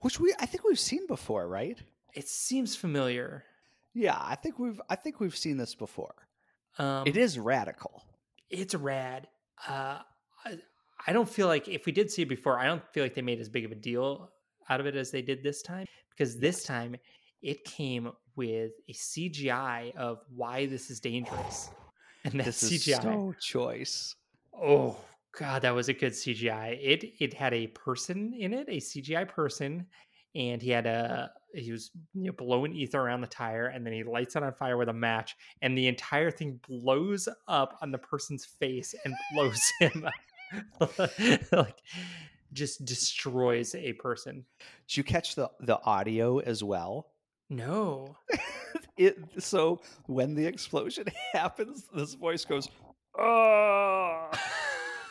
Which 0.00 0.20
we 0.20 0.34
I 0.38 0.46
think 0.46 0.64
we've 0.64 0.78
seen 0.78 1.06
before, 1.06 1.48
right? 1.48 1.78
it 2.14 2.28
seems 2.28 2.74
familiar 2.76 3.44
Yeah, 3.94 4.18
I 4.20 4.34
think 4.34 4.58
we've 4.58 4.80
I 4.88 4.96
think 4.96 5.20
we've 5.20 5.36
seen 5.36 5.56
this 5.56 5.74
before. 5.74 6.14
um 6.78 7.06
it 7.06 7.16
is 7.16 7.38
radical. 7.38 8.04
it's 8.50 8.74
rad 8.74 9.28
uh 9.68 9.98
I, 10.44 10.58
I 11.06 11.12
don't 11.12 11.28
feel 11.28 11.46
like 11.46 11.68
if 11.68 11.86
we 11.86 11.92
did 11.92 12.10
see 12.10 12.22
it 12.22 12.28
before 12.28 12.58
i 12.58 12.66
don't 12.66 12.82
feel 12.92 13.02
like 13.04 13.14
they 13.14 13.22
made 13.22 13.40
as 13.40 13.48
big 13.48 13.64
of 13.64 13.72
a 13.72 13.74
deal 13.90 14.30
out 14.70 14.80
of 14.80 14.86
it 14.86 14.96
as 14.96 15.10
they 15.10 15.22
did 15.22 15.42
this 15.42 15.60
time 15.62 15.86
because 16.10 16.38
this 16.38 16.62
time 16.64 16.96
it 17.42 17.64
came 17.64 18.10
with 18.36 18.72
a 18.88 18.92
cgi 18.92 19.94
of 19.96 20.18
why 20.34 20.66
this 20.66 20.90
is 20.90 20.98
dangerous 21.00 21.70
and 22.24 22.34
that 22.38 22.44
This 22.46 22.62
is 22.62 22.70
cgi 22.86 23.02
so 23.02 23.34
choice. 23.40 24.14
Oh 24.54 24.96
god, 25.36 25.62
that 25.62 25.74
was 25.74 25.88
a 25.88 25.94
good 25.94 26.12
CGI. 26.12 26.78
It 26.80 27.04
it 27.20 27.34
had 27.34 27.54
a 27.54 27.68
person 27.68 28.34
in 28.34 28.52
it, 28.52 28.68
a 28.68 28.78
CGI 28.78 29.28
person, 29.28 29.86
and 30.34 30.62
he 30.62 30.70
had 30.70 30.86
a 30.86 31.30
he 31.54 31.72
was 31.72 31.90
you 32.14 32.26
know, 32.26 32.32
blowing 32.32 32.74
ether 32.74 33.00
around 33.00 33.20
the 33.20 33.26
tire, 33.26 33.66
and 33.66 33.84
then 33.84 33.92
he 33.92 34.04
lights 34.04 34.36
it 34.36 34.42
on 34.42 34.52
fire 34.52 34.76
with 34.76 34.88
a 34.88 34.94
match, 34.94 35.36
and 35.62 35.76
the 35.76 35.88
entire 35.88 36.30
thing 36.30 36.60
blows 36.68 37.28
up 37.48 37.78
on 37.82 37.90
the 37.90 37.98
person's 37.98 38.44
face 38.44 38.94
and 39.04 39.14
blows 39.32 39.60
him 39.80 40.06
like 41.52 41.82
just 42.52 42.84
destroys 42.84 43.74
a 43.74 43.92
person. 43.94 44.44
Did 44.88 44.96
you 44.96 45.04
catch 45.04 45.34
the 45.34 45.50
the 45.60 45.80
audio 45.84 46.38
as 46.38 46.62
well? 46.62 47.08
No. 47.48 48.16
It 48.96 49.16
so 49.38 49.80
when 50.06 50.34
the 50.34 50.44
explosion 50.44 51.06
happens, 51.32 51.88
this 51.94 52.12
voice 52.12 52.44
goes, 52.44 52.68
"Oh." 53.18 54.30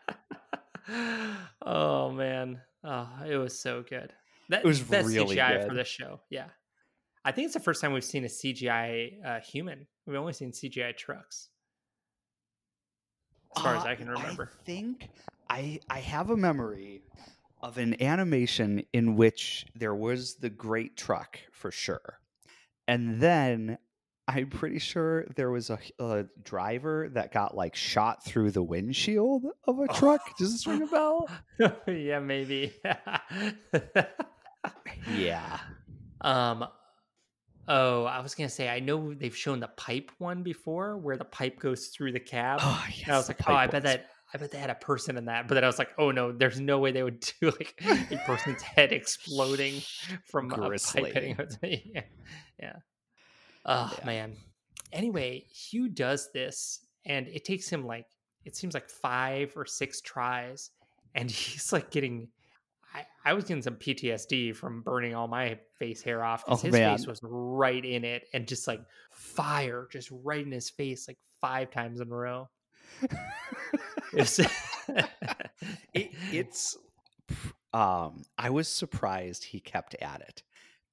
oh 1.64 2.10
man, 2.12 2.60
oh, 2.84 3.08
it 3.28 3.36
was 3.36 3.58
so 3.58 3.84
good. 3.88 4.12
That 4.48 4.64
It 4.64 4.66
was 4.66 4.80
best 4.80 5.08
really 5.08 5.36
CGI 5.36 5.62
for 5.62 5.68
good. 5.70 5.78
this 5.78 5.88
show. 5.88 6.20
Yeah, 6.30 6.46
I 7.24 7.32
think 7.32 7.46
it's 7.46 7.54
the 7.54 7.60
first 7.60 7.80
time 7.80 7.92
we've 7.92 8.04
seen 8.04 8.24
a 8.24 8.28
CGI 8.28 9.24
uh, 9.24 9.40
human. 9.40 9.86
We've 10.06 10.16
only 10.16 10.32
seen 10.32 10.52
CGI 10.52 10.96
trucks, 10.96 11.48
as 13.56 13.62
far 13.62 13.76
as 13.76 13.84
Uh, 13.84 13.88
I 13.88 13.94
can 13.94 14.08
remember. 14.08 14.50
I 14.52 14.64
think 14.64 15.08
I 15.48 15.80
I 15.88 16.00
have 16.00 16.30
a 16.30 16.36
memory 16.36 17.02
of 17.62 17.78
an 17.78 18.00
animation 18.02 18.82
in 18.92 19.16
which 19.16 19.66
there 19.74 19.94
was 19.94 20.36
the 20.36 20.50
great 20.50 20.96
truck 20.96 21.38
for 21.52 21.70
sure. 21.70 22.18
And 22.88 23.20
then 23.20 23.78
I'm 24.32 24.48
pretty 24.48 24.78
sure 24.78 25.26
there 25.36 25.50
was 25.50 25.70
a, 25.70 25.78
a 25.98 26.24
driver 26.42 27.08
that 27.14 27.32
got 27.32 27.56
like 27.56 27.74
shot 27.74 28.24
through 28.24 28.52
the 28.52 28.62
windshield 28.62 29.44
of 29.66 29.80
a 29.80 29.88
truck. 29.88 30.20
Does 30.38 30.52
this 30.52 30.66
ring 30.66 30.82
a 30.82 30.86
bell? 30.86 31.28
yeah, 31.86 32.20
maybe. 32.20 32.72
Yeah. 35.08 35.58
um. 36.20 36.66
Oh, 37.68 38.04
I 38.04 38.20
was 38.20 38.34
gonna 38.34 38.48
say 38.48 38.68
I 38.68 38.80
know 38.80 39.14
they've 39.14 39.36
shown 39.36 39.60
the 39.60 39.68
pipe 39.68 40.10
one 40.18 40.42
before, 40.42 40.96
where 40.96 41.16
the 41.16 41.24
pipe 41.24 41.60
goes 41.60 41.88
through 41.88 42.12
the 42.12 42.20
cab. 42.20 42.60
Oh, 42.62 42.84
yes. 42.88 43.02
and 43.04 43.14
I 43.14 43.16
was 43.16 43.28
like, 43.28 43.48
oh, 43.48 43.54
I 43.54 43.66
bet 43.66 43.84
ones. 43.84 43.84
that 43.84 44.06
I 44.32 44.38
bet 44.38 44.50
they 44.50 44.58
had 44.58 44.70
a 44.70 44.76
person 44.76 45.16
in 45.16 45.24
that. 45.26 45.48
But 45.48 45.54
then 45.54 45.64
I 45.64 45.66
was 45.66 45.78
like, 45.78 45.90
oh 45.98 46.10
no, 46.10 46.32
there's 46.32 46.60
no 46.60 46.78
way 46.78 46.92
they 46.92 47.02
would 47.02 47.20
do 47.40 47.50
like 47.50 47.80
a 48.10 48.16
person's 48.26 48.62
head 48.62 48.92
exploding 48.92 49.82
from 50.24 50.50
a 50.52 50.56
Grisly. 50.56 51.12
pipe 51.12 51.14
hitting. 51.14 51.92
yeah, 51.94 52.02
yeah. 52.58 52.76
Oh 53.66 53.92
Yeah. 53.98 54.06
man. 54.06 54.36
Anyway, 54.92 55.44
Hugh 55.48 55.88
does 55.88 56.30
this, 56.32 56.80
and 57.04 57.28
it 57.28 57.44
takes 57.44 57.68
him 57.68 57.86
like 57.86 58.06
it 58.44 58.56
seems 58.56 58.74
like 58.74 58.88
five 58.88 59.52
or 59.56 59.66
six 59.66 60.00
tries, 60.00 60.70
and 61.14 61.30
he's 61.30 61.72
like 61.72 61.90
getting. 61.90 62.28
I, 62.92 63.06
I 63.24 63.34
was 63.34 63.44
getting 63.44 63.62
some 63.62 63.76
PTSD 63.76 64.56
from 64.56 64.82
burning 64.82 65.14
all 65.14 65.28
my 65.28 65.56
face 65.78 66.02
hair 66.02 66.24
off 66.24 66.44
because 66.44 66.60
Oh, 66.60 66.66
his 66.66 66.72
man. 66.72 66.98
face 66.98 67.06
was 67.06 67.20
right 67.22 67.84
in 67.84 68.04
it, 68.04 68.24
and 68.34 68.48
just 68.48 68.66
like 68.66 68.80
fire, 69.12 69.86
just 69.92 70.10
right 70.24 70.44
in 70.44 70.50
his 70.50 70.70
face, 70.70 71.06
like 71.06 71.18
five 71.40 71.70
times 71.70 72.00
in 72.00 72.10
a 72.10 72.14
row. 72.16 72.48
It 74.12 74.40
it, 75.94 76.10
it's 76.32 76.76
um 77.72 78.22
i 78.36 78.50
was 78.50 78.66
surprised 78.66 79.44
he 79.44 79.60
kept 79.60 79.94
at 80.02 80.20
it 80.20 80.42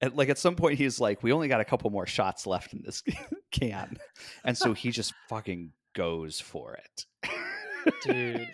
and 0.01 0.15
like 0.15 0.29
at 0.29 0.37
some 0.37 0.55
point 0.55 0.77
he's 0.77 0.99
like 0.99 1.23
we 1.23 1.31
only 1.31 1.47
got 1.47 1.61
a 1.61 1.65
couple 1.65 1.89
more 1.89 2.05
shots 2.07 2.45
left 2.47 2.73
in 2.73 2.81
this 2.83 3.03
can. 3.51 3.97
And 4.43 4.57
so 4.57 4.73
he 4.73 4.91
just 4.91 5.13
fucking 5.29 5.71
goes 5.95 6.39
for 6.39 6.75
it. 6.75 7.05
Dude 8.03 8.47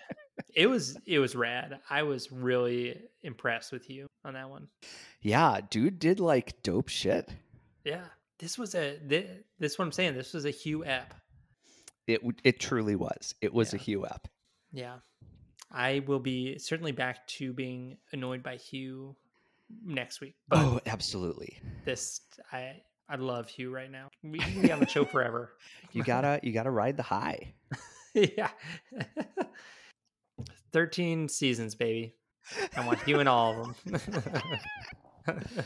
it 0.55 0.67
was 0.67 0.97
it 1.05 1.19
was 1.19 1.35
rad. 1.35 1.79
I 1.89 2.03
was 2.03 2.31
really 2.31 3.01
impressed 3.23 3.71
with 3.71 3.89
you 3.89 4.07
on 4.25 4.33
that 4.33 4.49
one. 4.49 4.67
Yeah 5.21 5.59
dude 5.69 5.99
did 5.99 6.19
like 6.19 6.61
dope 6.63 6.89
shit. 6.89 7.29
Yeah 7.83 8.05
this 8.39 8.57
was 8.57 8.75
a 8.75 8.97
this, 9.03 9.29
this 9.59 9.77
what 9.79 9.85
i'm 9.85 9.91
saying 9.91 10.15
this 10.15 10.33
was 10.33 10.43
a 10.45 10.49
hugh 10.51 10.83
ep 10.83 11.13
it 12.07 12.19
it 12.43 12.59
truly 12.59 12.95
was. 12.95 13.35
It 13.41 13.53
was 13.53 13.73
a 13.73 13.77
Yeah. 13.77 13.83
hugh 13.83 14.05
up 14.05 14.27
yeah. 14.71 14.95
I 15.71 16.03
will 16.05 16.19
be 16.19 16.57
certainly 16.59 16.91
back 16.91 17.25
to 17.39 17.51
being 17.53 17.97
annoyed 18.11 18.43
by 18.43 18.57
hugh 18.57 19.15
next 19.85 20.21
week 20.21 20.35
but 20.47 20.59
oh 20.59 20.79
absolutely. 20.85 21.59
this 21.85 22.21
i 22.51 22.73
i 23.09 23.15
love 23.15 23.47
hugh 23.47 23.71
right 23.71 23.91
now. 23.91 24.09
We 24.23 24.39
can 24.39 24.61
be 24.61 24.71
on 24.71 24.79
the 24.79 24.87
show 24.87 25.05
forever. 25.05 25.53
You 25.91 26.03
gotta 26.03 26.39
you 26.43 26.51
gotta 26.53 26.71
ride 26.71 26.97
the 26.97 27.03
high. 27.03 27.53
Yeah. 28.15 28.51
13 30.71 31.27
seasons 31.29 31.73
baby. 31.75 32.13
I 32.77 32.85
want 32.85 33.01
hugh 33.03 33.19
in 33.19 33.27
all 33.27 33.59
of 33.59 33.83
them. 33.85 35.41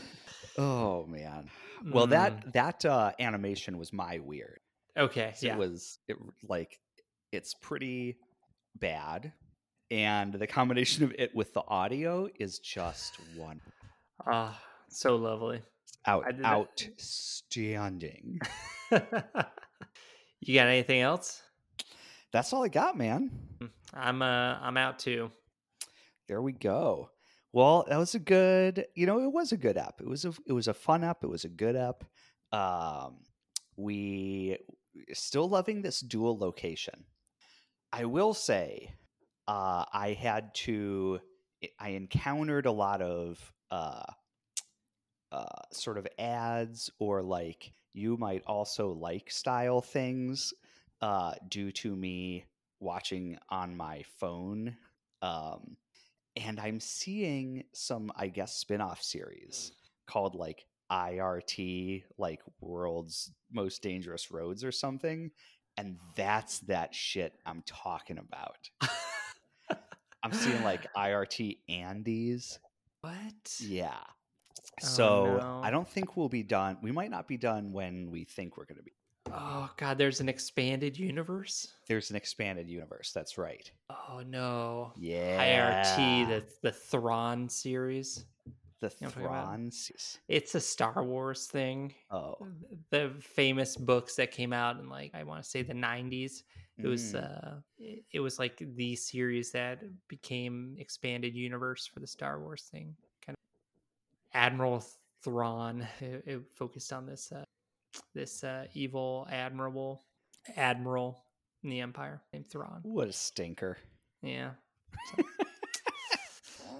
Oh 0.58 1.06
man. 1.06 1.50
Well 1.92 2.06
Mm, 2.08 2.10
that 2.10 2.52
that 2.52 2.84
uh 2.84 3.12
animation 3.20 3.78
was 3.78 3.92
my 3.92 4.18
weird. 4.18 4.60
Okay 4.96 5.32
So 5.36 5.46
yeah. 5.46 5.54
it 5.54 5.58
was 5.58 5.98
it 6.08 6.16
like 6.48 6.80
it's 7.30 7.54
pretty 7.54 8.16
bad 8.76 9.32
and 9.90 10.34
the 10.34 10.46
combination 10.46 11.04
of 11.04 11.14
it 11.18 11.34
with 11.34 11.54
the 11.54 11.62
audio 11.68 12.28
is 12.38 12.58
just 12.58 13.16
one 13.36 13.60
Ah, 14.26 14.60
so 14.88 15.16
lovely. 15.16 15.62
Out 16.06 16.24
I 16.26 16.32
did 16.32 16.44
that- 16.44 16.52
outstanding. 16.92 18.38
You 20.40 20.54
got 20.54 20.68
anything 20.68 21.00
else? 21.00 21.42
that's 22.30 22.52
all 22.52 22.62
i 22.62 22.68
got 22.68 22.96
man. 22.96 23.30
I'm 23.94 24.20
uh 24.22 24.58
I'm 24.60 24.76
out 24.76 24.98
too. 24.98 25.30
there 26.28 26.42
we 26.42 26.52
go. 26.52 27.10
Well 27.52 27.86
that 27.88 27.96
was 27.96 28.14
a 28.14 28.18
good 28.18 28.86
you 28.94 29.06
know 29.06 29.20
it 29.20 29.32
was 29.32 29.52
a 29.52 29.56
good 29.56 29.76
app. 29.78 30.00
It 30.00 30.06
was 30.06 30.24
a 30.24 30.32
it 30.46 30.52
was 30.52 30.68
a 30.68 30.74
fun 30.74 31.04
app. 31.04 31.24
It 31.24 31.28
was 31.30 31.44
a 31.44 31.48
good 31.48 31.74
app. 31.76 32.04
Um 32.52 33.16
we 33.76 34.58
still 35.12 35.48
loving 35.48 35.82
this 35.82 36.00
dual 36.00 36.36
location. 36.38 37.04
I 37.92 38.04
will 38.04 38.34
say 38.34 38.94
uh 39.46 39.84
i 39.92 40.12
had 40.12 40.54
to 40.54 41.20
i 41.80 41.90
encountered 41.90 42.66
a 42.66 42.72
lot 42.72 43.00
of 43.00 43.52
uh 43.70 44.02
uh 45.32 45.44
sort 45.72 45.98
of 45.98 46.06
ads 46.18 46.90
or 46.98 47.22
like 47.22 47.72
you 47.92 48.16
might 48.16 48.42
also 48.46 48.92
like 48.92 49.30
style 49.30 49.80
things 49.80 50.54
uh 51.02 51.34
due 51.48 51.70
to 51.70 51.94
me 51.94 52.44
watching 52.80 53.36
on 53.50 53.76
my 53.76 54.02
phone 54.18 54.76
um 55.22 55.76
and 56.46 56.60
I'm 56.60 56.80
seeing 56.80 57.64
some, 57.72 58.12
I 58.16 58.28
guess, 58.28 58.54
spin-off 58.54 59.02
series 59.02 59.72
called 60.06 60.34
like 60.34 60.66
IRT, 60.90 62.04
like 62.16 62.40
World's 62.60 63.32
Most 63.52 63.82
Dangerous 63.82 64.30
Roads 64.30 64.64
or 64.64 64.72
something. 64.72 65.30
And 65.76 65.96
that's 66.16 66.60
that 66.60 66.94
shit 66.94 67.34
I'm 67.44 67.62
talking 67.66 68.18
about. 68.18 68.70
I'm 70.22 70.32
seeing 70.32 70.62
like 70.62 70.92
IRT 70.96 71.58
Andes. 71.68 72.58
What? 73.08 73.56
Yeah. 73.60 73.94
Oh, 74.82 74.86
So 74.86 75.36
no. 75.40 75.60
I 75.62 75.70
don't 75.70 75.88
think 75.88 76.16
we'll 76.16 76.28
be 76.28 76.42
done. 76.42 76.78
We 76.82 76.92
might 76.92 77.10
not 77.10 77.26
be 77.26 77.36
done 77.36 77.72
when 77.72 78.10
we 78.10 78.24
think 78.24 78.56
we're 78.56 78.64
going 78.64 78.78
to 78.78 78.82
be. 78.82 78.92
Oh 79.30 79.68
god, 79.76 79.98
there's 79.98 80.20
an 80.20 80.28
expanded 80.28 80.98
universe. 80.98 81.68
There's 81.86 82.08
an 82.10 82.16
expanded 82.16 82.68
universe. 82.68 83.12
That's 83.12 83.36
right. 83.36 83.70
Oh 83.90 84.22
no. 84.26 84.92
Yeah. 84.96 85.84
IRT, 85.84 86.28
the 86.28 86.44
the 86.62 86.72
Thrawn 86.72 87.48
series. 87.48 88.24
the 88.80 88.86
know 89.00 89.08
talking 89.08 89.24
about? 89.26 89.44
Thrawn. 89.44 89.70
series. 89.70 90.18
It's 90.28 90.54
a 90.54 90.60
Star 90.60 91.02
Wars 91.04 91.46
thing. 91.46 91.94
Oh. 92.10 92.36
The 92.90 93.12
famous 93.20 93.76
books 93.76 94.14
that 94.16 94.30
came 94.30 94.52
out 94.52 94.78
in 94.78 94.88
like 94.88 95.10
I 95.14 95.24
want 95.24 95.42
to 95.42 95.48
say 95.48 95.62
the 95.62 95.74
90s. 95.74 96.42
It 96.78 96.86
was 96.86 97.12
Mm. 97.14 97.24
uh 97.24 97.54
it, 97.78 98.04
it 98.12 98.20
was 98.20 98.38
like 98.38 98.56
the 98.58 98.94
series 98.96 99.50
that 99.52 99.80
became 100.08 100.76
expanded 100.78 101.34
universe 101.34 101.86
for 101.86 102.00
the 102.00 102.06
Star 102.06 102.40
Wars 102.40 102.68
thing. 102.70 102.94
Kind 103.24 103.34
of 103.34 104.38
Admiral 104.38 104.84
Thrawn. 105.24 105.86
It, 106.00 106.22
it 106.26 106.42
focused 106.54 106.92
on 106.92 107.06
this 107.06 107.32
uh, 107.32 107.44
this 108.14 108.44
uh, 108.44 108.66
evil 108.74 109.26
admiral 109.30 110.04
admiral 110.56 111.24
in 111.64 111.70
the 111.70 111.80
Empire 111.80 112.22
named 112.32 112.46
Thrawn. 112.48 112.80
What 112.82 113.08
a 113.08 113.12
stinker. 113.12 113.76
Yeah. 114.22 114.50
So- 115.16 115.22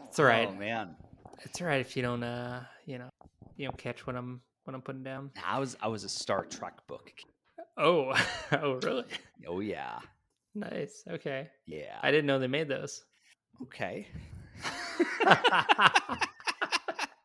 it's 0.08 0.18
all 0.18 0.24
right. 0.26 0.48
Oh 0.48 0.54
man. 0.54 0.94
It's 1.42 1.60
all 1.60 1.66
right 1.66 1.80
if 1.80 1.96
you 1.96 2.02
don't 2.02 2.22
uh 2.22 2.62
you 2.86 2.98
know 2.98 3.08
you 3.56 3.66
don't 3.66 3.78
catch 3.78 4.06
what 4.06 4.16
I'm 4.16 4.40
what 4.64 4.74
I'm 4.74 4.82
putting 4.82 5.02
down. 5.02 5.30
I 5.44 5.58
was 5.58 5.76
I 5.80 5.88
was 5.88 6.04
a 6.04 6.08
Star 6.08 6.44
Trek 6.44 6.74
book. 6.86 7.10
Oh, 7.78 8.12
oh 8.52 8.80
really? 8.82 9.04
Oh 9.46 9.60
yeah. 9.60 10.00
Nice. 10.54 11.04
Okay. 11.08 11.48
Yeah. 11.66 11.96
I 12.02 12.10
didn't 12.10 12.26
know 12.26 12.38
they 12.38 12.48
made 12.48 12.68
those. 12.68 13.04
okay. 13.62 14.08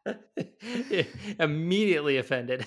Immediately 1.39 2.17
offended. 2.17 2.65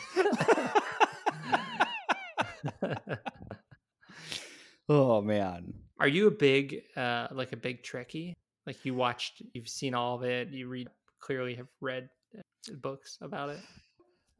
oh 4.89 5.23
man. 5.23 5.73
Are 6.01 6.09
you 6.09 6.27
a 6.27 6.31
big 6.33 6.83
uh 6.97 7.29
like 7.31 7.53
a 7.53 7.57
big 7.57 7.85
Trekkie? 7.85 8.33
Like 8.67 8.85
you 8.85 8.95
watched 8.95 9.43
you've 9.53 9.69
seen 9.69 9.95
all 9.95 10.17
of 10.17 10.25
it, 10.25 10.49
you 10.49 10.69
read 10.69 10.89
clearly 11.21 11.55
have 11.55 11.69
read 11.81 12.09
uh, 12.37 12.43
books 12.83 13.19
about 13.21 13.51
it. 13.51 13.61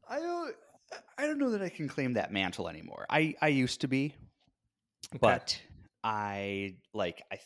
I 0.09 0.19
don't 0.19 0.55
I 1.17 1.25
don't 1.27 1.37
know 1.39 1.49
that 1.51 1.61
I 1.61 1.69
can 1.69 1.87
claim 1.87 2.13
that 2.13 2.31
mantle 2.31 2.69
anymore. 2.69 3.05
I 3.09 3.35
I 3.41 3.47
used 3.49 3.81
to 3.81 3.87
be, 3.87 4.13
Okay. 5.13 5.19
but 5.19 5.59
I 6.03 6.75
like 6.93 7.21
I 7.31 7.39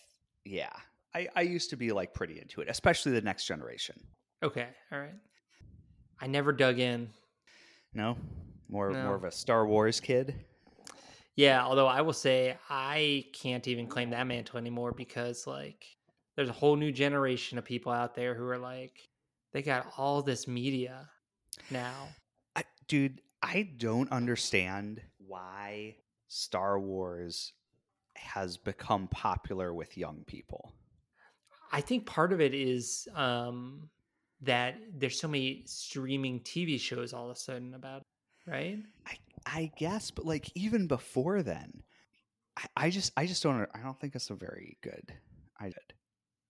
yeah. 0.45 0.73
I 1.15 1.27
I 1.35 1.41
used 1.41 1.69
to 1.71 1.75
be 1.77 1.91
like 1.91 2.13
pretty 2.13 2.39
into 2.39 2.61
it, 2.61 2.69
especially 2.69 3.13
the 3.13 3.21
next 3.21 3.45
generation. 3.45 3.95
Okay, 4.43 4.67
all 4.91 4.99
right. 4.99 5.15
I 6.19 6.27
never 6.27 6.51
dug 6.51 6.79
in. 6.79 7.09
No? 7.93 8.15
More 8.69 8.91
No. 8.91 9.03
more 9.05 9.15
of 9.15 9.23
a 9.23 9.31
Star 9.31 9.65
Wars 9.67 9.99
kid. 9.99 10.35
Yeah, 11.35 11.63
although 11.65 11.87
I 11.87 12.01
will 12.01 12.13
say 12.13 12.57
I 12.69 13.25
can't 13.33 13.67
even 13.67 13.87
claim 13.87 14.09
that 14.11 14.27
mantle 14.27 14.57
anymore 14.59 14.91
because 14.91 15.47
like 15.47 15.83
there's 16.35 16.49
a 16.49 16.53
whole 16.53 16.75
new 16.75 16.91
generation 16.91 17.57
of 17.57 17.65
people 17.65 17.91
out 17.91 18.15
there 18.15 18.35
who 18.35 18.47
are 18.47 18.57
like 18.57 18.93
they 19.53 19.61
got 19.61 19.87
all 19.97 20.21
this 20.21 20.47
media 20.47 21.09
now. 21.69 22.07
I, 22.55 22.63
dude, 22.87 23.21
I 23.43 23.69
don't 23.77 24.11
understand 24.11 25.01
why 25.17 25.95
Star 26.27 26.79
Wars 26.79 27.53
has 28.15 28.57
become 28.57 29.07
popular 29.07 29.73
with 29.73 29.97
young 29.97 30.23
people. 30.27 30.73
I 31.71 31.81
think 31.81 32.05
part 32.05 32.33
of 32.33 32.41
it 32.41 32.53
is 32.53 33.07
um 33.15 33.89
that 34.41 34.75
there's 34.93 35.19
so 35.19 35.27
many 35.27 35.63
streaming 35.65 36.39
TV 36.41 36.79
shows 36.79 37.13
all 37.13 37.25
of 37.29 37.35
a 37.35 37.39
sudden 37.39 37.73
about 37.73 38.01
it, 38.01 38.51
right? 38.51 38.79
I 39.05 39.17
I 39.45 39.71
guess, 39.77 40.11
but 40.11 40.25
like 40.25 40.51
even 40.55 40.87
before 40.87 41.41
then, 41.41 41.83
I, 42.57 42.65
I 42.75 42.89
just 42.89 43.11
I 43.17 43.25
just 43.25 43.41
don't 43.43 43.67
I 43.73 43.79
don't 43.79 43.99
think 43.99 44.15
it's 44.15 44.29
a 44.29 44.35
very 44.35 44.77
good. 44.81 45.13
I 45.59 45.65
did. 45.65 45.93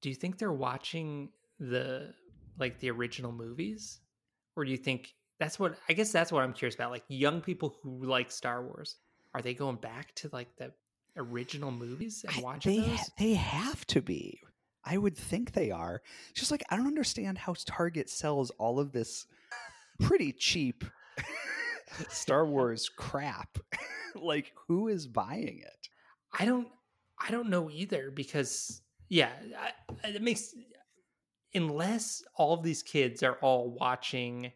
Do 0.01 0.09
you 0.09 0.15
think 0.15 0.37
they're 0.37 0.51
watching 0.51 1.29
the 1.59 2.13
like 2.57 2.79
the 2.79 2.89
original 2.91 3.31
movies, 3.31 3.99
or 4.55 4.65
do 4.65 4.71
you 4.71 4.77
think 4.77 5.13
that's 5.41 5.57
what 5.59 5.75
I 5.89 5.93
guess 5.93 6.11
that's 6.11 6.31
what 6.31 6.43
I'm 6.43 6.53
curious 6.53 6.75
about? 6.75 6.91
Like 6.91 7.03
young 7.07 7.41
people 7.41 7.75
who 7.81 8.05
like 8.05 8.31
Star 8.31 8.63
Wars, 8.63 8.97
are 9.33 9.41
they 9.41 9.55
going 9.55 9.77
back 9.77 10.13
to 10.15 10.29
like 10.31 10.55
the 10.57 10.71
original 11.17 11.71
movies 11.71 12.23
and 12.27 12.37
I- 12.37 12.41
watching 12.41 12.79
they 12.81 12.87
those? 12.87 12.99
ha- 12.99 13.05
they 13.17 13.33
have 13.33 13.85
to 13.87 14.01
be. 14.01 14.39
I 14.85 14.97
would 14.97 15.17
think 15.17 15.51
they 15.51 15.71
are. 15.71 16.01
It's 16.29 16.39
just 16.39 16.51
like 16.51 16.63
I 16.69 16.75
don't 16.77 16.87
understand 16.87 17.39
how 17.39 17.55
Target 17.65 18.09
sells 18.09 18.51
all 18.51 18.79
of 18.79 18.91
this 18.91 19.25
pretty 19.99 20.31
cheap 20.31 20.83
Star 22.09 22.45
Wars 22.45 22.87
crap. 22.89 23.57
like 24.15 24.53
who 24.67 24.87
is 24.89 25.07
buying 25.07 25.59
it? 25.59 25.87
I 26.37 26.45
don't 26.45 26.67
I 27.19 27.31
don't 27.31 27.49
know 27.49 27.69
either 27.71 28.11
because 28.11 28.81
yeah, 29.09 29.29
I, 30.03 30.07
it 30.07 30.21
makes 30.21 30.53
unless 31.53 32.23
all 32.35 32.53
of 32.53 32.63
these 32.63 32.81
kids 32.83 33.23
are 33.23 33.37
all 33.41 33.71
watching 33.71 34.51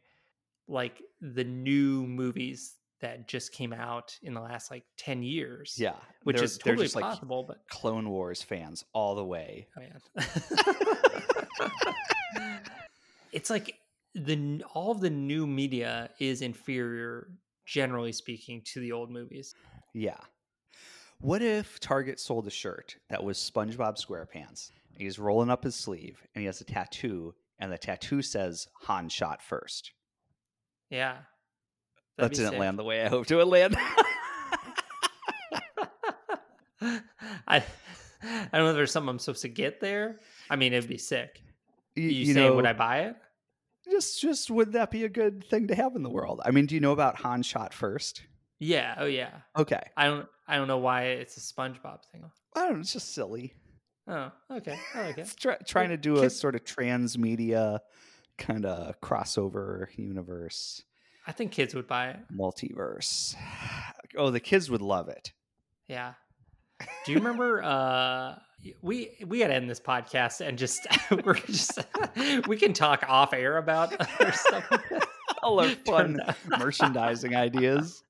like 0.68 1.01
the 1.22 1.43
new 1.43 2.05
movies 2.07 2.76
that 3.01 3.28
just 3.28 3.51
came 3.51 3.74
out 3.74 4.18
in 4.24 4.34
the 4.34 4.41
last 4.41 4.72
like 4.72 4.84
10 4.97 5.22
years. 5.22 5.76
Yeah, 5.78 5.93
Which 6.24 6.38
they're- 6.38 6.43
is 6.45 6.57
they're 6.57 6.74
totally 6.74 6.86
just, 6.86 6.95
like, 6.95 7.03
possible, 7.05 7.43
but 7.47 7.57
Clone 7.70 8.09
Wars 8.09 8.41
fans 8.41 8.84
all 8.93 9.16
the 9.16 9.26
way. 9.26 9.68
oh 9.78 9.82
yeah. 9.82 9.97
it's 13.32 13.49
like 13.49 13.76
the 14.13 14.63
all 14.74 14.91
of 14.91 15.01
the 15.01 15.09
new 15.09 15.45
media 15.45 16.09
is 16.20 16.41
inferior 16.41 17.28
generally 17.66 18.11
speaking 18.11 18.61
to 18.66 18.80
the 18.80 18.91
old 18.91 19.11
movies. 19.11 19.53
Yeah. 19.93 20.18
What 21.20 21.41
if 21.41 21.80
Target 21.80 22.20
sold 22.20 22.45
a 22.47 22.51
shirt 22.51 22.95
that 23.09 23.24
was 23.24 23.38
SpongeBob 23.38 23.97
SquarePants? 24.03 24.72
He's 24.97 25.18
rolling 25.20 25.49
up 25.49 25.63
his 25.63 25.76
sleeve 25.76 26.22
and 26.34 26.41
he 26.41 26.45
has 26.45 26.61
a 26.61 26.66
tattoo, 26.66 27.34
and 27.59 27.72
the 27.72 27.78
tattoo 27.78 28.22
says 28.22 28.68
Han 28.84 29.09
shot 29.09 29.41
first. 29.41 29.91
Yeah. 30.95 31.17
That 32.17 32.23
That'd 32.23 32.31
be 32.31 32.35
didn't 32.37 32.51
sick. 32.51 32.59
land 32.59 32.79
the 32.79 32.83
way 32.83 33.03
I 33.03 33.09
hoped 33.09 33.29
it 33.31 33.35
would 33.35 33.47
land. 33.47 33.75
I 37.47 37.57
I 37.57 37.63
don't 38.53 38.63
know 38.65 38.69
if 38.69 38.75
there's 38.75 38.91
something 38.91 39.09
I'm 39.09 39.19
supposed 39.19 39.41
to 39.43 39.49
get 39.49 39.79
there. 39.79 40.19
I 40.49 40.55
mean, 40.55 40.73
it'd 40.73 40.89
be 40.89 40.97
sick. 40.97 41.41
Y- 41.95 42.03
You, 42.03 42.33
saying 42.33 42.55
would 42.55 42.65
I 42.65 42.73
buy 42.73 43.01
it? 43.01 43.15
just 43.89 44.19
just 44.21 44.49
would 44.49 44.71
that 44.73 44.89
be 44.91 45.03
a 45.03 45.09
good 45.09 45.43
thing 45.49 45.67
to 45.67 45.75
have 45.75 45.95
in 45.95 46.03
the 46.03 46.09
world? 46.09 46.41
I 46.45 46.51
mean, 46.51 46.65
do 46.65 46.75
you 46.75 46.81
know 46.81 46.91
about 46.91 47.17
Han 47.17 47.43
shot 47.43 47.73
first? 47.73 48.23
Yeah. 48.59 48.95
Oh 48.97 49.05
yeah. 49.05 49.31
Okay, 49.57 49.81
I 49.97 50.07
don't. 50.07 50.27
I 50.47 50.57
don't 50.57 50.67
know 50.67 50.77
why 50.77 51.03
it's 51.05 51.37
a 51.37 51.39
SpongeBob 51.39 51.99
thing. 52.11 52.23
I 52.55 52.61
don't 52.61 52.73
know. 52.75 52.79
It's 52.79 52.93
just 52.93 53.13
silly. 53.13 53.53
Oh, 54.07 54.31
okay. 54.51 54.77
I 54.93 55.01
like 55.07 55.17
it. 55.17 55.21
It's 55.21 55.33
try, 55.35 55.57
trying 55.67 55.89
to 55.89 55.97
do 55.97 56.17
a 56.17 56.29
sort 56.29 56.53
of 56.55 56.63
transmedia 56.63 57.79
kind 58.38 58.65
of 58.65 58.99
crossover 59.01 59.88
universe 59.97 60.83
I 61.27 61.31
think 61.31 61.51
kids 61.51 61.73
would 61.73 61.88
buy 61.88 62.09
it. 62.09 62.19
multiverse. 62.31 63.36
Oh, 64.17 64.29
the 64.29 64.39
kids 64.39 64.69
would 64.69 64.81
love 64.81 65.09
it. 65.09 65.33
Yeah. 65.89 66.13
Do 67.05 67.11
you 67.11 67.17
remember? 67.17 67.61
uh 67.63 68.36
We 68.81 69.09
we 69.25 69.39
had 69.41 69.47
to 69.49 69.53
end 69.55 69.69
this 69.69 69.79
podcast 69.81 70.39
and 70.39 70.57
just 70.57 70.88
we're 71.25 71.33
just 71.33 71.79
we 72.47 72.55
can 72.55 72.71
talk 72.71 73.03
off 73.07 73.33
air 73.33 73.57
about 73.57 73.93
other 73.99 74.31
stuff. 74.31 74.71
All 75.43 75.59
our 75.59 75.69
fun 75.86 76.19
merchandising 76.47 77.36
ideas. 77.36 78.03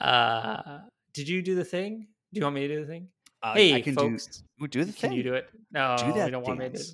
uh, 0.00 0.78
did 1.12 1.28
you 1.28 1.42
do 1.42 1.54
the 1.54 1.64
thing? 1.64 2.08
Do 2.32 2.40
you 2.40 2.44
want 2.44 2.56
me 2.56 2.66
to 2.68 2.74
do 2.74 2.80
the 2.80 2.86
thing? 2.86 3.08
Uh, 3.42 3.54
hey, 3.54 3.74
I 3.74 3.80
can 3.80 3.94
folks, 3.94 4.42
do 4.58 4.66
do 4.68 4.84
the 4.84 4.92
can 4.92 5.10
thing. 5.10 5.12
you 5.12 5.22
do 5.22 5.34
it? 5.34 5.48
No, 5.70 5.96
Do 5.98 6.06
we 6.06 6.12
that 6.14 6.30
don't 6.30 6.42
want 6.46 6.58
me 6.58 6.68
to. 6.70 6.84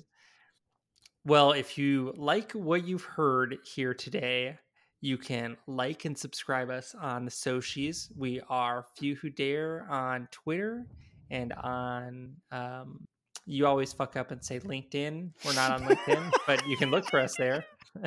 Well, 1.23 1.51
if 1.51 1.77
you 1.77 2.13
like 2.17 2.53
what 2.53 2.87
you've 2.87 3.03
heard 3.03 3.57
here 3.63 3.93
today, 3.93 4.57
you 5.01 5.19
can 5.19 5.55
like 5.67 6.05
and 6.05 6.17
subscribe 6.17 6.71
us 6.71 6.95
on 6.99 7.25
the 7.25 7.31
socials. 7.31 8.11
We 8.17 8.41
are 8.49 8.85
Few 8.97 9.15
Who 9.15 9.29
Dare 9.29 9.85
on 9.87 10.27
Twitter 10.31 10.87
and 11.29 11.53
on. 11.53 12.37
Um, 12.51 13.07
you 13.45 13.67
always 13.67 13.93
fuck 13.93 14.15
up 14.15 14.31
and 14.31 14.43
say 14.43 14.59
LinkedIn. 14.61 15.31
We're 15.45 15.53
not 15.53 15.71
on 15.71 15.83
LinkedIn, 15.83 16.31
but 16.47 16.65
you 16.67 16.75
can 16.75 16.89
look 16.89 17.05
for 17.05 17.19
us 17.19 17.35
there. 17.37 17.65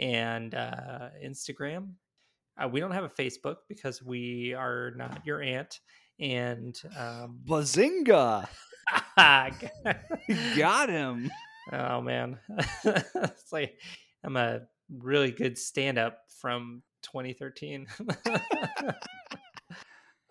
and 0.00 0.54
uh, 0.54 1.10
Instagram. 1.22 1.92
Uh, 2.58 2.68
we 2.68 2.80
don't 2.80 2.92
have 2.92 3.04
a 3.04 3.10
Facebook 3.10 3.56
because 3.68 4.02
we 4.02 4.54
are 4.54 4.92
not 4.96 5.20
your 5.26 5.42
aunt. 5.42 5.80
And 6.18 6.80
um, 6.98 7.40
Bazinga! 7.46 8.48
Got 10.56 10.88
him. 10.88 11.30
Oh 11.72 12.00
man, 12.00 12.38
it's 12.84 13.52
like 13.52 13.78
I'm 14.24 14.36
a 14.36 14.62
really 14.98 15.30
good 15.30 15.56
stand-up 15.56 16.18
from 16.40 16.82
2013. 17.02 17.86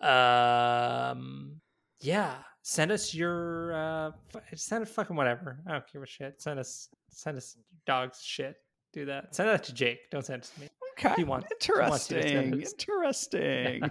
um, 0.00 1.60
yeah, 2.00 2.36
send 2.62 2.92
us 2.92 3.14
your 3.14 3.74
uh, 3.74 4.10
send 4.54 4.82
us 4.82 4.90
fucking 4.90 5.16
whatever. 5.16 5.60
I 5.66 5.72
don't 5.72 5.92
give 5.92 6.02
a 6.02 6.06
shit. 6.06 6.40
Send 6.40 6.58
us 6.58 6.88
send 7.10 7.36
us 7.36 7.56
dogs 7.86 8.22
shit. 8.22 8.56
Do 8.92 9.04
that. 9.06 9.34
Send 9.34 9.48
that 9.48 9.64
to 9.64 9.74
Jake. 9.74 10.10
Don't 10.10 10.24
send 10.24 10.42
it 10.42 10.50
to 10.54 10.60
me. 10.60 10.68
Okay. 10.98 11.14
He 11.16 11.24
wants- 11.24 11.46
he 11.64 11.72
wants 11.72 12.10
Interesting. 12.10 12.60
Interesting. 12.60 13.82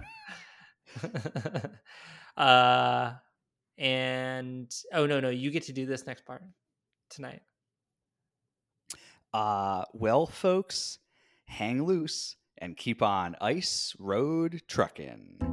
uh, 2.36 3.12
and 3.78 4.74
oh 4.92 5.06
no 5.06 5.20
no, 5.20 5.30
you 5.30 5.50
get 5.50 5.62
to 5.64 5.72
do 5.72 5.86
this 5.86 6.06
next 6.06 6.24
part 6.26 6.42
tonight. 7.10 7.42
Uh, 9.32 9.84
well, 9.92 10.26
folks, 10.26 10.98
hang 11.44 11.84
loose 11.84 12.36
and 12.58 12.76
keep 12.76 13.02
on 13.02 13.36
ice 13.40 13.94
road 13.98 14.62
trucking. 14.66 15.49